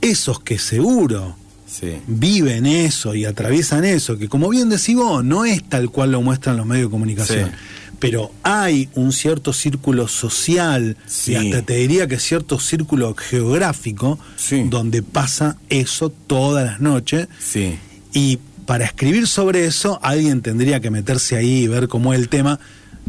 esos 0.00 0.38
que 0.40 0.58
seguro 0.60 1.34
Sí. 1.66 1.96
viven 2.06 2.64
eso 2.66 3.14
y 3.14 3.24
atraviesan 3.24 3.84
eso, 3.84 4.16
que 4.18 4.28
como 4.28 4.48
bien 4.48 4.68
decís 4.68 4.94
vos, 4.96 5.24
no 5.24 5.44
es 5.44 5.62
tal 5.68 5.90
cual 5.90 6.12
lo 6.12 6.22
muestran 6.22 6.56
los 6.56 6.64
medios 6.66 6.86
de 6.88 6.90
comunicación. 6.90 7.50
Sí. 7.50 7.56
pero 7.98 8.30
hay 8.42 8.90
un 8.94 9.10
cierto 9.10 9.54
círculo 9.54 10.06
social, 10.06 10.98
Sí. 11.06 11.32
y 11.32 11.36
hasta 11.36 11.62
te 11.62 11.76
diría 11.76 12.06
que 12.06 12.18
cierto 12.18 12.60
círculo 12.60 13.14
geográfico, 13.14 14.18
Sí. 14.36 14.64
donde 14.68 15.02
pasa 15.02 15.56
eso 15.70 16.10
todas 16.10 16.66
las 16.66 16.78
noches. 16.80 17.26
Sí. 17.38 17.78
Y 18.12 18.38
para 18.66 18.84
escribir 18.84 19.26
sobre 19.26 19.64
eso, 19.64 19.98
alguien 20.02 20.42
tendría 20.42 20.80
que 20.80 20.90
meterse 20.90 21.36
ahí 21.36 21.62
y 21.64 21.68
ver 21.68 21.88
cómo 21.88 22.12
es 22.12 22.20
el 22.20 22.28
tema. 22.28 22.60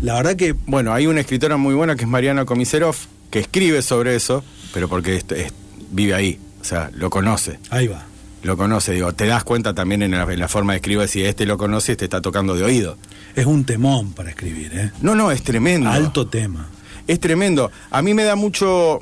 La 0.01 0.13
verdad 0.15 0.37
que 0.37 0.53
Bueno, 0.67 0.93
hay 0.93 1.05
una 1.05 1.19
escritora 1.19 1.57
muy 1.57 1.73
buena 1.75 1.97
que 1.97 2.03
es 2.03 2.09
Mariana 2.09 2.45
Komiserov, 2.45 2.95
que 3.29 3.39
escribe 3.39 3.81
sobre 3.81 4.15
eso, 4.15 4.41
pero 4.73 4.87
porque 4.87 5.17
est- 5.17 5.31
est- 5.33 5.53
vive 5.91 6.13
ahí, 6.13 6.39
o 6.61 6.63
sea, 6.63 6.91
lo 6.95 7.09
conoce. 7.09 7.59
ahí 7.71 7.87
va. 7.87 8.05
Lo 8.43 8.55
conoce, 8.55 8.93
digo, 8.93 9.13
te 9.13 9.25
das 9.25 9.43
cuenta 9.43 9.73
también 9.73 10.03
en 10.03 10.11
la, 10.11 10.23
en 10.31 10.39
la 10.39 10.47
forma 10.47 10.73
de 10.73 10.77
escribir 10.77 11.07
si 11.07 11.23
este 11.23 11.45
lo 11.45 11.57
conoce, 11.57 11.93
este 11.93 12.05
está 12.05 12.21
tocando 12.21 12.55
de 12.55 12.63
oído. 12.63 12.97
Es 13.35 13.45
un 13.45 13.65
temón 13.65 14.13
para 14.13 14.29
escribir, 14.29 14.71
¿eh? 14.73 14.91
No, 15.01 15.15
no, 15.15 15.31
es 15.31 15.43
tremendo. 15.43 15.89
Alto 15.89 16.27
tema. 16.27 16.67
Es 17.07 17.19
tremendo. 17.19 17.71
A 17.91 18.01
mí 18.01 18.13
me 18.13 18.23
da 18.23 18.35
mucho. 18.35 18.99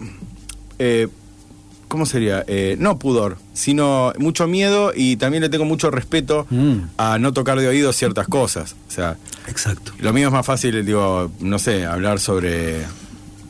eh, 0.79 1.07
¿Cómo 1.87 2.05
sería? 2.07 2.43
Eh, 2.47 2.75
no 2.79 2.97
pudor, 2.97 3.37
sino 3.53 4.11
mucho 4.17 4.47
miedo 4.47 4.91
y 4.95 5.17
también 5.17 5.43
le 5.43 5.49
tengo 5.49 5.65
mucho 5.65 5.91
respeto 5.91 6.47
Mm. 6.49 6.77
a 6.97 7.19
no 7.19 7.31
tocar 7.31 7.59
de 7.59 7.67
oído 7.67 7.93
ciertas 7.93 8.27
cosas. 8.27 8.75
O 8.87 8.91
sea, 8.91 9.17
Exacto. 9.47 9.91
lo 9.99 10.11
mío 10.11 10.27
es 10.27 10.33
más 10.33 10.45
fácil, 10.45 10.83
digo, 10.83 11.31
no 11.41 11.59
sé, 11.59 11.85
hablar 11.85 12.19
sobre. 12.19 12.81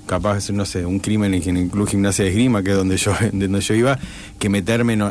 Capaz, 0.05 0.51
no 0.51 0.65
sé, 0.65 0.85
un 0.85 0.99
crimen 0.99 1.33
en 1.33 1.57
el 1.57 1.67
Club 1.69 1.89
Gimnasia 1.89 2.23
de 2.25 2.29
Esgrima, 2.31 2.61
que 2.61 2.71
es 2.71 2.77
donde 2.77 2.97
yo, 2.97 3.11
donde 3.33 3.59
yo 3.61 3.73
iba, 3.73 3.97
que 4.37 4.49
meterme 4.49 4.93
en, 4.93 5.01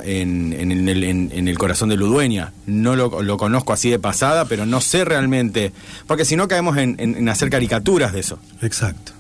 en- 0.53 0.71
en 0.71 0.89
el, 0.89 1.03
en- 1.05 1.31
en 1.33 1.49
el 1.49 1.59
corazón 1.59 1.89
de 1.89 1.97
Ludueña. 1.97 2.53
No 2.67 2.95
lo, 2.95 3.23
lo 3.23 3.37
conozco 3.37 3.73
así 3.73 3.91
de 3.91 3.99
pasada, 3.99 4.45
pero 4.45 4.67
no 4.67 4.81
sé 4.81 5.05
realmente. 5.05 5.73
Porque 6.07 6.25
si 6.25 6.37
no 6.37 6.47
caemos 6.47 6.77
en 6.77 7.29
hacer 7.29 7.51
caricaturas 7.51 8.13
de 8.13 8.21
eso. 8.21 8.39
Exacto. 8.63 9.13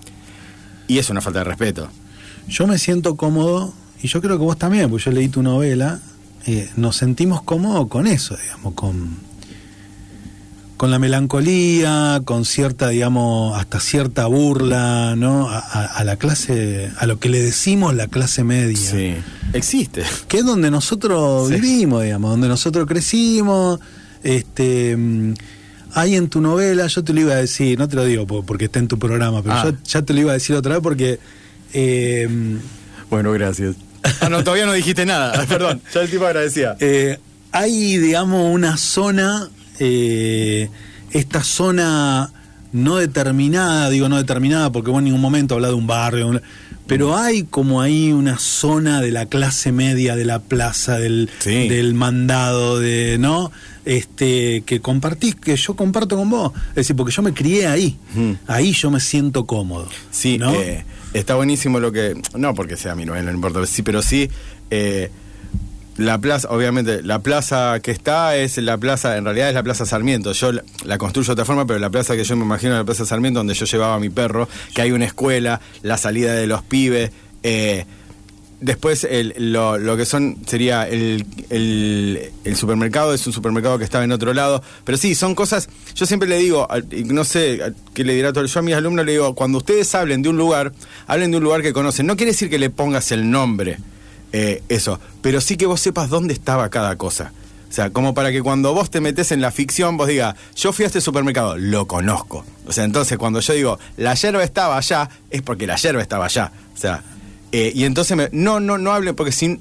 Y 0.86 0.98
es 0.98 1.10
una 1.10 1.20
falta 1.20 1.40
de 1.40 1.44
respeto. 1.46 1.88
Yo 2.46 2.66
me 2.66 2.78
siento 2.78 3.16
cómodo, 3.16 3.72
y 4.02 4.06
yo 4.08 4.20
creo 4.20 4.36
que 4.38 4.44
vos 4.44 4.58
también, 4.58 4.90
porque 4.90 5.06
yo 5.06 5.10
leí 5.12 5.28
tu 5.28 5.42
novela, 5.42 5.98
eh, 6.46 6.68
nos 6.76 6.96
sentimos 6.96 7.42
cómodos 7.42 7.88
con 7.88 8.06
eso, 8.06 8.36
digamos, 8.36 8.74
con, 8.74 9.16
con 10.76 10.90
la 10.90 10.98
melancolía, 10.98 12.20
con 12.24 12.44
cierta, 12.44 12.88
digamos, 12.88 13.56
hasta 13.58 13.80
cierta 13.80 14.26
burla, 14.26 15.14
¿no? 15.16 15.48
A, 15.48 15.58
a- 15.58 15.86
a 15.86 16.04
la 16.04 16.16
clase, 16.16 16.90
a 16.98 17.06
lo 17.06 17.18
que 17.20 17.28
le 17.28 17.40
decimos 17.40 17.94
la 17.94 18.06
clase 18.08 18.44
media. 18.44 18.76
Sí. 18.76 19.14
Existe. 19.52 20.02
que 20.26 20.38
es 20.38 20.44
donde 20.44 20.70
nosotros 20.70 21.48
Sí. 21.48 21.54
vivimos, 21.54 22.02
digamos, 22.02 22.30
donde 22.32 22.48
nosotros 22.48 22.86
crecimos. 22.86 23.78
Este, 24.24 24.96
mm, 24.96 25.34
hay 25.92 26.16
en 26.16 26.28
tu 26.28 26.40
novela, 26.40 26.86
yo 26.88 27.04
te 27.04 27.12
lo 27.12 27.20
iba 27.20 27.34
a 27.34 27.36
decir, 27.36 27.78
no 27.78 27.86
te 27.88 27.94
lo 27.94 28.04
digo 28.04 28.26
po- 28.26 28.42
porque 28.44 28.64
está 28.64 28.80
en 28.80 28.88
tu 28.88 28.98
programa, 28.98 29.42
pero 29.42 29.54
Ah. 29.54 29.64
yo 29.66 29.76
ya 29.84 30.02
te 30.02 30.12
lo 30.12 30.20
iba 30.20 30.30
a 30.32 30.34
decir 30.34 30.56
otra 30.56 30.72
vez 30.74 30.82
porque 30.82 31.18
eh, 31.72 32.28
Bueno, 33.10 33.30
gracias. 33.32 33.76
Ah, 34.20 34.28
no, 34.28 34.42
todavía 34.42 34.66
no 34.66 34.72
dijiste 34.72 35.06
nada. 35.06 35.32
Perdón, 35.48 35.80
ya 35.94 36.00
el 36.00 36.10
tipo 36.10 36.26
agradecía. 36.26 36.76
eh, 36.80 37.18
hay, 37.52 37.96
digamos, 37.98 38.52
una 38.52 38.76
zona, 38.76 39.48
eh, 39.78 40.68
esta 41.10 41.42
zona 41.42 42.30
no 42.72 42.96
determinada, 42.96 43.88
digo 43.90 44.08
no 44.08 44.16
determinada 44.16 44.70
porque 44.72 44.90
vos 44.90 44.98
en 44.98 45.04
ningún 45.04 45.20
momento 45.20 45.54
hablas 45.54 45.70
de 45.70 45.76
un 45.76 45.86
barrio, 45.86 46.40
pero 46.86 47.16
hay 47.16 47.44
como 47.44 47.80
ahí 47.80 48.12
una 48.12 48.38
zona 48.38 49.00
de 49.00 49.10
la 49.10 49.26
clase 49.26 49.72
media, 49.72 50.16
de 50.16 50.24
la 50.24 50.40
plaza, 50.40 50.98
del, 50.98 51.30
Sí. 51.38 51.68
del 51.68 51.94
mandado, 51.94 52.78
de, 52.80 53.16
¿no? 53.18 53.50
Este, 53.84 54.62
que 54.66 54.80
compartís, 54.80 55.34
que 55.34 55.56
yo 55.56 55.76
comparto 55.76 56.16
con 56.16 56.28
vos. 56.30 56.52
Es 56.70 56.74
decir, 56.76 56.96
porque 56.96 57.12
yo 57.12 57.22
me 57.22 57.32
crié 57.32 57.66
ahí. 57.68 57.96
Ujú. 58.14 58.36
Ahí 58.46 58.72
yo 58.72 58.90
me 58.90 58.98
siento 59.00 59.46
cómodo. 59.46 59.88
Sí, 60.10 60.36
¿no? 60.38 60.52
eh, 60.54 60.84
está 61.12 61.34
buenísimo 61.36 61.80
lo 61.80 61.92
que. 61.92 62.14
No 62.36 62.54
porque 62.54 62.76
sea 62.76 62.94
mi 62.94 63.04
novela, 63.04 63.30
no 63.30 63.36
importa. 63.36 63.64
Sí, 63.66 63.82
pero 63.82 64.02
sí. 64.02 64.28
eh, 64.70 65.10
la 65.96 66.18
plaza, 66.18 66.48
obviamente, 66.50 67.02
la 67.02 67.20
plaza 67.20 67.78
que 67.80 67.90
está 67.90 68.36
es 68.36 68.56
la 68.58 68.76
plaza, 68.78 69.16
en 69.16 69.24
realidad 69.24 69.48
es 69.48 69.54
la 69.54 69.62
Plaza 69.62 69.86
Sarmiento. 69.86 70.32
Yo 70.32 70.50
la, 70.84 70.98
construyo 70.98 71.26
de 71.28 71.32
otra 71.32 71.44
forma, 71.44 71.66
pero 71.66 71.78
la 71.78 71.90
plaza 71.90 72.16
que 72.16 72.24
yo 72.24 72.36
me 72.36 72.44
imagino 72.44 72.72
es 72.72 72.78
la 72.78 72.84
Plaza 72.84 73.06
Sarmiento, 73.06 73.40
donde 73.40 73.54
yo 73.54 73.64
llevaba 73.66 73.94
a 73.94 74.00
mi 74.00 74.10
perro, 74.10 74.48
que 74.74 74.82
hay 74.82 74.90
una 74.92 75.04
escuela, 75.04 75.60
la 75.82 75.96
salida 75.96 76.34
de 76.34 76.46
los 76.46 76.62
pibes. 76.62 77.10
eh, 77.42 77.84
Después 78.60 79.04
el- 79.04 79.34
lo, 79.52 79.76
lo 79.76 79.94
que 79.96 80.06
son 80.06 80.38
sería 80.46 80.88
el, 80.88 81.26
el- 81.50 82.56
supermercado, 82.56 83.12
es 83.12 83.26
un 83.26 83.32
supermercado 83.34 83.76
que 83.78 83.84
estaba 83.84 84.04
en 84.04 84.12
otro 84.12 84.32
lado. 84.32 84.62
Pero 84.84 84.96
sí, 84.96 85.14
son 85.14 85.34
cosas, 85.34 85.68
yo 85.94 86.06
siempre 86.06 86.28
le 86.28 86.38
digo, 86.38 86.66
no 87.06 87.24
sé 87.24 87.60
qué 87.92 88.04
le 88.04 88.14
dirá 88.14 88.32
todo, 88.32 88.46
yo 88.46 88.60
a 88.60 88.62
mis 88.62 88.74
alumnos 88.74 89.04
le 89.04 89.12
digo, 89.12 89.34
cuando 89.34 89.58
ustedes 89.58 89.94
hablen 89.94 90.22
de 90.22 90.30
un 90.30 90.38
lugar, 90.38 90.72
hablen 91.06 91.32
de 91.32 91.38
un 91.38 91.44
lugar 91.44 91.60
que 91.60 91.72
conocen. 91.74 92.06
No 92.06 92.16
quiere 92.16 92.32
decir 92.32 92.48
que 92.48 92.58
le 92.58 92.70
pongas 92.70 93.12
el 93.12 93.30
nombre, 93.30 93.78
eh, 94.36 94.64
eso, 94.68 94.98
pero 95.22 95.40
sí 95.40 95.56
que 95.56 95.64
vos 95.66 95.80
sepas 95.80 96.10
dónde 96.10 96.34
estaba 96.34 96.68
cada 96.68 96.96
cosa. 96.96 97.32
O 97.70 97.72
sea, 97.72 97.90
como 97.90 98.14
para 98.14 98.32
que 98.32 98.42
cuando 98.42 98.74
vos 98.74 98.90
te 98.90 99.00
metes 99.00 99.30
en 99.30 99.40
la 99.40 99.52
ficción, 99.52 99.96
vos 99.96 100.08
digas, 100.08 100.34
yo 100.56 100.72
fui 100.72 100.82
a 100.84 100.86
este 100.88 101.00
supermercado, 101.00 101.56
lo 101.56 101.86
conozco. 101.86 102.44
O 102.66 102.72
sea, 102.72 102.82
entonces 102.82 103.16
cuando 103.16 103.38
yo 103.38 103.52
digo, 103.54 103.78
la 103.96 104.14
yerba 104.14 104.42
estaba 104.42 104.76
allá, 104.76 105.08
es 105.30 105.42
porque 105.42 105.68
la 105.68 105.76
yerba 105.76 106.02
estaba 106.02 106.24
allá. 106.24 106.50
O 106.74 106.76
sea, 106.76 107.04
eh, 107.52 107.70
y 107.72 107.84
entonces, 107.84 108.16
me- 108.16 108.28
no, 108.32 108.58
no, 108.58 108.76
no 108.76 108.92
hablen, 108.92 109.14
porque 109.14 109.30
si, 109.30 109.60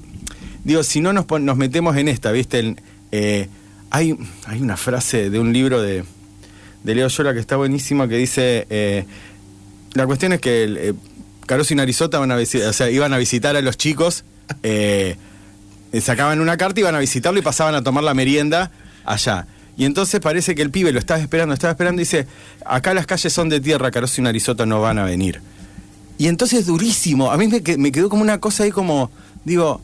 digo, 0.64 0.82
si 0.82 1.00
no 1.00 1.12
nos, 1.12 1.26
nos 1.40 1.56
metemos 1.56 1.96
en 1.96 2.08
esta, 2.08 2.32
¿viste? 2.32 2.74
Eh, 3.12 3.48
hay, 3.90 4.16
hay 4.46 4.60
una 4.60 4.76
frase 4.76 5.30
de 5.30 5.38
un 5.38 5.52
libro 5.52 5.80
de, 5.80 6.02
de 6.82 6.94
Leo 6.96 7.06
Yola 7.06 7.32
que 7.32 7.38
está 7.38 7.54
buenísima 7.54 8.08
que 8.08 8.16
dice, 8.16 9.06
la 9.94 10.04
cuestión 10.06 10.32
es 10.32 10.40
que 10.40 10.64
el, 10.64 10.96
Caruso 11.46 11.74
y 11.74 11.76
Narizota 11.76 12.18
van 12.18 12.32
a 12.32 12.36
o 12.36 12.72
sea, 12.72 12.90
iban 12.90 13.12
a 13.12 13.18
visitar 13.18 13.54
a 13.54 13.60
los 13.60 13.76
chicos, 13.76 14.24
eh, 14.62 15.16
sacaban 16.00 16.40
una 16.40 16.56
carta, 16.56 16.80
iban 16.80 16.94
a 16.94 16.98
visitarlo 16.98 17.38
y 17.38 17.42
pasaban 17.42 17.74
a 17.74 17.82
tomar 17.82 18.04
la 18.04 18.14
merienda 18.14 18.70
allá. 19.04 19.46
Y 19.76 19.84
entonces 19.84 20.20
parece 20.20 20.54
que 20.54 20.62
el 20.62 20.70
pibe 20.70 20.92
lo 20.92 20.98
estaba 20.98 21.20
esperando, 21.20 21.54
estaba 21.54 21.72
esperando 21.72 22.00
y 22.00 22.04
dice, 22.04 22.26
acá 22.64 22.94
las 22.94 23.06
calles 23.06 23.32
son 23.32 23.48
de 23.48 23.60
tierra, 23.60 23.90
Caruso 23.90 24.20
y 24.20 24.24
Narizota 24.24 24.66
no 24.66 24.80
van 24.80 24.98
a 24.98 25.04
venir. 25.04 25.40
Y 26.16 26.28
entonces 26.28 26.66
durísimo, 26.66 27.32
a 27.32 27.36
mí 27.36 27.48
me, 27.48 27.60
me 27.76 27.90
quedó 27.90 28.08
como 28.08 28.22
una 28.22 28.38
cosa 28.38 28.62
ahí 28.62 28.70
como, 28.70 29.10
digo, 29.44 29.80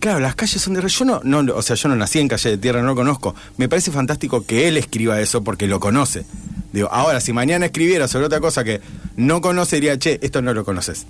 claro, 0.00 0.20
las 0.20 0.34
calles 0.34 0.62
son 0.62 0.72
de 0.72 0.80
tierra, 0.80 0.94
yo 0.94 1.04
no, 1.04 1.42
no, 1.42 1.54
o 1.54 1.62
sea, 1.62 1.76
yo 1.76 1.88
no 1.90 1.96
nací 1.96 2.18
en 2.18 2.28
calle 2.28 2.50
de 2.50 2.58
tierra, 2.58 2.80
no 2.80 2.88
lo 2.88 2.94
conozco. 2.94 3.34
Me 3.58 3.68
parece 3.68 3.90
fantástico 3.90 4.46
que 4.46 4.68
él 4.68 4.78
escriba 4.78 5.20
eso 5.20 5.44
porque 5.44 5.66
lo 5.66 5.80
conoce. 5.80 6.24
Digo, 6.72 6.88
ahora, 6.90 7.20
si 7.20 7.32
mañana 7.32 7.66
escribiera 7.66 8.08
sobre 8.08 8.26
otra 8.26 8.40
cosa 8.40 8.64
que 8.64 8.80
no 9.16 9.40
conoce, 9.42 9.76
diría, 9.76 9.98
che, 9.98 10.18
esto 10.22 10.40
no 10.40 10.54
lo 10.54 10.64
conoces. 10.64 11.06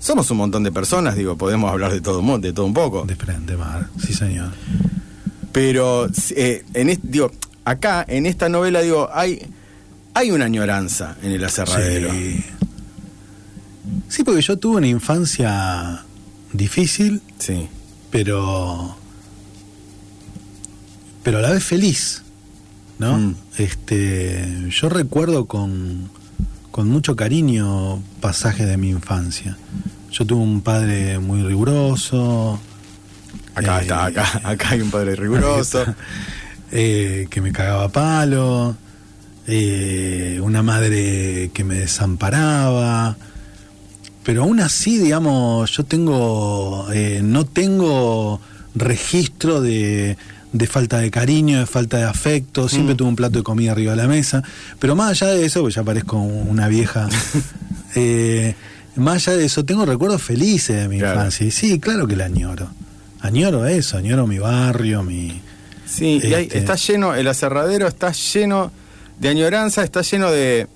Somos 0.00 0.30
un 0.30 0.38
montón 0.38 0.62
de 0.64 0.72
personas, 0.72 1.14
digo, 1.14 1.36
podemos 1.36 1.70
hablar 1.70 1.92
de 1.92 2.00
todo, 2.00 2.38
de 2.38 2.52
todo 2.52 2.66
un 2.66 2.74
poco. 2.74 3.04
De 3.04 3.14
frente, 3.16 3.56
Mar. 3.56 3.88
Sí, 4.04 4.12
señor. 4.14 4.50
Pero 5.52 6.08
eh, 6.30 6.64
en 6.74 6.88
est- 6.90 7.02
digo, 7.04 7.30
acá, 7.64 8.04
en 8.08 8.24
esta 8.26 8.48
novela, 8.48 8.80
digo, 8.80 9.08
hay, 9.12 9.42
hay 10.14 10.30
una 10.30 10.46
añoranza 10.46 11.16
en 11.22 11.32
el 11.32 11.44
aserradero. 11.44 12.10
Sí. 12.12 12.42
Sí, 14.08 14.24
porque 14.24 14.40
yo 14.42 14.58
tuve 14.58 14.78
una 14.78 14.86
infancia 14.88 16.02
difícil, 16.52 17.20
Sí. 17.38 17.68
pero 18.10 18.96
pero 21.22 21.38
a 21.38 21.42
la 21.42 21.50
vez 21.50 21.62
feliz, 21.62 22.22
¿no? 22.98 23.18
Mm. 23.18 23.34
Este, 23.58 24.66
yo 24.70 24.88
recuerdo 24.88 25.44
con 25.46 26.08
con 26.70 26.88
mucho 26.88 27.16
cariño 27.16 28.00
pasajes 28.20 28.66
de 28.66 28.76
mi 28.76 28.90
infancia. 28.90 29.58
Yo 30.12 30.26
tuve 30.26 30.42
un 30.42 30.60
padre 30.60 31.18
muy 31.18 31.42
riguroso. 31.42 32.58
Acá 33.54 33.78
eh, 33.78 33.82
está, 33.82 34.04
acá, 34.06 34.40
acá 34.44 34.70
hay 34.70 34.80
un 34.80 34.90
padre 34.90 35.14
riguroso. 35.16 35.84
eh, 36.72 37.26
que 37.30 37.40
me 37.40 37.52
cagaba 37.52 37.84
a 37.84 37.88
palo, 37.88 38.76
eh, 39.46 40.40
una 40.42 40.62
madre 40.62 41.50
que 41.52 41.64
me 41.64 41.76
desamparaba, 41.76 43.16
pero 44.24 44.42
aún 44.42 44.60
así, 44.60 44.98
digamos, 44.98 45.70
yo 45.72 45.84
tengo, 45.84 46.86
eh, 46.92 47.20
no 47.24 47.44
tengo 47.46 48.40
registro 48.74 49.60
de, 49.60 50.16
de 50.52 50.66
falta 50.66 50.98
de 50.98 51.10
cariño, 51.10 51.58
de 51.60 51.66
falta 51.66 51.96
de 51.98 52.04
afecto, 52.04 52.68
siempre 52.68 52.94
Mm. 52.94 52.96
tuve 52.98 53.08
un 53.08 53.16
plato 53.16 53.38
de 53.38 53.42
comida 53.44 53.72
arriba 53.72 53.92
de 53.92 53.96
la 54.02 54.06
mesa, 54.08 54.42
pero 54.78 54.94
más 54.94 55.10
allá 55.22 55.32
de 55.32 55.44
eso, 55.44 55.62
pues 55.62 55.74
ya 55.74 55.82
parezco 55.82 56.18
una 56.18 56.68
vieja, 56.68 57.08
eh, 57.96 58.54
más 59.00 59.26
allá 59.28 59.38
de 59.38 59.44
eso, 59.46 59.64
tengo 59.64 59.84
recuerdos 59.86 60.22
felices 60.22 60.76
de 60.76 60.88
mi 60.88 60.98
Claro. 60.98 61.14
infancia, 61.16 61.46
y 61.46 61.50
sí, 61.50 61.78
claro 61.80 62.06
que 62.06 62.16
la 62.16 62.26
añoro, 62.26 62.68
añoro 63.20 63.66
eso, 63.66 63.96
añoro 63.96 64.26
mi 64.26 64.38
barrio, 64.38 65.02
mi... 65.02 65.40
Sí, 65.86 66.20
y 66.22 66.34
hay- 66.34 66.44
Este- 66.44 66.58
está 66.58 66.76
lleno, 66.76 67.14
el 67.14 67.26
aserradero 67.26 67.88
está 67.88 68.12
lleno 68.12 68.70
de 69.18 69.28
añoranza, 69.28 69.82
está 69.82 70.02
lleno 70.02 70.30
de 70.30 70.66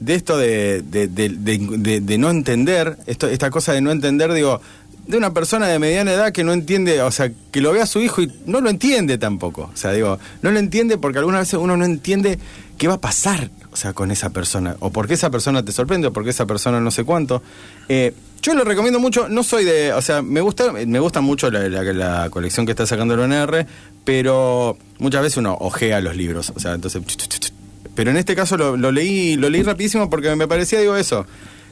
de 0.00 0.14
esto 0.16 0.36
de, 0.36 0.82
de, 0.82 1.06
de- 1.08 1.30
de- 1.30 1.58
de- 1.78 2.00
de 2.00 2.18
no 2.18 2.28
entender, 2.28 2.98
esto, 3.06 3.26
esta 3.28 3.48
cosa 3.50 3.72
de 3.72 3.80
no 3.80 3.90
entender, 3.90 4.32
digo, 4.34 4.60
de 5.06 5.16
una 5.16 5.32
persona 5.32 5.66
de 5.68 5.78
mediana 5.78 6.12
edad 6.12 6.32
que 6.32 6.44
no 6.44 6.52
entiende, 6.52 7.00
o 7.00 7.10
sea, 7.10 7.30
que 7.50 7.60
lo 7.62 7.72
ve 7.72 7.80
a 7.80 7.86
su 7.86 8.00
hijo 8.00 8.20
y 8.20 8.30
no 8.44 8.60
lo 8.60 8.68
entiende 8.68 9.16
tampoco. 9.18 9.70
O 9.72 9.76
sea, 9.76 9.92
digo, 9.92 10.18
no 10.42 10.50
lo 10.50 10.58
entiende 10.58 10.98
porque 10.98 11.18
algunas 11.20 11.42
veces 11.42 11.58
uno 11.60 11.76
no 11.76 11.84
entiende 11.86 12.38
qué 12.76 12.88
va 12.88 12.94
a 12.94 13.00
pasar, 13.00 13.50
o 13.72 13.76
sea, 13.76 13.92
con 13.92 14.10
esa 14.10 14.30
persona. 14.30 14.76
O 14.80 14.90
por 14.90 15.08
qué 15.08 15.14
esa 15.14 15.30
persona 15.30 15.64
te 15.64 15.72
sorprende, 15.72 16.08
o 16.08 16.12
por 16.12 16.24
qué 16.24 16.30
esa 16.30 16.46
persona 16.46 16.80
no 16.80 16.90
sé 16.90 17.04
cuánto. 17.04 17.42
Eh, 17.88 18.14
yo 18.42 18.54
lo 18.54 18.64
recomiendo 18.64 19.00
mucho, 19.00 19.28
no 19.28 19.42
soy 19.42 19.64
de, 19.64 19.92
o 19.92 20.02
sea, 20.02 20.20
me 20.20 20.40
gusta, 20.40 20.72
me 20.72 20.98
gusta 20.98 21.20
mucho 21.20 21.50
la 21.50 22.28
colección 22.28 22.66
que 22.66 22.72
está 22.72 22.86
sacando 22.86 23.14
el 23.14 23.20
ONR, 23.20 23.66
pero 24.04 24.76
muchas 24.98 25.22
veces 25.22 25.38
uno 25.38 25.56
ojea 25.60 26.00
los 26.00 26.16
libros, 26.16 26.52
o 26.54 26.60
sea, 26.60 26.74
entonces... 26.74 27.02
Pero 27.94 28.10
en 28.10 28.16
este 28.16 28.34
caso 28.34 28.56
lo, 28.56 28.76
lo 28.76 28.90
leí, 28.90 29.36
lo 29.36 29.48
leí 29.48 29.62
rapidísimo 29.62 30.10
porque 30.10 30.34
me 30.34 30.48
parecía, 30.48 30.80
digo, 30.80 30.96
eso, 30.96 31.26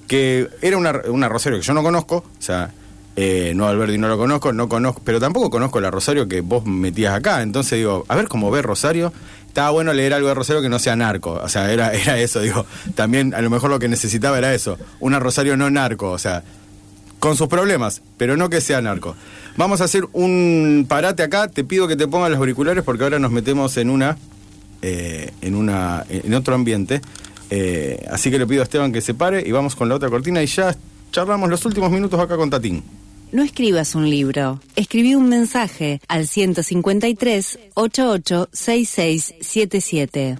que 0.06 0.48
era 0.62 0.78
una, 0.78 1.02
una 1.08 1.28
Rosario 1.28 1.58
que 1.58 1.64
yo 1.64 1.74
no 1.74 1.82
conozco, 1.82 2.16
o 2.16 2.42
sea, 2.42 2.70
eh, 3.14 3.52
no 3.54 3.68
Alberti 3.68 3.98
no 3.98 4.08
lo 4.08 4.16
conozco, 4.16 4.52
no 4.52 4.68
conozco, 4.68 5.02
pero 5.04 5.20
tampoco 5.20 5.50
conozco 5.50 5.80
la 5.80 5.90
Rosario 5.90 6.28
que 6.28 6.40
vos 6.40 6.64
metías 6.64 7.14
acá. 7.14 7.42
Entonces 7.42 7.78
digo, 7.78 8.04
a 8.08 8.16
ver 8.16 8.28
cómo 8.28 8.50
ve 8.50 8.62
Rosario. 8.62 9.12
Estaba 9.52 9.68
bueno 9.68 9.92
leer 9.92 10.14
algo 10.14 10.28
de 10.28 10.34
Rosario 10.34 10.62
que 10.62 10.70
no 10.70 10.78
sea 10.78 10.96
narco. 10.96 11.32
O 11.32 11.46
sea, 11.46 11.70
era, 11.70 11.92
era 11.92 12.18
eso, 12.18 12.40
digo. 12.40 12.64
También 12.94 13.34
a 13.34 13.42
lo 13.42 13.50
mejor 13.50 13.68
lo 13.68 13.78
que 13.78 13.86
necesitaba 13.86 14.38
era 14.38 14.54
eso. 14.54 14.78
Una 14.98 15.18
Rosario 15.18 15.58
no 15.58 15.68
narco, 15.68 16.10
o 16.10 16.16
sea, 16.16 16.42
con 17.18 17.36
sus 17.36 17.48
problemas, 17.48 18.00
pero 18.16 18.38
no 18.38 18.48
que 18.48 18.62
sea 18.62 18.80
narco. 18.80 19.14
Vamos 19.58 19.82
a 19.82 19.84
hacer 19.84 20.04
un 20.14 20.86
parate 20.88 21.22
acá. 21.22 21.48
Te 21.48 21.64
pido 21.64 21.86
que 21.86 21.96
te 21.96 22.08
pongas 22.08 22.30
los 22.30 22.38
auriculares 22.38 22.82
porque 22.82 23.04
ahora 23.04 23.18
nos 23.18 23.30
metemos 23.30 23.76
en 23.76 23.90
una, 23.90 24.16
eh, 24.80 25.32
en 25.42 25.54
una, 25.54 26.02
en 26.08 26.32
otro 26.32 26.54
ambiente. 26.54 27.02
Eh, 27.50 28.06
así 28.10 28.30
que 28.30 28.38
le 28.38 28.46
pido 28.46 28.62
a 28.62 28.64
Esteban 28.64 28.90
que 28.90 29.02
se 29.02 29.12
pare 29.12 29.44
y 29.46 29.52
vamos 29.52 29.76
con 29.76 29.86
la 29.86 29.96
otra 29.96 30.08
cortina 30.08 30.42
y 30.42 30.46
ya 30.46 30.74
charlamos 31.10 31.50
los 31.50 31.62
últimos 31.66 31.90
minutos 31.90 32.18
acá 32.18 32.38
con 32.38 32.48
Tatín. 32.48 32.82
No 33.32 33.42
escribas 33.42 33.94
un 33.94 34.10
libro, 34.10 34.60
escribí 34.76 35.14
un 35.14 35.30
mensaje 35.30 36.02
al 36.06 36.28
153 36.28 37.58
88 37.72 38.50
6677. 38.52 40.36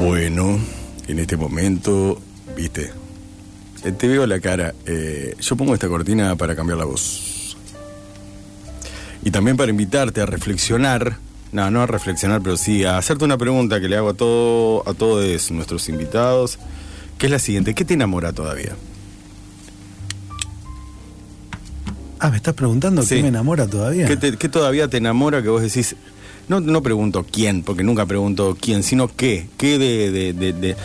Bueno, 0.00 0.58
en 1.06 1.18
este 1.18 1.36
momento, 1.36 2.18
viste, 2.56 2.90
eh, 3.84 3.92
te 3.92 4.08
veo 4.08 4.26
la 4.26 4.40
cara. 4.40 4.74
Eh, 4.86 5.36
yo 5.38 5.54
pongo 5.54 5.74
esta 5.74 5.88
cortina 5.88 6.34
para 6.34 6.56
cambiar 6.56 6.78
la 6.78 6.86
voz. 6.86 7.58
Y 9.22 9.30
también 9.30 9.58
para 9.58 9.70
invitarte 9.70 10.22
a 10.22 10.26
reflexionar, 10.26 11.18
no, 11.52 11.70
no 11.70 11.82
a 11.82 11.86
reflexionar, 11.86 12.40
pero 12.42 12.56
sí 12.56 12.84
a 12.84 12.98
hacerte 12.98 13.24
una 13.24 13.38
pregunta 13.38 13.80
que 13.80 13.88
le 13.88 13.96
hago 13.96 14.10
a, 14.10 14.14
todo, 14.14 14.88
a 14.88 14.94
todos 14.94 15.50
nuestros 15.50 15.88
invitados, 15.88 16.58
que 17.18 17.26
es 17.26 17.32
la 17.32 17.38
siguiente, 17.38 17.74
¿qué 17.74 17.84
te 17.84 17.94
enamora 17.94 18.32
todavía? 18.32 18.76
Ah, 22.20 22.30
me 22.30 22.36
estás 22.36 22.54
preguntando 22.54 23.02
Sí. 23.02 23.16
qué 23.16 23.22
me 23.22 23.28
enamora 23.28 23.66
todavía. 23.68 24.06
¿Qué, 24.06 24.16
te- 24.16 24.36
qué 24.36 24.48
todavía 24.48 24.88
te 24.88 24.96
enamora 24.96 25.40
que 25.42 25.48
vos 25.48 25.62
decís? 25.62 25.94
No, 26.48 26.60
no 26.60 26.82
pregunto 26.82 27.24
quién, 27.30 27.62
porque 27.62 27.84
nunca 27.84 28.06
pregunto 28.06 28.56
quién, 28.60 28.82
sino 28.82 29.08
qué. 29.08 29.48
¿Qué 29.56 29.78
de, 29.78 30.10
de- 30.10 30.32
de- 30.32 30.52
de- 30.52 30.76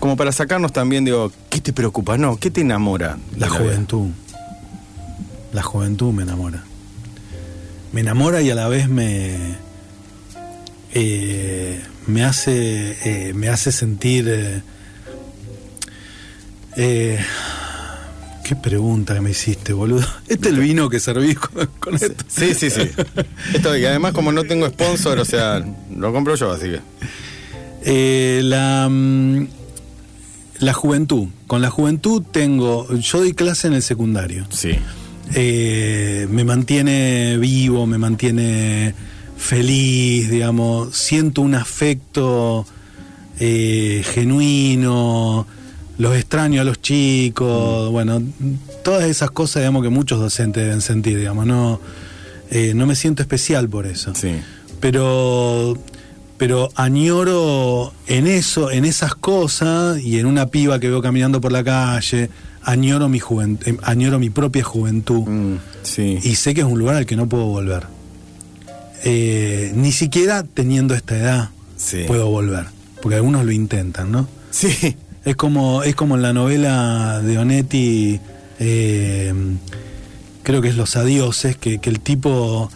Como 0.00 0.16
para 0.16 0.32
sacarnos 0.32 0.72
también, 0.72 1.04
digo, 1.04 1.30
¿qué 1.50 1.60
te 1.60 1.72
preocupa? 1.72 2.16
No, 2.16 2.36
¿qué 2.36 2.50
te 2.50 2.62
enamora? 2.62 3.18
La 3.36 3.48
vida? 3.48 3.58
juventud. 3.58 4.08
La 5.52 5.62
juventud 5.62 6.12
me 6.12 6.22
enamora. 6.22 6.64
Me 7.92 8.00
enamora 8.00 8.40
y 8.40 8.50
a 8.50 8.54
la 8.54 8.68
vez 8.68 8.88
me. 8.88 9.56
Eh, 10.94 11.80
me 12.06 12.24
hace. 12.24 12.96
eh, 13.04 13.32
me 13.34 13.48
hace 13.48 13.72
sentir. 13.72 14.62
eh, 16.76 17.18
qué 18.44 18.56
pregunta 18.56 19.14
que 19.14 19.20
me 19.20 19.30
hiciste, 19.30 19.72
boludo. 19.72 20.06
Este 20.28 20.48
es 20.48 20.54
el 20.54 20.60
vino 20.60 20.88
que 20.88 21.00
servís 21.00 21.38
con, 21.38 21.66
con 21.78 21.94
esto. 21.94 22.24
Sí, 22.28 22.54
sí, 22.54 22.70
sí. 22.70 22.82
Esto, 23.54 23.76
y 23.76 23.84
además, 23.84 24.12
como 24.12 24.32
no 24.32 24.44
tengo 24.44 24.66
sponsor, 24.68 25.18
o 25.18 25.24
sea, 25.24 25.64
lo 25.94 26.12
compro 26.12 26.34
yo, 26.34 26.50
así 26.52 26.66
que. 26.66 26.80
Eh, 27.84 28.40
la, 28.44 28.88
mm, 28.90 29.46
la 30.60 30.72
juventud. 30.72 31.28
Con 31.46 31.60
la 31.62 31.70
juventud 31.70 32.22
tengo. 32.30 32.88
Yo 32.96 33.18
doy 33.18 33.32
clase 33.34 33.66
en 33.68 33.74
el 33.74 33.82
secundario. 33.82 34.46
Sí. 34.50 34.72
eh, 35.34 36.26
me 36.30 36.44
mantiene 36.44 37.36
vivo, 37.38 37.86
me 37.86 37.98
mantiene 37.98 38.94
feliz, 39.42 40.30
digamos, 40.30 40.96
siento 40.96 41.42
un 41.42 41.54
afecto 41.54 42.64
eh, 43.40 44.02
genuino, 44.14 45.46
los 45.98 46.16
extraño 46.16 46.60
a 46.60 46.64
los 46.64 46.80
chicos, 46.80 47.90
bueno, 47.90 48.22
todas 48.84 49.04
esas 49.04 49.30
cosas, 49.32 49.62
digamos, 49.62 49.82
que 49.82 49.88
muchos 49.88 50.20
docentes 50.20 50.64
deben 50.64 50.80
sentir, 50.80 51.18
digamos, 51.18 51.44
no, 51.46 51.80
eh, 52.50 52.72
no 52.74 52.86
me 52.86 52.94
siento 52.94 53.22
especial 53.22 53.68
por 53.68 53.86
eso. 53.86 54.14
Sí. 54.14 54.32
Pero 54.80 55.76
pero 56.38 56.70
añoro 56.74 57.92
en 58.08 58.26
eso, 58.26 58.72
en 58.72 58.84
esas 58.84 59.14
cosas 59.14 60.00
y 60.02 60.18
en 60.18 60.26
una 60.26 60.46
piba 60.46 60.80
que 60.80 60.88
veo 60.88 61.00
caminando 61.00 61.40
por 61.40 61.52
la 61.52 61.62
calle, 61.62 62.30
añoro 62.64 63.08
mi 63.08 63.20
juventud, 63.20 63.78
añoro 63.82 64.18
mi 64.18 64.28
propia 64.30 64.64
juventud 64.64 65.22
Mm, 65.24 65.56
sí. 65.82 66.18
y 66.22 66.34
sé 66.34 66.52
que 66.54 66.62
es 66.62 66.66
un 66.66 66.78
lugar 66.80 66.96
al 66.96 67.06
que 67.06 67.14
no 67.16 67.28
puedo 67.28 67.44
volver. 67.46 67.84
Eh, 69.04 69.72
ni 69.74 69.92
siquiera 69.92 70.42
teniendo 70.44 70.94
esta 70.94 71.16
edad 71.18 71.50
Sí. 71.76 72.04
puedo 72.06 72.28
volver, 72.28 72.66
porque 73.00 73.16
algunos 73.16 73.44
lo 73.44 73.50
intentan, 73.52 74.12
¿no? 74.12 74.28
Sí. 74.50 74.96
Es 75.24 75.36
como, 75.36 75.82
es 75.82 75.94
como 75.94 76.16
en 76.16 76.22
la 76.22 76.32
novela 76.32 77.20
de 77.20 77.38
Onetti, 77.38 78.20
eh, 78.58 79.32
creo 80.42 80.60
que 80.62 80.68
es 80.68 80.76
Los 80.76 80.96
Adioses, 80.96 81.56
que, 81.56 81.78
que 81.78 81.90
el 81.90 82.00
tipo 82.00 82.70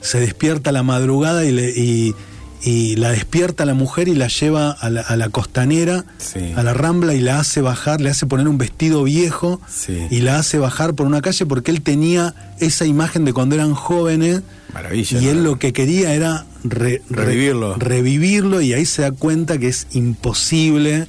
se 0.00 0.20
despierta 0.20 0.70
a 0.70 0.72
la 0.72 0.82
madrugada 0.82 1.44
y, 1.44 1.52
le- 1.52 1.70
y- 1.76 2.14
y 2.62 2.96
la 2.96 3.10
despierta 3.10 3.62
a 3.62 3.66
la 3.66 3.74
mujer 3.74 4.08
y 4.08 4.14
la 4.14 4.28
lleva 4.28 4.70
a 4.72 4.90
la, 4.90 5.00
a 5.02 5.16
la 5.16 5.28
costanera, 5.28 6.04
Sí. 6.18 6.52
a 6.56 6.62
la 6.62 6.74
rambla 6.74 7.14
y 7.14 7.20
la 7.20 7.38
hace 7.38 7.60
bajar, 7.60 8.00
le 8.00 8.10
hace 8.10 8.26
poner 8.26 8.48
un 8.48 8.58
vestido 8.58 9.04
viejo 9.04 9.60
Sí. 9.68 10.06
y 10.10 10.20
la 10.20 10.38
hace 10.38 10.58
bajar 10.58 10.94
por 10.94 11.06
una 11.06 11.20
calle 11.22 11.46
porque 11.46 11.70
él 11.70 11.82
tenía 11.82 12.34
esa 12.58 12.84
imagen 12.86 13.24
de 13.24 13.32
cuando 13.32 13.54
eran 13.54 13.74
jóvenes 13.74 14.42
Maravilla. 14.74 15.20
y 15.20 15.24
¿no? 15.26 15.30
él 15.30 15.44
lo 15.44 15.58
que 15.58 15.72
quería 15.72 16.12
era 16.14 16.46
re- 16.64 17.00
re- 17.10 17.24
Revivirlo. 17.24 17.74
revivirlo 17.76 18.60
y 18.60 18.72
ahí 18.72 18.84
se 18.86 19.02
da 19.02 19.12
cuenta 19.12 19.58
que 19.58 19.68
es 19.68 19.86
imposible. 19.92 21.06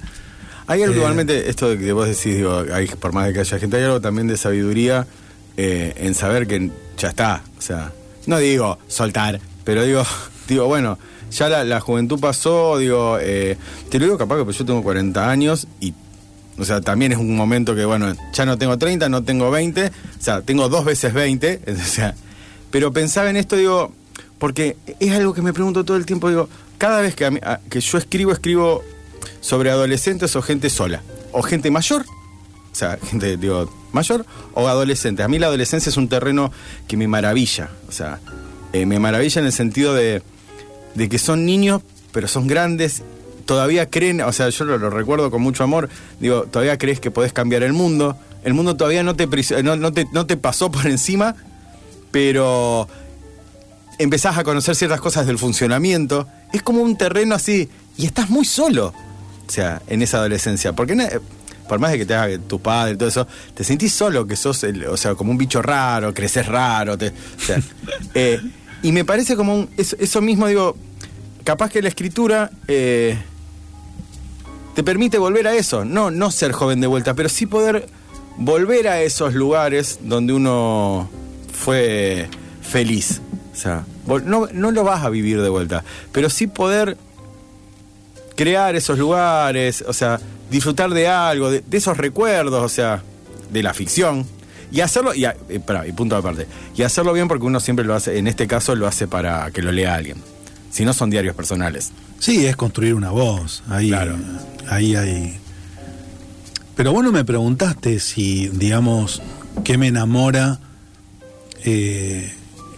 Hay 0.67 0.83
algo 0.83 0.93
Eh, 0.95 0.97
igualmente, 0.99 1.49
esto 1.49 1.69
de 1.69 1.79
que 1.79 1.91
vos 1.93 2.07
decís, 2.07 2.35
digo, 2.37 2.63
hay, 2.71 2.85
por 2.87 3.11
más 3.11 3.25
de 3.27 3.33
que 3.33 3.39
haya 3.39 3.57
gente, 3.59 3.77
hay 3.77 3.83
algo 3.83 4.01
también 4.01 4.27
de 4.27 4.37
sabiduría 4.37 5.07
eh, 5.57 5.93
en 5.97 6.13
saber 6.13 6.45
que 6.47 6.69
ya 6.97 7.09
está. 7.09 7.41
O 7.57 7.61
sea, 7.61 7.91
no 8.27 8.37
digo 8.37 8.77
soltar, 8.87 9.41
pero 9.63 9.83
digo, 9.83 10.03
digo, 10.47 10.67
bueno, 10.67 10.97
ya 11.31 11.63
la, 11.63 11.79
juventud 11.79 12.19
pasó, 12.19 12.77
digo, 12.77 13.17
eh, 13.19 13.57
te 13.89 13.99
lo 13.99 14.05
digo 14.05 14.17
capaz 14.17 14.37
que 14.37 14.45
pues 14.45 14.57
yo 14.57 14.65
tengo 14.65 14.81
40 14.83 15.29
años 15.29 15.67
y, 15.79 15.93
o 16.57 16.65
sea, 16.65 16.81
también 16.81 17.11
es 17.11 17.17
un 17.17 17.35
momento 17.35 17.75
que, 17.75 17.85
bueno, 17.85 18.13
ya 18.33 18.45
no 18.45 18.57
tengo 18.57 18.77
30, 18.77 19.09
no 19.09 19.23
tengo 19.23 19.49
20, 19.51 19.87
o 19.87 19.91
sea, 20.19 20.41
tengo 20.41 20.69
dos 20.69 20.85
veces 20.85 21.13
20, 21.13 21.61
o 21.71 21.85
sea, 21.85 22.15
pero 22.71 22.91
pensaba 22.91 23.29
en 23.29 23.37
esto, 23.37 23.55
digo, 23.55 23.93
porque 24.37 24.77
es 24.99 25.11
algo 25.13 25.33
que 25.33 25.41
me 25.41 25.53
pregunto 25.53 25.83
todo 25.83 25.97
el 25.97 26.05
tiempo, 26.05 26.29
digo, 26.29 26.49
cada 26.77 27.01
vez 27.01 27.15
que, 27.15 27.25
a 27.25 27.31
mí- 27.31 27.39
que 27.69 27.81
yo 27.81 27.97
escribo, 27.97 28.31
escribo 28.31 28.83
sobre 29.41 29.69
adolescentes 29.69 30.35
o 30.35 30.41
gente 30.41 30.69
sola, 30.69 31.01
o 31.31 31.41
gente 31.41 31.71
mayor, 31.71 32.05
o 32.71 32.75
sea, 32.75 32.97
gente, 33.09 33.37
digo, 33.37 33.69
mayor 33.91 34.25
o 34.53 34.67
adolescente. 34.67 35.23
A 35.23 35.27
mí 35.27 35.39
la 35.39 35.47
adolescencia 35.47 35.89
es 35.89 35.97
un 35.97 36.07
terreno 36.07 36.51
que 36.87 36.95
me 36.97 37.07
maravilla, 37.07 37.69
o 37.87 37.91
sea, 37.91 38.19
eh, 38.71 38.85
me 38.85 38.99
maravilla 38.99 39.39
en 39.41 39.47
el 39.47 39.51
sentido 39.51 39.93
de, 39.93 40.21
de 40.95 41.09
que 41.09 41.19
son 41.19 41.45
niños, 41.45 41.81
pero 42.11 42.27
son 42.27 42.47
grandes, 42.47 43.03
todavía 43.45 43.89
creen, 43.89 44.21
o 44.21 44.31
sea, 44.33 44.49
yo 44.49 44.65
lo, 44.65 44.89
recuerdo 44.89 45.31
con 45.31 45.41
mucho 45.41 45.63
amor, 45.63 45.89
digo, 46.19 46.43
todavía 46.43 46.77
crees 46.77 46.99
que 46.99 47.11
podés 47.11 47.33
cambiar 47.33 47.63
el 47.63 47.73
mundo, 47.73 48.17
el 48.43 48.53
mundo 48.53 48.75
todavía 48.75 49.03
no 49.03 49.15
te, 49.15 49.27
no, 49.63 49.91
te, 49.93 50.07
no 50.11 50.25
te 50.25 50.37
pasó 50.37 50.71
por 50.71 50.85
encima, 50.87 51.35
pero 52.11 52.87
empezás 53.97 54.37
a 54.37 54.43
conocer 54.43 54.75
ciertas 54.75 55.01
cosas 55.01 55.27
del 55.27 55.37
funcionamiento, 55.37 56.27
es 56.53 56.61
como 56.63 56.81
un 56.81 56.95
terreno 56.97 57.35
así, 57.35 57.69
y 57.97 58.05
estás 58.05 58.29
muy 58.29 58.45
solo, 58.45 58.93
o 59.47 59.51
sea, 59.51 59.81
en 59.87 60.01
esa 60.01 60.17
adolescencia, 60.17 60.73
porque 60.73 61.19
por 61.67 61.79
más 61.79 61.91
de 61.91 61.99
que 61.99 62.05
te 62.05 62.15
haga 62.15 62.37
tu 62.39 62.59
padre 62.59 62.93
y 62.93 62.97
todo 62.97 63.09
eso, 63.09 63.27
te 63.53 63.63
sentís 63.63 63.93
solo, 63.93 64.25
que 64.25 64.35
sos, 64.35 64.63
el- 64.63 64.85
o 64.87 64.97
sea, 64.97 65.15
como 65.15 65.31
un 65.31 65.37
bicho 65.37 65.61
raro, 65.61 66.13
creces 66.13 66.47
raro, 66.47 66.97
te- 66.97 67.09
o 67.09 67.45
sea, 67.45 67.59
eh, 68.15 68.39
y 68.81 68.91
me 68.91 69.05
parece 69.05 69.35
como 69.35 69.55
un, 69.55 69.69
eso, 69.77 70.21
mismo, 70.21 70.47
digo, 70.47 70.77
capaz 71.43 71.69
que 71.69 71.81
la 71.81 71.89
escritura 71.89 72.51
eh, 72.67 73.17
te 74.75 74.83
permite 74.83 75.17
volver 75.17 75.47
a 75.47 75.55
eso, 75.55 75.85
no, 75.85 76.11
no 76.11 76.31
ser 76.31 76.51
joven 76.51 76.79
de 76.81 76.87
vuelta, 76.87 77.13
pero 77.13 77.29
sí 77.29 77.45
poder 77.45 77.87
volver 78.37 78.87
a 78.87 79.01
esos 79.01 79.33
lugares 79.33 79.99
donde 80.03 80.33
uno 80.33 81.09
fue 81.53 82.27
feliz. 82.61 83.21
O 83.51 83.55
sea, 83.55 83.85
no, 84.25 84.47
no 84.53 84.71
lo 84.71 84.83
vas 84.83 85.03
a 85.03 85.09
vivir 85.09 85.41
de 85.41 85.49
vuelta, 85.49 85.83
pero 86.13 86.29
sí 86.29 86.47
poder 86.47 86.97
crear 88.37 88.75
esos 88.75 88.97
lugares, 88.97 89.83
o 89.85 89.91
sea, 89.91 90.21
disfrutar 90.49 90.91
de 90.91 91.09
algo, 91.09 91.51
de 91.51 91.63
esos 91.71 91.97
recuerdos, 91.97 92.63
o 92.63 92.69
sea, 92.69 93.03
de 93.51 93.63
la 93.63 93.73
ficción. 93.73 94.25
Y 94.71 94.81
hacerlo, 94.81 95.13
y, 95.15 95.25
a- 95.25 95.35
eh, 95.49 95.59
pará, 95.59 95.87
y 95.87 95.91
punto 95.91 96.15
aparte, 96.15 96.45
y 96.75 96.83
hacerlo 96.83 97.13
bien 97.13 97.27
porque 97.27 97.45
uno 97.45 97.59
siempre 97.59 97.83
lo 97.85 97.95
hace, 97.95 98.17
en 98.17 98.27
este 98.27 98.47
caso 98.47 98.75
lo 98.75 98.85
hace 98.87 99.07
para 99.07 99.49
que 99.51 99.61
lo 99.61 99.71
lea 99.71 99.95
alguien. 99.95 100.17
Si 100.71 100.85
no 100.85 100.93
son 100.93 101.09
diarios 101.09 101.35
personales. 101.35 101.91
Sí, 102.19 102.45
es 102.45 102.55
construir 102.55 102.93
una 102.93 103.09
voz. 103.09 103.63
Ahí, 103.69 103.87
Claro. 103.89 104.15
ahí 104.67 104.95
hay. 104.95 105.37
Pero 106.75 106.93
vos 106.93 107.03
no 107.03 107.11
me 107.11 107.25
preguntaste 107.25 107.99
si, 107.99 108.47
digamos, 108.49 109.21
qué 109.63 109.77
me 109.77 109.87
enamora 109.87 110.59
eh, 111.65 112.31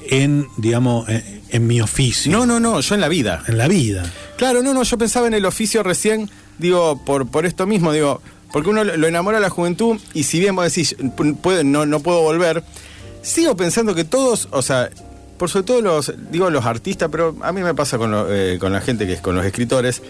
en, 0.09 0.47
digamos, 0.57 1.07
en, 1.09 1.41
en 1.49 1.67
mi 1.67 1.81
oficio, 1.81 2.31
No, 2.31 2.45
no, 2.45 2.59
no, 2.59 2.79
yo 2.79 2.95
en 2.95 3.01
la 3.01 3.07
vida. 3.09 3.43
en 3.47 3.57
la 3.57 3.67
vida. 3.67 4.03
Claro, 4.37 4.63
no, 4.63 4.73
no, 4.73 4.83
yo 4.83 4.97
pensaba 4.97 5.27
en 5.27 5.33
el 5.33 5.45
oficio 5.45 5.83
recién, 5.83 6.29
digo, 6.57 7.03
por, 7.05 7.27
por 7.27 7.45
esto 7.45 7.67
mismo, 7.67 7.91
digo, 7.93 8.21
porque 8.53 8.69
uno 8.69 8.83
lo 8.83 9.07
enamora 9.07 9.37
a 9.37 9.41
la 9.41 9.49
juventud 9.49 9.99
y 10.13 10.23
si 10.23 10.39
bien 10.39 10.55
vos 10.55 10.65
decís, 10.65 10.95
"Pu- 10.97 11.37
puede- 11.37 11.63
no, 11.63 11.85
no 11.85 11.99
puedo 12.01 12.21
volver, 12.21 12.63
sigo 13.21 13.55
pensando 13.55 13.95
que 13.95 14.03
todos, 14.03 14.47
o 14.51 14.61
sea, 14.61 14.89
por 15.37 15.49
sobre 15.49 15.65
todo 15.65 15.81
los, 15.81 16.13
digo, 16.31 16.49
los 16.49 16.65
artistas, 16.65 17.09
pero 17.11 17.35
a 17.41 17.51
mí 17.51 17.61
me 17.61 17.73
pasa 17.73 17.97
con, 17.97 18.11
lo- 18.11 18.27
eh, 18.33 18.57
con 18.59 18.71
la 18.73 18.81
gente 18.81 19.07
que 19.07 19.13
es 19.13 19.21
con 19.21 19.35
los 19.35 19.45
escritores, 19.45 20.01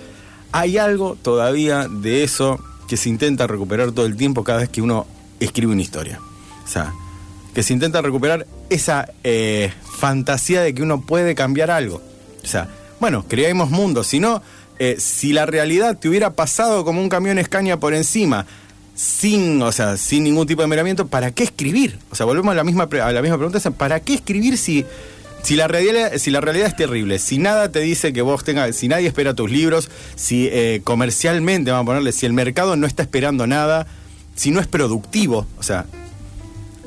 hay 0.52 0.78
algo 0.78 1.18
todavía 1.22 1.88
de 1.90 2.24
eso 2.24 2.60
que 2.88 2.98
se 2.98 3.08
intenta 3.10 3.48
recuperar 3.48 3.92
todo 3.94 4.06
el 4.06 4.18
tiempo 4.18 4.44
cada 4.44 4.60
vez 4.60 4.70
que 4.70 4.82
uno 4.82 5.08
escribe 5.40 5.72
una 5.72 5.82
historia. 5.82 6.20
O 6.66 6.68
sea, 6.68 6.94
que 7.54 7.64
se 7.64 7.74
intenta 7.74 8.02
recuperar 8.02 8.46
esa 8.70 9.08
eh, 9.24 9.72
fantasía 9.98 10.62
de 10.62 10.74
que 10.74 10.82
uno 10.84 11.02
puede 11.02 11.36
cambiar 11.36 11.72
algo. 11.72 12.02
O 12.44 12.48
sea, 12.48 12.68
bueno, 13.00 13.26
creamos 13.28 13.70
mundos, 13.70 14.08
si 14.08 14.20
no, 14.20 14.42
eh, 14.84 14.96
si 14.98 15.32
la 15.32 15.46
realidad 15.46 15.96
te 15.96 16.10
hubiera 16.10 16.34
pasado 16.34 16.84
como 16.84 17.04
un 17.04 17.08
camión 17.08 17.38
escaña 17.38 17.80
por 17.80 17.94
encima, 17.94 18.48
sin, 18.96 19.62
o 19.62 19.72
sea, 19.72 19.96
sin 19.96 20.24
ningún 20.24 20.48
tipo 20.48 20.64
de 20.64 20.68
miramiento, 20.68 21.06
¿para 21.06 21.30
qué 21.30 21.44
escribir? 21.44 22.00
O 22.10 22.16
sea, 22.16 22.26
volvemos 22.26 22.52
a 22.52 22.56
la 22.56 22.64
misma, 22.64 22.90
a 23.04 23.12
la 23.12 23.22
misma 23.22 23.38
pregunta, 23.38 23.60
¿para 23.70 24.00
qué 24.00 24.16
escribir 24.16 24.58
si, 24.58 24.84
si, 25.44 25.56
la 25.56 25.68
realidad, 25.68 26.14
si 26.18 26.32
la 26.32 26.42
realidad 26.42 26.66
es 26.66 26.76
terrible? 26.76 27.20
Si 27.20 27.38
nada 27.38 27.72
te 27.72 27.80
dice 27.82 28.12
que 28.12 28.24
vos 28.24 28.44
tengas, 28.44 28.76
si 28.76 28.88
nadie 28.88 29.06
espera 29.06 29.36
tus 29.36 29.52
libros, 29.52 29.92
si 30.16 30.50
eh, 30.52 30.82
comercialmente, 30.84 31.70
vamos 31.70 31.84
a 31.84 31.86
ponerle, 31.86 32.12
si 32.12 32.26
el 32.26 32.34
mercado 32.34 32.76
no 32.76 32.88
está 32.88 33.04
esperando 33.04 33.46
nada, 33.46 33.86
si 34.36 34.50
no 34.50 34.60
es 34.60 34.66
productivo, 34.66 35.46
o 35.60 35.64
sea, 35.64 35.86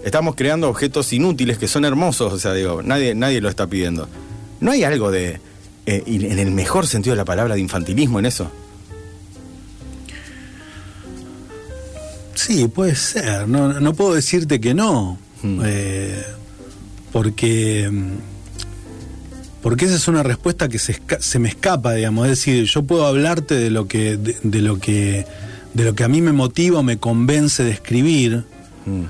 estamos 0.04 0.34
creando 0.34 0.68
objetos 0.68 1.12
inútiles 1.12 1.58
que 1.58 1.68
son 1.68 1.84
hermosos, 1.84 2.32
o 2.32 2.38
sea, 2.40 2.54
digo, 2.54 2.82
nadie, 2.82 3.14
nadie 3.14 3.40
lo 3.40 3.48
está 3.48 3.68
pidiendo. 3.68 4.08
¿No 4.58 4.72
hay 4.72 4.82
algo 4.82 5.12
de, 5.12 5.38
eh, 5.86 6.02
y 6.06 6.24
en 6.26 6.38
el 6.38 6.50
mejor 6.50 6.86
sentido 6.86 7.14
de 7.14 7.18
la 7.18 7.24
palabra, 7.24 7.54
de 7.54 7.60
infantilismo 7.60 8.18
en 8.18 8.26
eso? 8.26 8.50
Sí, 12.34 12.68
puede 12.68 12.94
ser. 12.94 13.48
No, 13.48 13.80
no 13.80 13.94
puedo 13.94 14.14
decirte 14.14 14.60
que 14.60 14.74
no. 14.74 15.18
Hmm. 15.42 15.60
Eh, 15.64 16.22
porque. 17.12 17.88
mm, 17.90 18.12
Porque 19.62 19.86
esa 19.86 19.94
es 19.96 20.08
una 20.08 20.22
respuesta 20.22 20.68
que 20.68 20.78
se, 20.78 21.00
se 21.20 21.38
me 21.38 21.48
escapa, 21.48 21.94
digamos. 21.94 22.26
Es 22.26 22.30
decir, 22.38 22.64
yo 22.64 22.82
puedo 22.82 23.06
hablarte 23.06 23.54
de 23.54 23.70
lo 23.70 23.86
que. 23.86 24.16
de, 24.16 24.36
de 24.42 24.60
lo 24.60 24.78
que. 24.78 25.26
de 25.74 25.84
lo 25.84 25.94
que 25.94 26.04
a 26.04 26.08
mí 26.08 26.20
me 26.20 26.32
motiva 26.32 26.80
o 26.80 26.82
me 26.82 26.98
convence 26.98 27.62
de 27.64 27.70
escribir. 27.70 28.44
Mm. 28.86 29.04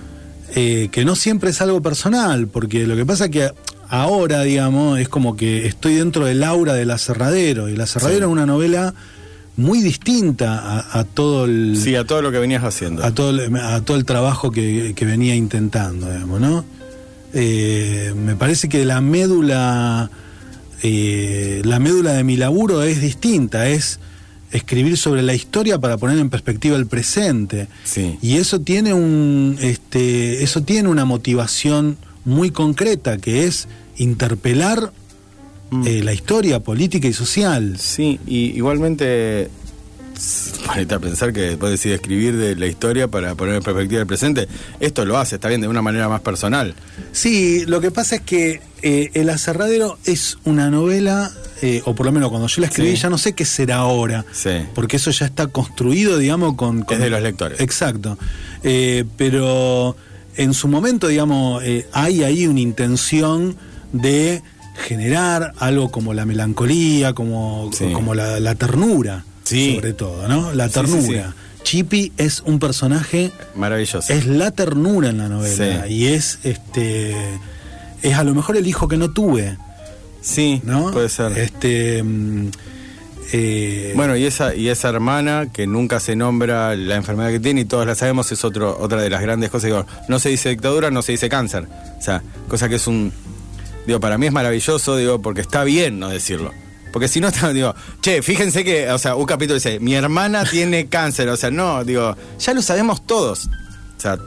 eh, 0.55 0.89
que 0.93 1.05
no 1.05 1.17
siempre 1.17 1.51
es 1.51 1.61
algo 1.61 1.83
personal, 1.83 2.47
porque 2.47 2.87
lo 2.87 2.95
que 2.95 3.05
pasa 3.05 3.29
que 3.29 3.51
ahora, 3.89 4.43
digamos, 4.43 4.99
es 4.99 5.09
como 5.09 5.37
que 5.37 5.67
estoy 5.67 5.95
dentro 5.95 6.25
del 6.27 6.43
aura 6.45 6.75
de 6.75 6.85
La 6.85 6.99
Cerradero, 6.99 7.69
y 7.69 7.77
La 7.77 7.87
Cerradero 7.87 8.21
Sí. 8.27 8.31
es 8.31 8.33
una 8.33 8.47
novela 8.47 8.95
muy 9.57 9.81
distinta 9.83 10.59
a, 10.59 11.01
a 11.01 11.05
todo 11.05 11.45
el 11.45 11.77
Sí, 11.81 11.95
a 11.95 12.05
todo 12.05 12.23
lo 12.23 12.33
que 12.33 12.39
venías 12.39 12.65
haciendo. 12.65 13.05
a 13.05 13.13
todo 13.13 13.31
el, 13.31 13.57
a 13.57 13.81
todo 13.83 13.97
el 13.97 14.05
trabajo 14.05 14.51
que, 14.51 14.93
que 14.97 15.05
venía 15.05 15.35
intentando, 15.37 16.07
digamos, 16.11 16.41
¿no? 16.41 16.65
Eh, 17.33 18.13
me 18.17 18.37
parece 18.37 18.69
que 18.69 18.85
la 18.85 19.01
médula, 19.01 20.11
eh, 20.83 21.63
la 21.65 21.79
médula 21.79 22.13
de 22.13 22.25
mi 22.25 22.37
laburo 22.37 22.83
es 22.83 23.01
distinta, 23.01 23.69
es 23.69 23.99
escribir 24.53 24.97
sobre 24.97 25.23
la 25.23 25.35
historia 25.35 25.79
para 25.79 25.97
poner 25.97 26.19
en 26.19 26.31
perspectiva 26.31 26.77
el 26.77 26.87
presente. 26.87 27.67
Sí. 27.85 28.19
Y 28.23 28.37
eso 28.37 28.61
tiene 28.61 28.95
un, 28.95 29.57
este, 29.61 30.45
eso 30.45 30.63
tiene 30.63 30.89
una 30.89 31.05
motivación 31.05 31.97
muy 32.25 32.51
concreta, 32.51 33.19
que 33.19 33.45
es 33.45 33.69
interpelar 33.97 34.93
Mm. 35.71 35.87
eh, 35.87 36.03
la 36.05 36.13
historia 36.13 36.61
política 36.61 37.09
y 37.09 37.13
social. 37.13 37.77
Sí, 37.79 38.21
y 38.27 38.51
igualmente, 38.57 39.49
a 40.69 40.99
pensar 41.01 41.33
que 41.33 41.41
después 41.41 41.73
decide 41.73 41.95
escribir 41.95 42.37
de 42.37 42.55
la 42.55 42.67
historia 42.67 43.09
para 43.09 43.35
poner 43.35 43.57
en 43.57 43.63
perspectiva 43.63 44.01
el 44.03 44.07
presente, 44.07 44.47
esto 44.81 45.05
lo 45.05 45.19
hace, 45.19 45.37
está 45.37 45.49
bien, 45.49 45.61
de 45.63 45.69
una 45.69 45.83
manera 45.83 46.09
más 46.09 46.21
personal. 46.21 46.75
Sí, 47.13 47.65
lo 47.67 47.81
que 47.81 47.91
pasa 47.91 48.17
es 48.17 48.21
que 48.23 48.61
eh, 48.83 49.11
El 49.15 49.31
Aserradero 49.31 49.99
es 50.05 50.37
una 50.45 50.71
novela, 50.71 51.31
eh, 51.63 51.81
o 51.87 51.95
por 51.95 52.05
lo 52.07 52.13
menos 52.13 52.29
cuando 52.29 52.47
yo 52.47 52.61
la 52.61 52.67
escribí, 52.69 52.91
Sí. 52.97 53.03
ya 53.03 53.11
no 53.11 53.17
sé 53.19 53.33
qué 53.33 53.45
será 53.47 53.77
ahora. 53.77 54.25
Sí. 54.33 54.51
Porque 54.75 54.97
eso 54.97 55.11
ya 55.11 55.25
está 55.27 55.47
construido, 55.47 56.19
digamos, 56.19 56.55
con. 56.57 56.83
con- 56.83 56.97
Es 56.99 57.03
de 57.03 57.11
los 57.11 57.23
lectores. 57.23 57.61
Exacto. 57.61 58.19
Eh, 58.63 59.05
pero 59.17 59.97
en 60.37 60.55
su 60.55 60.69
momento, 60.69 61.09
digamos, 61.09 61.63
eh, 61.65 61.87
hay 61.93 62.23
ahí 62.23 62.47
una 62.47 62.61
intención 62.61 63.57
de 63.93 64.43
generar 64.87 65.53
algo 65.59 65.91
como 65.91 66.15
la 66.15 66.25
melancolía, 66.27 67.13
como, 67.15 67.71
Sí. 67.73 67.87
como 67.93 68.15
la, 68.15 68.41
la 68.41 68.55
ternura, 68.55 69.25
Sí. 69.45 69.75
sobre 69.77 69.93
todo, 69.93 70.27
¿no? 70.29 70.53
La 70.53 70.69
Sí, 70.69 70.75
sí, 70.75 70.81
ternura. 70.81 71.35
Chippy 71.63 72.13
es 72.19 72.41
un 72.45 72.59
personaje 72.59 73.31
Maravilloso. 73.55 74.13
es 74.13 74.27
la 74.27 74.51
ternura 74.51 75.09
en 75.11 75.19
la 75.19 75.29
novela 75.29 75.89
y 75.89 76.07
es 76.09 76.39
este 76.45 77.15
es 78.03 78.15
a 78.17 78.23
lo 78.25 78.35
mejor 78.35 78.59
el 78.59 78.67
hijo 78.67 78.87
que 78.87 78.99
no 78.99 79.13
tuve 79.13 79.57
sí, 80.21 80.61
no 80.65 80.91
puede 80.91 81.09
ser. 81.09 81.39
este 81.39 82.03
mm, 82.03 82.51
eh, 83.33 83.93
Bueno, 83.97 84.17
y 84.17 84.25
esa, 84.25 84.55
y 84.55 84.69
esa 84.69 84.89
hermana 84.89 85.49
que 85.53 85.67
nunca 85.67 86.01
se 86.01 86.17
nombra 86.17 86.77
la 86.77 86.97
enfermedad 86.97 87.31
que 87.31 87.41
tiene 87.41 87.63
y 87.63 87.65
todos 87.65 87.87
la 87.87 87.95
sabemos 87.95 88.31
es 88.33 88.45
otro, 88.45 88.77
otra 88.79 89.03
de 89.03 89.11
las 89.11 89.23
grandes 89.23 89.51
cosas. 89.51 89.65
Digo, 89.67 89.87
no 90.09 90.19
se 90.19 90.29
dice 90.29 90.51
dictadura, 90.51 90.91
no 90.91 91.03
se 91.03 91.13
dice 91.13 91.29
cáncer. 91.29 91.67
O 91.99 92.03
sea, 92.03 92.23
cosa 92.49 92.69
que 92.69 92.77
es 92.77 92.87
un. 92.87 93.13
Digo, 93.87 94.01
para 94.01 94.19
mí 94.19 94.27
es 94.27 94.33
maravilloso, 94.33 94.97
digo, 94.97 95.21
porque 95.21 95.41
está 95.41 95.65
bien 95.65 95.99
no 95.99 96.09
decirlo. 96.09 96.53
Porque 96.93 97.09
si 97.09 97.21
no, 97.21 97.31
digo, 97.53 97.75
che, 98.01 98.23
fíjense 98.23 98.65
que, 98.65 98.91
o 98.91 98.99
sea, 98.99 99.17
un 99.17 99.27
capítulo 99.27 99.55
dice, 99.55 99.81
mi 99.81 99.95
hermana 99.95 100.45
tiene 100.45 100.87
cáncer. 100.87 101.29
O 101.29 101.37
sea, 101.37 101.51
no, 101.51 101.85
digo, 101.85 102.17
ya 102.39 102.55
lo 102.55 102.63
sabemos 102.63 103.07
todos. 103.07 103.49
O 103.97 104.01
sea, 104.01 104.19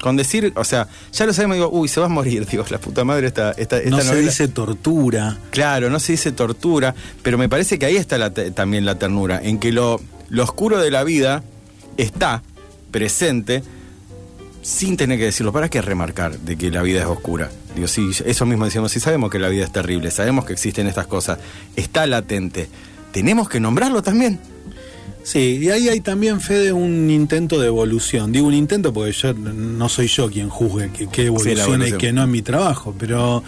con 0.00 0.16
decir, 0.16 0.52
o 0.56 0.64
sea, 0.64 0.88
ya 1.12 1.26
lo 1.26 1.32
sabemos, 1.32 1.56
digo, 1.56 1.70
uy, 1.70 1.88
se 1.88 2.00
va 2.00 2.06
a 2.06 2.08
morir, 2.08 2.46
digo, 2.50 2.64
la 2.70 2.78
puta 2.78 3.04
madre 3.04 3.28
esta, 3.28 3.52
esta, 3.52 3.78
esta 3.78 3.90
no 3.90 4.02
se 4.02 4.16
dice 4.16 4.48
tortura 4.48 5.38
Claro, 5.50 5.90
no 5.90 5.98
se 5.98 6.12
dice 6.12 6.32
tortura, 6.32 6.94
pero 7.22 7.38
me 7.38 7.48
parece 7.48 7.78
que 7.78 7.86
ahí 7.86 7.96
está 7.96 8.18
la 8.18 8.30
también 8.32 8.84
la 8.84 8.98
ternura, 8.98 9.40
en 9.42 9.58
que 9.58 9.72
lo, 9.72 10.00
lo 10.28 10.42
oscuro 10.42 10.78
de 10.78 10.90
la 10.90 11.04
vida 11.04 11.42
está 11.96 12.42
presente 12.90 13.62
sin 14.62 14.96
tener 14.96 15.18
que 15.18 15.26
decirlo. 15.26 15.52
¿Para 15.52 15.68
qué 15.68 15.80
remarcar 15.80 16.38
de 16.38 16.56
que 16.56 16.70
la 16.70 16.82
vida 16.82 17.00
es 17.00 17.06
oscura? 17.06 17.50
Digo, 17.74 17.86
sí, 17.88 18.10
eso 18.24 18.46
mismo 18.46 18.64
decíamos, 18.64 18.90
sí 18.90 19.00
sabemos 19.00 19.30
que 19.30 19.38
la 19.38 19.48
vida 19.48 19.64
es 19.64 19.72
terrible, 19.72 20.10
sabemos 20.10 20.44
que 20.44 20.52
existen 20.52 20.86
estas 20.86 21.06
cosas, 21.06 21.38
está 21.76 22.06
latente. 22.06 22.68
Tenemos 23.12 23.48
que 23.48 23.60
nombrarlo 23.60 24.02
también. 24.02 24.40
Sí 25.32 25.58
y 25.62 25.70
ahí 25.70 25.88
hay 25.88 26.00
también 26.00 26.40
Fede 26.40 26.72
un 26.72 27.10
intento 27.10 27.58
de 27.60 27.66
evolución. 27.66 28.30
Digo 28.30 28.46
un 28.46 28.54
intento 28.54 28.92
porque 28.92 29.12
yo 29.12 29.34
no 29.34 29.88
soy 29.88 30.06
yo 30.06 30.30
quien 30.30 30.48
juzgue 30.48 30.90
que, 30.92 31.08
que 31.08 31.26
evoluciona 31.26 31.88
y 31.88 31.92
que 31.92 32.12
no 32.12 32.22
en 32.22 32.30
mi 32.30 32.42
trabajo 32.42 32.94
pero 32.96 33.42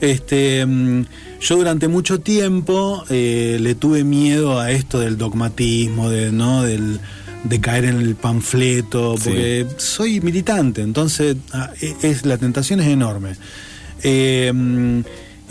este 0.00 0.64
mm, 0.66 1.04
yo 1.40 1.56
durante 1.56 1.88
mucho 1.88 2.20
tiempo 2.20 3.04
eh, 3.08 3.56
le 3.60 3.74
tuve 3.74 4.04
miedo 4.04 4.60
a 4.60 4.70
esto 4.72 4.98
del 5.00 5.16
dogmatismo 5.16 6.10
de 6.10 6.30
no 6.32 6.62
del 6.62 7.00
de 7.44 7.60
caer 7.60 7.86
en 7.86 7.96
el 8.00 8.14
panfleto 8.14 9.16
Sí. 9.16 9.22
porque 9.24 9.66
soy 9.78 10.20
militante 10.20 10.82
entonces 10.82 11.36
ah, 11.52 11.70
e- 11.80 11.96
es 12.02 12.26
la 12.26 12.36
tentación 12.36 12.80
es 12.80 12.88
enorme. 12.88 13.32
Eh, 14.04 14.50
mm, 14.52 15.00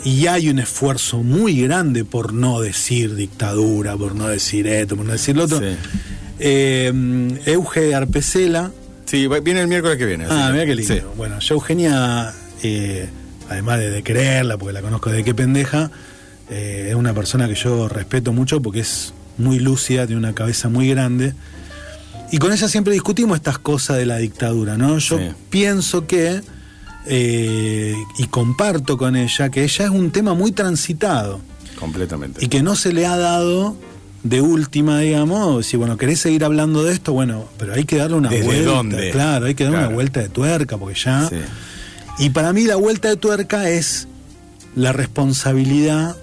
y 0.04 0.26
hay 0.26 0.48
un 0.48 0.58
esfuerzo 0.58 1.18
muy 1.22 1.60
grande 1.62 2.04
por 2.04 2.32
no 2.32 2.60
decir 2.60 3.14
dictadura, 3.14 3.96
por 3.96 4.14
no 4.14 4.26
decir 4.28 4.66
esto, 4.66 4.96
por 4.96 5.06
no 5.06 5.12
decir 5.12 5.36
lo 5.36 5.44
otro. 5.44 5.58
Sí. 5.60 5.76
Eh, 6.38 6.92
Euge 7.46 7.94
Arpecela. 7.94 8.70
Sí, 9.06 9.26
viene 9.44 9.60
el 9.60 9.68
miércoles 9.68 9.98
que 9.98 10.06
viene. 10.06 10.26
Ah, 10.28 10.50
mira 10.52 10.64
qué 10.66 10.74
lindo. 10.74 10.94
sí. 10.94 11.00
Bueno, 11.16 11.38
yo 11.38 11.54
Eugenia, 11.54 12.32
eh, 12.62 13.08
además 13.48 13.78
de, 13.78 13.90
de 13.90 14.02
quererla, 14.02 14.56
porque 14.58 14.72
la 14.72 14.80
conozco 14.82 15.10
de 15.10 15.22
qué 15.22 15.34
pendeja, 15.34 15.90
eh, 16.50 16.86
es 16.90 16.94
una 16.94 17.14
persona 17.14 17.46
que 17.48 17.54
yo 17.54 17.88
respeto 17.88 18.32
mucho 18.32 18.60
porque 18.62 18.80
es 18.80 19.12
muy 19.38 19.58
lúcida, 19.58 20.06
tiene 20.06 20.18
una 20.18 20.34
cabeza 20.34 20.68
muy 20.68 20.88
grande. 20.88 21.34
Y 22.30 22.38
con 22.38 22.52
ella 22.52 22.66
siempre 22.68 22.92
discutimos 22.94 23.36
estas 23.36 23.58
cosas 23.58 23.98
de 23.98 24.06
la 24.06 24.16
dictadura, 24.16 24.76
¿no? 24.78 24.98
Yo 24.98 25.18
Sí. 25.18 25.24
pienso 25.50 26.06
que 26.06 26.40
eh, 27.06 27.94
y 28.18 28.26
comparto 28.26 28.96
con 28.96 29.16
ella 29.16 29.50
que 29.50 29.64
ella 29.64 29.84
es 29.84 29.90
un 29.90 30.10
tema 30.10 30.34
muy 30.34 30.52
transitado 30.52 31.40
Completamente. 31.78 32.44
y 32.44 32.48
que 32.48 32.62
no 32.62 32.76
se 32.76 32.92
le 32.92 33.06
ha 33.06 33.16
dado 33.16 33.76
de 34.22 34.40
última, 34.40 35.00
digamos, 35.00 35.66
si 35.66 35.76
bueno, 35.76 35.96
querés 35.96 36.20
seguir 36.20 36.44
hablando 36.44 36.84
de 36.84 36.92
esto, 36.92 37.12
bueno, 37.12 37.46
pero 37.58 37.74
hay 37.74 37.84
que 37.84 37.96
darle 37.96 38.16
una 38.16 38.28
¿Desde 38.28 38.44
vuelta. 38.46 38.70
dónde? 38.70 39.10
Claro, 39.10 39.46
hay 39.46 39.54
que 39.56 39.64
dar 39.64 39.72
Claro. 39.72 39.86
una 39.88 39.94
vuelta 39.96 40.20
de 40.20 40.28
tuerca, 40.28 40.76
porque 40.78 40.98
ya. 40.98 41.28
Sí. 41.28 41.36
Y 42.20 42.30
para 42.30 42.52
mí 42.52 42.62
la 42.64 42.76
vuelta 42.76 43.08
de 43.08 43.16
tuerca 43.16 43.68
es 43.68 44.06
la 44.76 44.92
responsabilidad, 44.92 46.16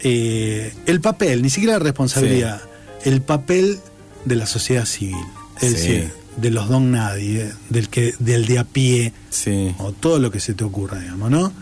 eh, 0.00 0.74
el 0.86 1.00
papel, 1.00 1.42
ni 1.42 1.50
siquiera 1.50 1.74
la 1.74 1.84
responsabilidad, 1.84 2.60
el 3.04 3.20
papel 3.22 3.78
de 4.24 4.34
la 4.34 4.46
sociedad 4.46 4.84
civil. 4.84 5.16
Es 5.60 5.68
Sí. 5.68 5.74
decir, 5.74 6.12
de 6.36 6.50
los 6.50 6.68
don 6.68 6.90
nadie, 6.90 7.50
del 7.70 7.88
que, 7.88 8.14
del 8.18 8.46
de 8.46 8.58
a 8.58 8.64
pie, 8.64 9.12
Sí. 9.30 9.74
o 9.78 9.92
todo 9.92 10.18
lo 10.18 10.30
que 10.30 10.40
se 10.40 10.54
te 10.54 10.64
ocurra, 10.64 11.00
digamos, 11.00 11.30
¿no? 11.30 11.52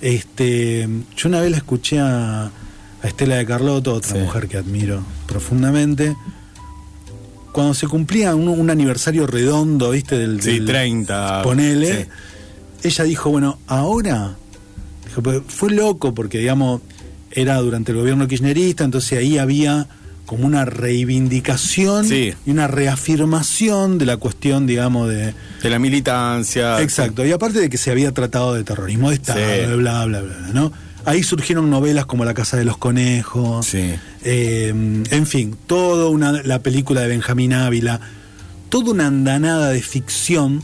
Este, 0.00 0.88
yo 1.16 1.28
una 1.28 1.40
vez 1.40 1.50
la 1.50 1.56
escuché 1.58 2.00
a, 2.00 2.44
a 2.46 2.50
Estela 3.06 3.36
de 3.36 3.46
Carlotto, 3.46 3.94
otra 3.94 4.12
Sí. 4.12 4.18
mujer 4.18 4.48
que 4.48 4.56
admiro 4.56 5.02
profundamente, 5.26 6.16
cuando 7.52 7.74
se 7.74 7.86
cumplía 7.86 8.34
un, 8.34 8.48
un 8.48 8.70
aniversario 8.70 9.26
redondo, 9.26 9.90
¿viste? 9.90 10.16
Del, 10.18 10.40
Sí, 10.42 10.52
del- 10.54 10.66
30. 10.66 11.42
Ponele. 11.42 12.04
Sí. 12.04 12.08
Ella 12.88 13.04
dijo, 13.04 13.30
bueno, 13.30 13.58
ahora, 13.66 14.36
dijo, 15.06 15.22
"Pero 15.22 15.44
fue 15.46 15.70
loco 15.70 16.14
porque, 16.14 16.38
digamos, 16.38 16.80
era 17.30 17.56
durante 17.58 17.92
el 17.92 17.98
gobierno 17.98 18.26
kirchnerista, 18.26 18.84
entonces 18.84 19.18
ahí 19.18 19.38
había 19.38 19.86
como 20.32 20.46
una 20.46 20.64
reivindicación 20.64 22.06
Sí. 22.08 22.32
y 22.46 22.50
una 22.50 22.66
reafirmación 22.66 23.98
de 23.98 24.06
la 24.06 24.16
cuestión, 24.16 24.66
digamos, 24.66 25.10
de, 25.10 25.34
De 25.62 25.68
la 25.68 25.78
militancia. 25.78 26.80
Exacto, 26.80 27.26
y 27.26 27.32
aparte 27.32 27.60
de 27.60 27.68
que 27.68 27.76
se 27.76 27.90
había 27.90 28.12
tratado 28.12 28.54
de 28.54 28.64
terrorismo 28.64 29.10
de 29.10 29.16
Estado, 29.16 29.38
Sí. 29.40 29.66
bla, 29.76 30.06
bla, 30.06 30.22
bla, 30.22 30.38
bla, 30.38 30.48
¿no? 30.54 30.72
Ahí 31.04 31.22
surgieron 31.22 31.68
novelas 31.68 32.06
como 32.06 32.24
La 32.24 32.32
Casa 32.32 32.56
de 32.56 32.64
los 32.64 32.78
Conejos, 32.78 33.66
Sí. 33.66 33.92
eh, 34.24 34.68
en 35.10 35.26
fin, 35.26 35.54
toda 35.66 36.08
una, 36.08 36.32
la 36.42 36.60
película 36.60 37.02
de 37.02 37.08
Benjamín 37.08 37.52
Ávila, 37.52 38.00
toda 38.70 38.92
una 38.92 39.08
andanada 39.08 39.68
de 39.68 39.82
ficción 39.82 40.62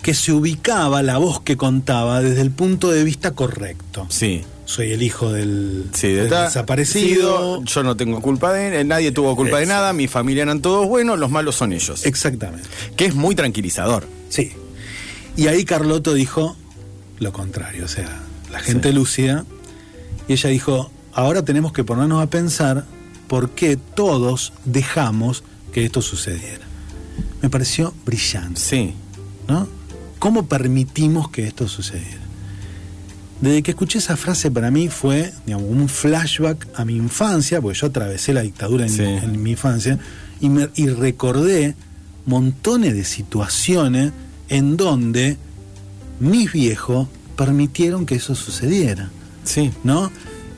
que 0.00 0.14
se 0.14 0.32
ubicaba, 0.32 1.02
la 1.02 1.18
voz 1.18 1.42
que 1.42 1.58
contaba, 1.58 2.22
desde 2.22 2.40
el 2.40 2.50
punto 2.50 2.90
de 2.90 3.04
vista 3.04 3.32
correcto. 3.32 4.06
Sí. 4.08 4.40
Soy 4.68 4.92
el 4.92 5.00
hijo 5.02 5.32
del, 5.32 5.86
Sí, 5.94 6.08
desaparecido. 6.08 7.64
Yo 7.64 7.82
no 7.82 7.96
tengo 7.96 8.20
culpa 8.20 8.52
de 8.52 8.84
nadie 8.84 9.12
tuvo 9.12 9.34
culpa 9.34 9.60
de 9.60 9.64
nada, 9.64 9.94
mi 9.94 10.08
familia 10.08 10.42
eran 10.42 10.60
todos 10.60 10.86
buenos, 10.86 11.18
los 11.18 11.30
malos 11.30 11.56
son 11.56 11.72
ellos. 11.72 12.04
Exactamente. 12.04 12.68
Que 12.94 13.06
es 13.06 13.14
muy 13.14 13.34
tranquilizador. 13.34 14.06
Sí. 14.28 14.52
Y 15.38 15.46
ahí 15.46 15.64
Carlotto 15.64 16.12
dijo 16.12 16.54
lo 17.18 17.32
contrario, 17.32 17.86
o 17.86 17.88
sea, 17.88 18.20
la 18.50 18.60
gente 18.60 18.92
lúcida. 18.92 19.46
Y 20.28 20.34
ella 20.34 20.50
dijo, 20.50 20.90
ahora 21.14 21.42
tenemos 21.42 21.72
que 21.72 21.82
ponernos 21.82 22.22
a 22.22 22.28
pensar 22.28 22.84
por 23.26 23.48
qué 23.52 23.78
todos 23.78 24.52
dejamos 24.66 25.44
que 25.72 25.86
esto 25.86 26.02
sucediera. 26.02 26.66
Me 27.40 27.48
pareció 27.48 27.94
brillante, 28.04 28.60
Sí. 28.60 28.92
¿no? 29.48 29.66
¿Cómo 30.18 30.46
permitimos 30.46 31.30
que 31.30 31.46
esto 31.46 31.68
sucediera? 31.68 32.20
Desde 33.40 33.62
que 33.62 33.70
escuché 33.70 33.98
esa 33.98 34.16
frase 34.16 34.50
para 34.50 34.70
mí 34.70 34.88
fue 34.88 35.32
digamos, 35.46 35.68
un 35.70 35.88
flashback 35.88 36.66
a 36.74 36.84
mi 36.84 36.96
infancia, 36.96 37.60
porque 37.60 37.78
yo 37.78 37.86
atravesé 37.86 38.32
la 38.32 38.42
dictadura 38.42 38.84
en, 38.84 38.90
Sí. 38.90 39.02
en 39.02 39.42
mi 39.42 39.52
infancia, 39.52 39.98
y, 40.40 40.48
me, 40.48 40.68
y 40.74 40.88
recordé 40.88 41.74
montones 42.26 42.94
de 42.94 43.04
situaciones 43.04 44.12
en 44.48 44.76
donde 44.76 45.36
mis 46.20 46.52
viejos 46.52 47.06
permitieron 47.36 48.06
que 48.06 48.16
eso 48.16 48.34
sucediera, 48.34 49.10
Sí. 49.44 49.70
¿no? 49.84 50.10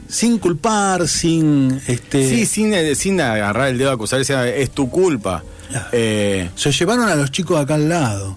Sin 0.08 0.38
culpar, 0.38 1.06
sin... 1.06 1.80
Este, 1.86 2.28
Sí, 2.28 2.46
sin, 2.46 2.72
eh, 2.72 2.94
sin 2.94 3.20
agarrar 3.20 3.68
el 3.68 3.78
dedo 3.78 3.90
a 3.90 3.94
acusar, 3.94 4.20
es 4.22 4.70
tu 4.70 4.88
culpa. 4.90 5.44
Claro. 5.70 5.88
Eh, 5.92 6.50
Se 6.56 6.72
llevaron 6.72 7.08
a 7.08 7.14
los 7.14 7.30
chicos 7.30 7.58
de 7.58 7.62
acá 7.62 7.74
al 7.74 7.88
lado. 7.88 8.36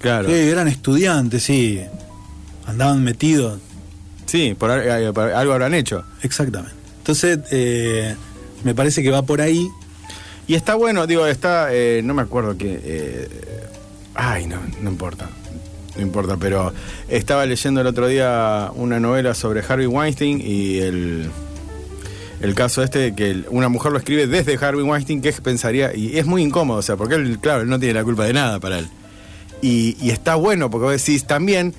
claro. 0.00 0.28
Sí, 0.28 0.34
eran 0.34 0.66
estudiantes, 0.66 1.42
sí. 1.44 1.80
Andaban 2.66 3.04
metidos. 3.04 3.60
Sí, 4.32 4.54
por, 4.58 4.70
eh, 4.70 5.12
por 5.12 5.30
algo 5.30 5.52
habrán 5.52 5.74
hecho. 5.74 6.04
Exactamente. 6.22 6.74
Entonces, 7.00 7.40
eh, 7.50 8.16
me 8.64 8.74
parece 8.74 9.02
que 9.02 9.10
va 9.10 9.20
por 9.20 9.42
ahí. 9.42 9.68
Y 10.46 10.54
está 10.54 10.74
bueno, 10.74 11.06
digo, 11.06 11.26
está, 11.26 11.68
eh, 11.70 12.00
no 12.02 12.14
me 12.14 12.22
acuerdo 12.22 12.56
que... 12.56 12.80
eh, 12.82 13.28
ay, 14.14 14.46
no, 14.46 14.56
no 14.80 14.88
importa. 14.88 15.28
No 15.96 16.00
importa, 16.00 16.38
pero 16.38 16.72
estaba 17.10 17.44
leyendo 17.44 17.82
el 17.82 17.86
otro 17.86 18.06
día 18.06 18.70
una 18.74 18.98
novela 18.98 19.34
sobre 19.34 19.60
Harvey 19.60 19.86
Weinstein 19.86 20.40
y 20.42 20.78
el, 20.78 21.30
el 22.40 22.54
caso 22.54 22.82
este 22.82 23.00
de 23.00 23.14
que 23.14 23.44
una 23.50 23.68
mujer 23.68 23.92
lo 23.92 23.98
escribe 23.98 24.26
desde 24.26 24.56
Harvey 24.56 24.82
Weinstein, 24.82 25.20
que 25.20 25.30
pensaría, 25.32 25.94
y 25.94 26.18
es 26.18 26.24
muy 26.24 26.42
incómodo, 26.42 26.78
o 26.78 26.82
sea, 26.82 26.96
porque 26.96 27.16
él, 27.16 27.38
claro, 27.38 27.60
él 27.60 27.68
no 27.68 27.78
tiene 27.78 27.92
la 27.92 28.04
culpa 28.04 28.24
de 28.24 28.32
nada 28.32 28.58
para 28.60 28.78
él. 28.78 28.88
Y, 29.60 29.98
y 30.00 30.08
está 30.08 30.36
bueno, 30.36 30.70
porque 30.70 30.84
vos 30.84 31.04
decís 31.04 31.26
también, 31.26 31.74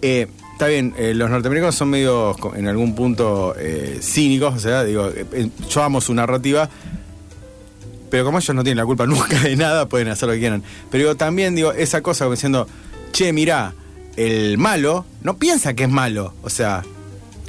eh, 0.00 0.28
está 0.58 0.66
bien, 0.66 0.92
eh, 0.98 1.14
los 1.14 1.30
norteamericanos 1.30 1.76
son 1.76 1.88
medio 1.90 2.34
en 2.56 2.66
algún 2.66 2.96
punto 2.96 3.54
eh, 3.56 4.00
cínicos, 4.02 4.54
o 4.56 4.58
sea, 4.58 4.82
digo, 4.82 5.06
eh, 5.08 5.24
eh, 5.32 5.48
yo 5.70 5.84
amo 5.84 6.00
su 6.00 6.12
narrativa, 6.12 6.68
pero 8.10 8.24
como 8.24 8.38
ellos 8.38 8.54
no 8.56 8.64
tienen 8.64 8.78
la 8.78 8.84
culpa 8.86 9.06
nunca 9.06 9.38
de 9.40 9.54
nada, 9.54 9.88
pueden 9.88 10.08
hacer 10.08 10.26
lo 10.28 10.32
que 10.34 10.40
quieran. 10.40 10.64
Pero 10.90 11.04
digo, 11.04 11.16
también 11.16 11.54
digo, 11.54 11.72
esa 11.72 12.00
cosa 12.02 12.24
como 12.24 12.34
diciendo, 12.34 12.66
che, 13.12 13.32
mirá, 13.32 13.72
el 14.16 14.58
malo 14.58 15.04
no 15.22 15.36
piensa 15.36 15.74
que 15.74 15.84
es 15.84 15.90
malo. 15.90 16.34
O 16.42 16.50
sea, 16.50 16.82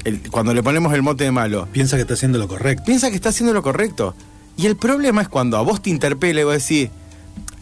el- 0.03 0.29
cuando 0.29 0.53
le 0.53 0.61
ponemos 0.61 0.93
el 0.93 1.01
mote 1.01 1.23
de 1.23 1.31
malo, 1.31 1.67
Piensa 1.71 1.95
que 1.95 2.03
está 2.03 2.13
haciendo 2.13 2.37
lo 2.37 2.47
correcto. 2.47 2.83
piensa 2.85 3.09
que 3.09 3.15
está 3.15 3.29
haciendo 3.29 3.53
lo 3.55 3.63
correcto. 3.63 4.13
Y 4.55 4.67
el 4.67 4.75
problema 4.75 5.23
es 5.23 5.29
cuando 5.29 5.57
a 5.57 5.61
vos 5.61 5.81
te 5.81 5.89
interpela 5.89 6.41
y 6.41 6.43
vos 6.43 6.53
decís, 6.53 6.89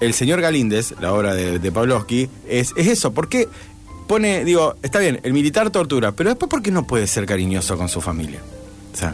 el 0.02 0.14
señor 0.14 0.42
Galíndez, 0.42 0.94
la 1.00 1.14
obra 1.14 1.34
de, 1.36 1.58
de 1.60 1.72
Pavlovsky, 1.72 2.30
es, 2.50 2.74
es 2.76 2.88
eso. 2.88 3.14
¿Por 3.14 3.30
qué 3.30 3.48
pone, 4.08 4.44
digo, 4.44 4.76
está 4.82 5.00
bien, 5.00 5.20
el 5.24 5.34
militar 5.34 5.70
tortura, 5.70 6.12
pero 6.12 6.30
después 6.30 6.50
¿por 6.50 6.62
qué 6.62 6.72
no 6.72 6.88
puede 6.88 7.08
ser 7.08 7.26
cariñoso 7.26 7.78
con 7.78 7.90
su 7.90 8.02
familia? 8.02 8.40
O 8.94 8.98
sea, 8.98 9.14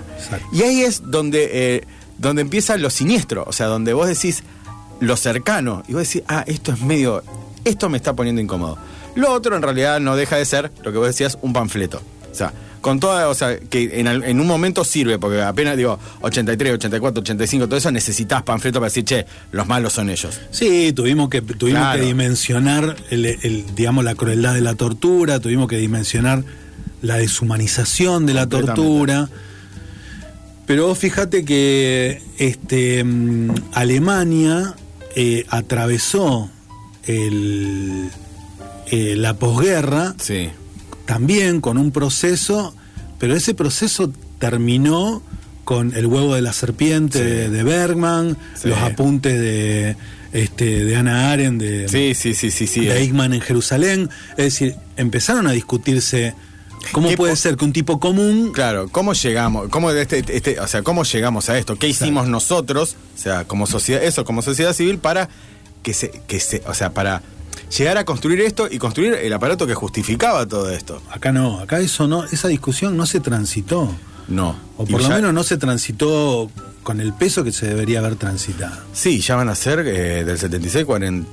y 0.51 0.61
ahí 0.61 0.81
es 0.81 1.01
donde, 1.11 1.49
eh, 1.51 1.83
donde 2.17 2.41
empieza 2.41 2.77
lo 2.77 2.89
siniestro, 2.89 3.43
o 3.45 3.51
sea, 3.51 3.67
donde 3.67 3.93
vos 3.93 4.07
decís 4.07 4.43
lo 4.99 5.17
cercano, 5.17 5.83
y 5.87 5.93
vos 5.93 6.03
decís, 6.03 6.23
ah, 6.27 6.43
esto 6.47 6.71
es 6.71 6.81
medio, 6.81 7.23
esto 7.65 7.89
me 7.89 7.97
está 7.97 8.13
poniendo 8.13 8.41
incómodo. 8.41 8.77
Lo 9.15 9.31
otro 9.31 9.55
en 9.55 9.61
realidad 9.61 9.99
no 9.99 10.15
deja 10.15 10.37
de 10.37 10.45
ser, 10.45 10.71
lo 10.83 10.91
que 10.91 10.97
vos 10.97 11.07
decías, 11.07 11.37
un 11.41 11.53
panfleto. 11.53 12.01
O 12.31 12.35
sea, 12.35 12.53
con 12.83 12.99
toda, 12.99 13.29
o 13.29 13.33
sea, 13.33 13.57
que 13.57 13.99
en, 14.01 14.07
en 14.07 14.39
un 14.39 14.45
momento 14.45 14.83
sirve, 14.83 15.17
porque 15.17 15.41
apenas 15.41 15.77
digo 15.77 15.97
83, 16.21 16.73
84, 16.73 17.21
85, 17.21 17.67
todo 17.67 17.77
eso 17.77 17.89
necesitas 17.91 18.43
panfleto 18.43 18.79
para 18.79 18.89
decir, 18.89 19.05
che, 19.05 19.25
los 19.53 19.65
malos 19.67 19.93
son 19.93 20.09
ellos. 20.09 20.39
Sí, 20.51 20.91
tuvimos 20.93 21.29
que, 21.29 21.41
tuvimos 21.41 21.79
Claro. 21.81 21.99
que 21.99 22.05
dimensionar, 22.05 22.95
el, 23.09 23.25
el, 23.25 23.65
digamos, 23.73 24.03
la 24.03 24.15
crueldad 24.15 24.53
de 24.53 24.59
la 24.61 24.75
tortura, 24.75 25.39
tuvimos 25.39 25.67
que 25.69 25.77
dimensionar 25.77 26.43
la 27.01 27.15
deshumanización 27.17 28.25
de 28.25 28.33
la 28.33 28.47
tortura. 28.47 29.29
Pero 30.65 30.87
vos 30.87 30.97
fíjate 30.97 31.43
que 31.45 32.21
este, 32.37 33.03
mm, 33.03 33.53
Alemania 33.73 34.75
eh, 35.15 35.45
atravesó 35.49 36.49
el, 37.05 38.09
eh, 38.91 39.15
la 39.17 39.33
posguerra 39.35 40.15
Sí. 40.19 40.49
También 41.05 41.61
con 41.61 41.77
un 41.77 41.91
proceso, 41.91 42.73
pero 43.19 43.35
ese 43.35 43.53
proceso 43.53 44.11
terminó 44.39 45.21
con 45.63 45.95
el 45.95 46.05
huevo 46.07 46.35
de 46.35 46.41
la 46.41 46.53
serpiente 46.53 47.19
Sí. 47.19 47.23
de, 47.25 47.49
de 47.49 47.63
Bergman, 47.63 48.37
Sí. 48.55 48.67
los 48.69 48.77
apuntes 48.79 49.39
de 49.39 49.95
este 50.33 50.83
de 50.83 50.95
Ana 50.95 51.31
Arendt 51.31 51.61
de, 51.61 51.87
Sí, 51.87 52.13
sí, 52.15 52.33
sí, 52.33 52.51
sí, 52.51 52.67
sí. 52.67 52.85
de 52.85 52.97
Eichmann 52.99 53.33
en 53.33 53.41
Jerusalén, 53.41 54.09
es 54.31 54.45
decir, 54.45 54.75
empezaron 54.97 55.47
a 55.47 55.51
discutirse 55.51 56.33
cómo 56.91 57.07
¿Qué 57.07 57.15
puede 57.15 57.35
ser 57.37 57.55
que 57.55 57.63
un 57.65 57.71
tipo 57.71 57.99
común 57.99 58.51
Claro, 58.53 58.89
¿cómo 58.91 59.13
llegamos? 59.13 59.69
¿Cómo 59.69 59.91
este, 59.91 60.23
este- 60.35 60.59
o 60.59 60.67
sea, 60.67 60.81
cómo 60.81 61.03
llegamos 61.03 61.49
a 61.49 61.57
esto? 61.57 61.77
¿Qué 61.77 61.87
hicimos 61.87 62.27
nosotros? 62.27 62.95
O 63.15 63.17
sea, 63.17 63.45
como 63.45 63.67
sociedad, 63.67 64.03
eso, 64.03 64.25
como 64.25 64.41
sociedad 64.41 64.73
civil, 64.73 64.97
para 64.97 65.29
que 65.83 65.93
se, 65.93 66.09
que 66.27 66.39
se, 66.39 66.61
o 66.67 66.73
sea, 66.73 66.89
para 66.93 67.21
llegar 67.77 67.97
a 67.97 68.05
construir 68.05 68.41
esto 68.41 68.67
y 68.69 68.77
construir 68.77 69.13
el 69.15 69.33
aparato 69.33 69.65
que 69.67 69.73
justificaba 69.73 70.45
todo 70.47 70.69
esto. 70.69 71.01
acá 71.11 71.31
no, 71.31 71.59
acá 71.59 71.79
eso 71.79 72.07
no, 72.07 72.23
esa 72.25 72.47
discusión 72.47 72.95
no 72.97 73.05
se 73.05 73.19
transitó, 73.19 73.89
No. 74.27 74.55
o 74.77 74.83
Y 74.83 74.91
por 74.91 75.01
lo 75.01 75.09
ya- 75.09 75.15
menos 75.15 75.33
no 75.33 75.43
se 75.43 75.57
transitó 75.57 76.49
con 76.83 76.99
el 76.99 77.13
peso 77.13 77.43
que 77.43 77.51
se 77.51 77.67
debería 77.67 77.99
haber 77.99 78.15
transitado. 78.15 78.75
Sí, 78.93 79.19
ya 79.21 79.35
van 79.35 79.49
a 79.49 79.55
ser 79.55 79.79
eh, 79.79 80.23
del 80.25 80.37
76, 80.37 80.85
40, 80.85 81.27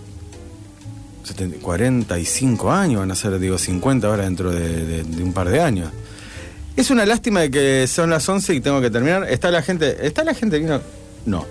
70 1.24 1.58
45 1.60 2.72
años, 2.72 3.00
van 3.00 3.10
a 3.10 3.14
ser, 3.14 3.38
digo, 3.38 3.58
50 3.58 4.06
ahora 4.06 4.24
dentro 4.24 4.50
de, 4.52 4.84
de- 4.86 5.02
de 5.04 5.22
un 5.22 5.32
par 5.32 5.48
de 5.48 5.60
años. 5.60 5.90
Es 6.76 6.90
una 6.90 7.04
lástima 7.04 7.40
de 7.40 7.50
que 7.50 7.86
son 7.86 8.10
las 8.10 8.26
11 8.28 8.54
y 8.54 8.60
tengo 8.60 8.80
que 8.80 8.90
terminar. 8.90 9.28
¿Está 9.28 9.50
la 9.50 9.60
gente? 9.62 10.06
¿Está 10.06 10.24
la 10.24 10.34
gente 10.34 10.58
vino? 10.58 10.80
No. 11.26 11.44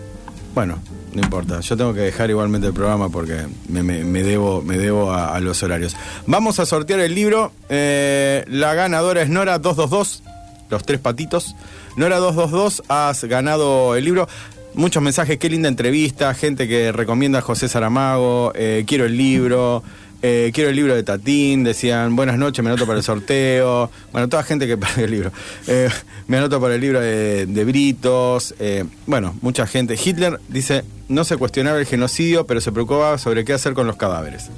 Bueno, 0.56 0.80
no 1.14 1.22
importa. 1.22 1.60
Yo 1.62 1.76
tengo 1.78 1.94
que 1.94 2.02
dejar 2.02 2.30
igualmente 2.30 2.68
el 2.68 2.74
programa 2.74 3.10
porque 3.10 3.46
me, 3.68 3.84
me- 3.84 4.24
debo, 4.24 4.62
me 4.62 4.78
debo 4.78 5.12
a, 5.12 5.36
a 5.36 5.40
los 5.40 5.62
horarios. 5.64 5.96
Vamos 6.28 6.60
a 6.60 6.66
sortear 6.66 7.00
el 7.00 7.16
libro. 7.16 7.52
Eh, 7.70 8.44
la 8.48 8.74
ganadora 8.74 9.22
es 9.22 9.30
Nora 9.30 9.60
222, 9.60 10.24
los 10.70 10.84
tres 10.84 11.00
patitos. 11.00 11.56
Nora 11.96 12.18
222, 12.18 12.84
has 12.88 13.24
ganado 13.26 13.96
el 13.96 14.06
libro. 14.06 14.28
Muchos 14.76 15.02
mensajes, 15.02 15.40
qué 15.40 15.50
linda 15.50 15.68
entrevista, 15.68 16.34
gente 16.36 16.68
que 16.68 16.92
recomienda 16.92 17.40
a 17.40 17.42
José 17.42 17.68
Saramago, 17.68 18.52
eh, 18.56 18.84
quiero 18.88 19.06
el 19.06 19.18
libro. 19.18 19.84
Eh, 20.22 20.52
quiero 20.54 20.70
el 20.70 20.76
libro 20.76 20.96
de 20.96 21.04
Tatín, 21.04 21.64
decían 21.64 22.16
buenas 22.16 22.38
noches, 22.38 22.64
me 22.64 22.70
anoto 22.70 22.86
para 22.86 22.98
el 23.00 23.04
sorteo. 23.04 23.90
Bueno, 24.12 24.28
toda 24.30 24.44
gente 24.44 24.68
que 24.68 24.78
perdió 24.78 25.06
el 25.06 25.12
libro. 25.12 25.32
Eh, 25.68 25.90
me 26.28 26.38
anoto 26.38 26.60
para 26.60 26.76
el 26.76 26.82
libro 26.82 27.00
de, 27.00 27.64
Britos. 27.66 28.54
eh, 28.60 28.86
bueno, 29.08 29.36
mucha 29.42 29.66
gente. 29.68 29.98
Hitler 30.04 30.40
dice, 30.50 30.84
no 31.08 31.24
se 31.24 31.38
cuestionaba 31.38 31.80
el 31.80 31.86
genocidio, 31.86 32.46
pero 32.46 32.62
se 32.62 32.72
preocupaba 32.72 33.18
sobre 33.18 33.46
qué 33.46 33.54
hacer 33.54 33.74
con 33.74 33.88
los 33.88 33.96
cadáveres. 33.96 34.50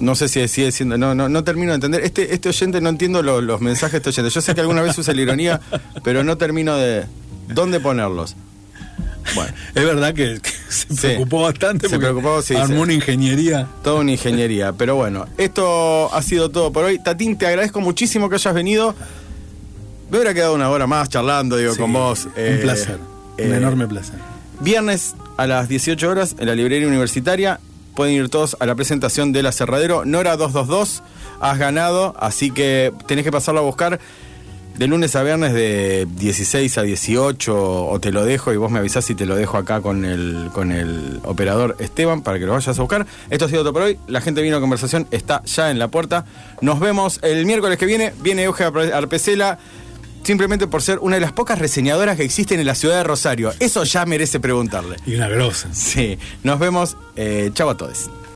No 0.00 0.16
sé 0.16 0.28
si 0.28 0.46
sigue 0.48 0.72
siendo. 0.72 0.98
No, 0.98 1.14
no, 1.14 1.28
no 1.28 1.44
termino 1.44 1.68
de 1.70 1.76
entender. 1.76 2.02
Este, 2.04 2.34
este 2.34 2.48
oyente 2.48 2.80
no 2.80 2.88
entiendo 2.88 3.22
lo- 3.22 3.40
los 3.40 3.60
mensajes 3.60 3.92
de 3.92 3.98
este 3.98 4.10
oyente. 4.10 4.34
Yo 4.34 4.40
sé 4.40 4.54
que 4.54 4.60
alguna 4.60 4.82
vez 4.82 4.98
usa 4.98 5.14
la 5.14 5.22
ironía, 5.22 5.60
pero 6.02 6.24
no 6.24 6.36
termino 6.36 6.76
de. 6.76 7.04
¿Dónde 7.48 7.78
ponerlos? 7.78 8.34
Bueno. 9.34 9.52
Es 9.74 9.84
verdad 9.84 10.14
que, 10.14 10.40
que 10.40 10.50
se 10.68 11.08
preocupó 11.08 11.42
bastante 11.42 11.88
Se 11.88 11.98
preocupó, 11.98 12.42
sí, 12.42 12.54
armó 12.54 12.74
sí. 12.76 12.80
una 12.82 12.92
ingeniería. 12.94 13.66
Toda 13.82 14.00
una 14.00 14.12
ingeniería. 14.12 14.72
Pero 14.78 14.96
bueno, 14.96 15.26
esto 15.38 16.12
ha 16.14 16.22
sido 16.22 16.50
todo 16.50 16.72
por 16.72 16.84
hoy. 16.84 16.98
Tatín, 17.02 17.36
te 17.36 17.46
agradezco 17.46 17.80
muchísimo 17.80 18.28
que 18.28 18.36
hayas 18.36 18.54
venido. 18.54 18.94
Me 20.10 20.18
hubiera 20.18 20.34
quedado 20.34 20.54
una 20.54 20.68
hora 20.68 20.86
más 20.86 21.08
charlando, 21.08 21.56
digo, 21.56 21.74
con 21.76 21.92
vos. 21.92 22.26
Un 22.26 22.32
Eh, 22.36 22.58
placer, 22.62 22.98
un 23.38 23.52
eh, 23.52 23.56
enorme 23.56 23.86
placer. 23.88 24.16
Viernes 24.60 25.14
a 25.38 25.46
las 25.46 25.68
18 25.68 26.08
horas 26.08 26.36
en 26.38 26.46
la 26.46 26.54
librería 26.54 26.86
universitaria. 26.86 27.60
Pueden 27.96 28.14
ir 28.14 28.28
todos 28.28 28.56
a 28.60 28.66
la 28.66 28.74
presentación 28.74 29.32
del 29.32 29.46
aserradero. 29.46 30.04
Nora 30.04 30.36
222, 30.36 31.02
has 31.40 31.58
ganado, 31.58 32.14
así 32.18 32.50
que 32.50 32.92
tenés 33.06 33.24
que 33.24 33.32
pasarlo 33.32 33.60
a 33.60 33.64
buscar 33.64 33.98
de 34.78 34.86
lunes 34.86 35.14
a 35.16 35.22
viernes 35.22 35.52
de 35.52 36.06
16 36.16 36.78
a 36.78 36.82
18 36.82 37.86
o 37.86 38.00
te 38.00 38.10
lo 38.10 38.24
dejo 38.24 38.52
y 38.52 38.56
vos 38.56 38.70
me 38.70 38.78
avisás 38.78 39.04
si 39.04 39.14
te 39.14 39.26
lo 39.26 39.36
dejo 39.36 39.58
acá 39.58 39.80
con 39.80 40.04
el, 40.04 40.50
con 40.52 40.72
el 40.72 41.20
operador 41.24 41.76
Esteban 41.78 42.22
para 42.22 42.38
que 42.38 42.46
lo 42.46 42.52
vayas 42.52 42.78
a 42.78 42.80
buscar. 42.80 43.06
Esto 43.30 43.44
ha 43.44 43.48
sido 43.48 43.62
todo 43.62 43.72
por 43.72 43.82
hoy. 43.82 43.98
La 44.06 44.20
gente 44.20 44.42
vino 44.42 44.56
a 44.56 44.60
conversación, 44.60 45.06
está 45.10 45.42
ya 45.44 45.70
en 45.70 45.78
la 45.78 45.88
puerta. 45.88 46.24
Nos 46.60 46.80
vemos 46.80 47.20
el 47.22 47.44
miércoles 47.46 47.78
que 47.78 47.86
viene. 47.86 48.12
Viene 48.22 48.44
Euge 48.44 48.64
Arpecela 48.64 49.58
simplemente 50.22 50.66
por 50.66 50.82
ser 50.82 50.98
una 51.00 51.16
de 51.16 51.20
las 51.20 51.32
pocas 51.32 51.58
reseñadoras 51.58 52.16
que 52.16 52.24
existen 52.24 52.60
en 52.60 52.66
la 52.66 52.74
ciudad 52.74 52.96
de 52.96 53.04
Rosario. 53.04 53.52
Eso 53.58 53.84
ya 53.84 54.06
merece 54.06 54.40
preguntarle. 54.40 54.96
Y 55.06 55.14
una 55.14 55.28
grosa. 55.28 55.68
Sí, 55.72 56.18
nos 56.42 56.58
vemos. 56.58 56.96
Eh, 57.16 57.50
chau 57.54 57.68
a 57.68 57.76
todos. 57.76 58.10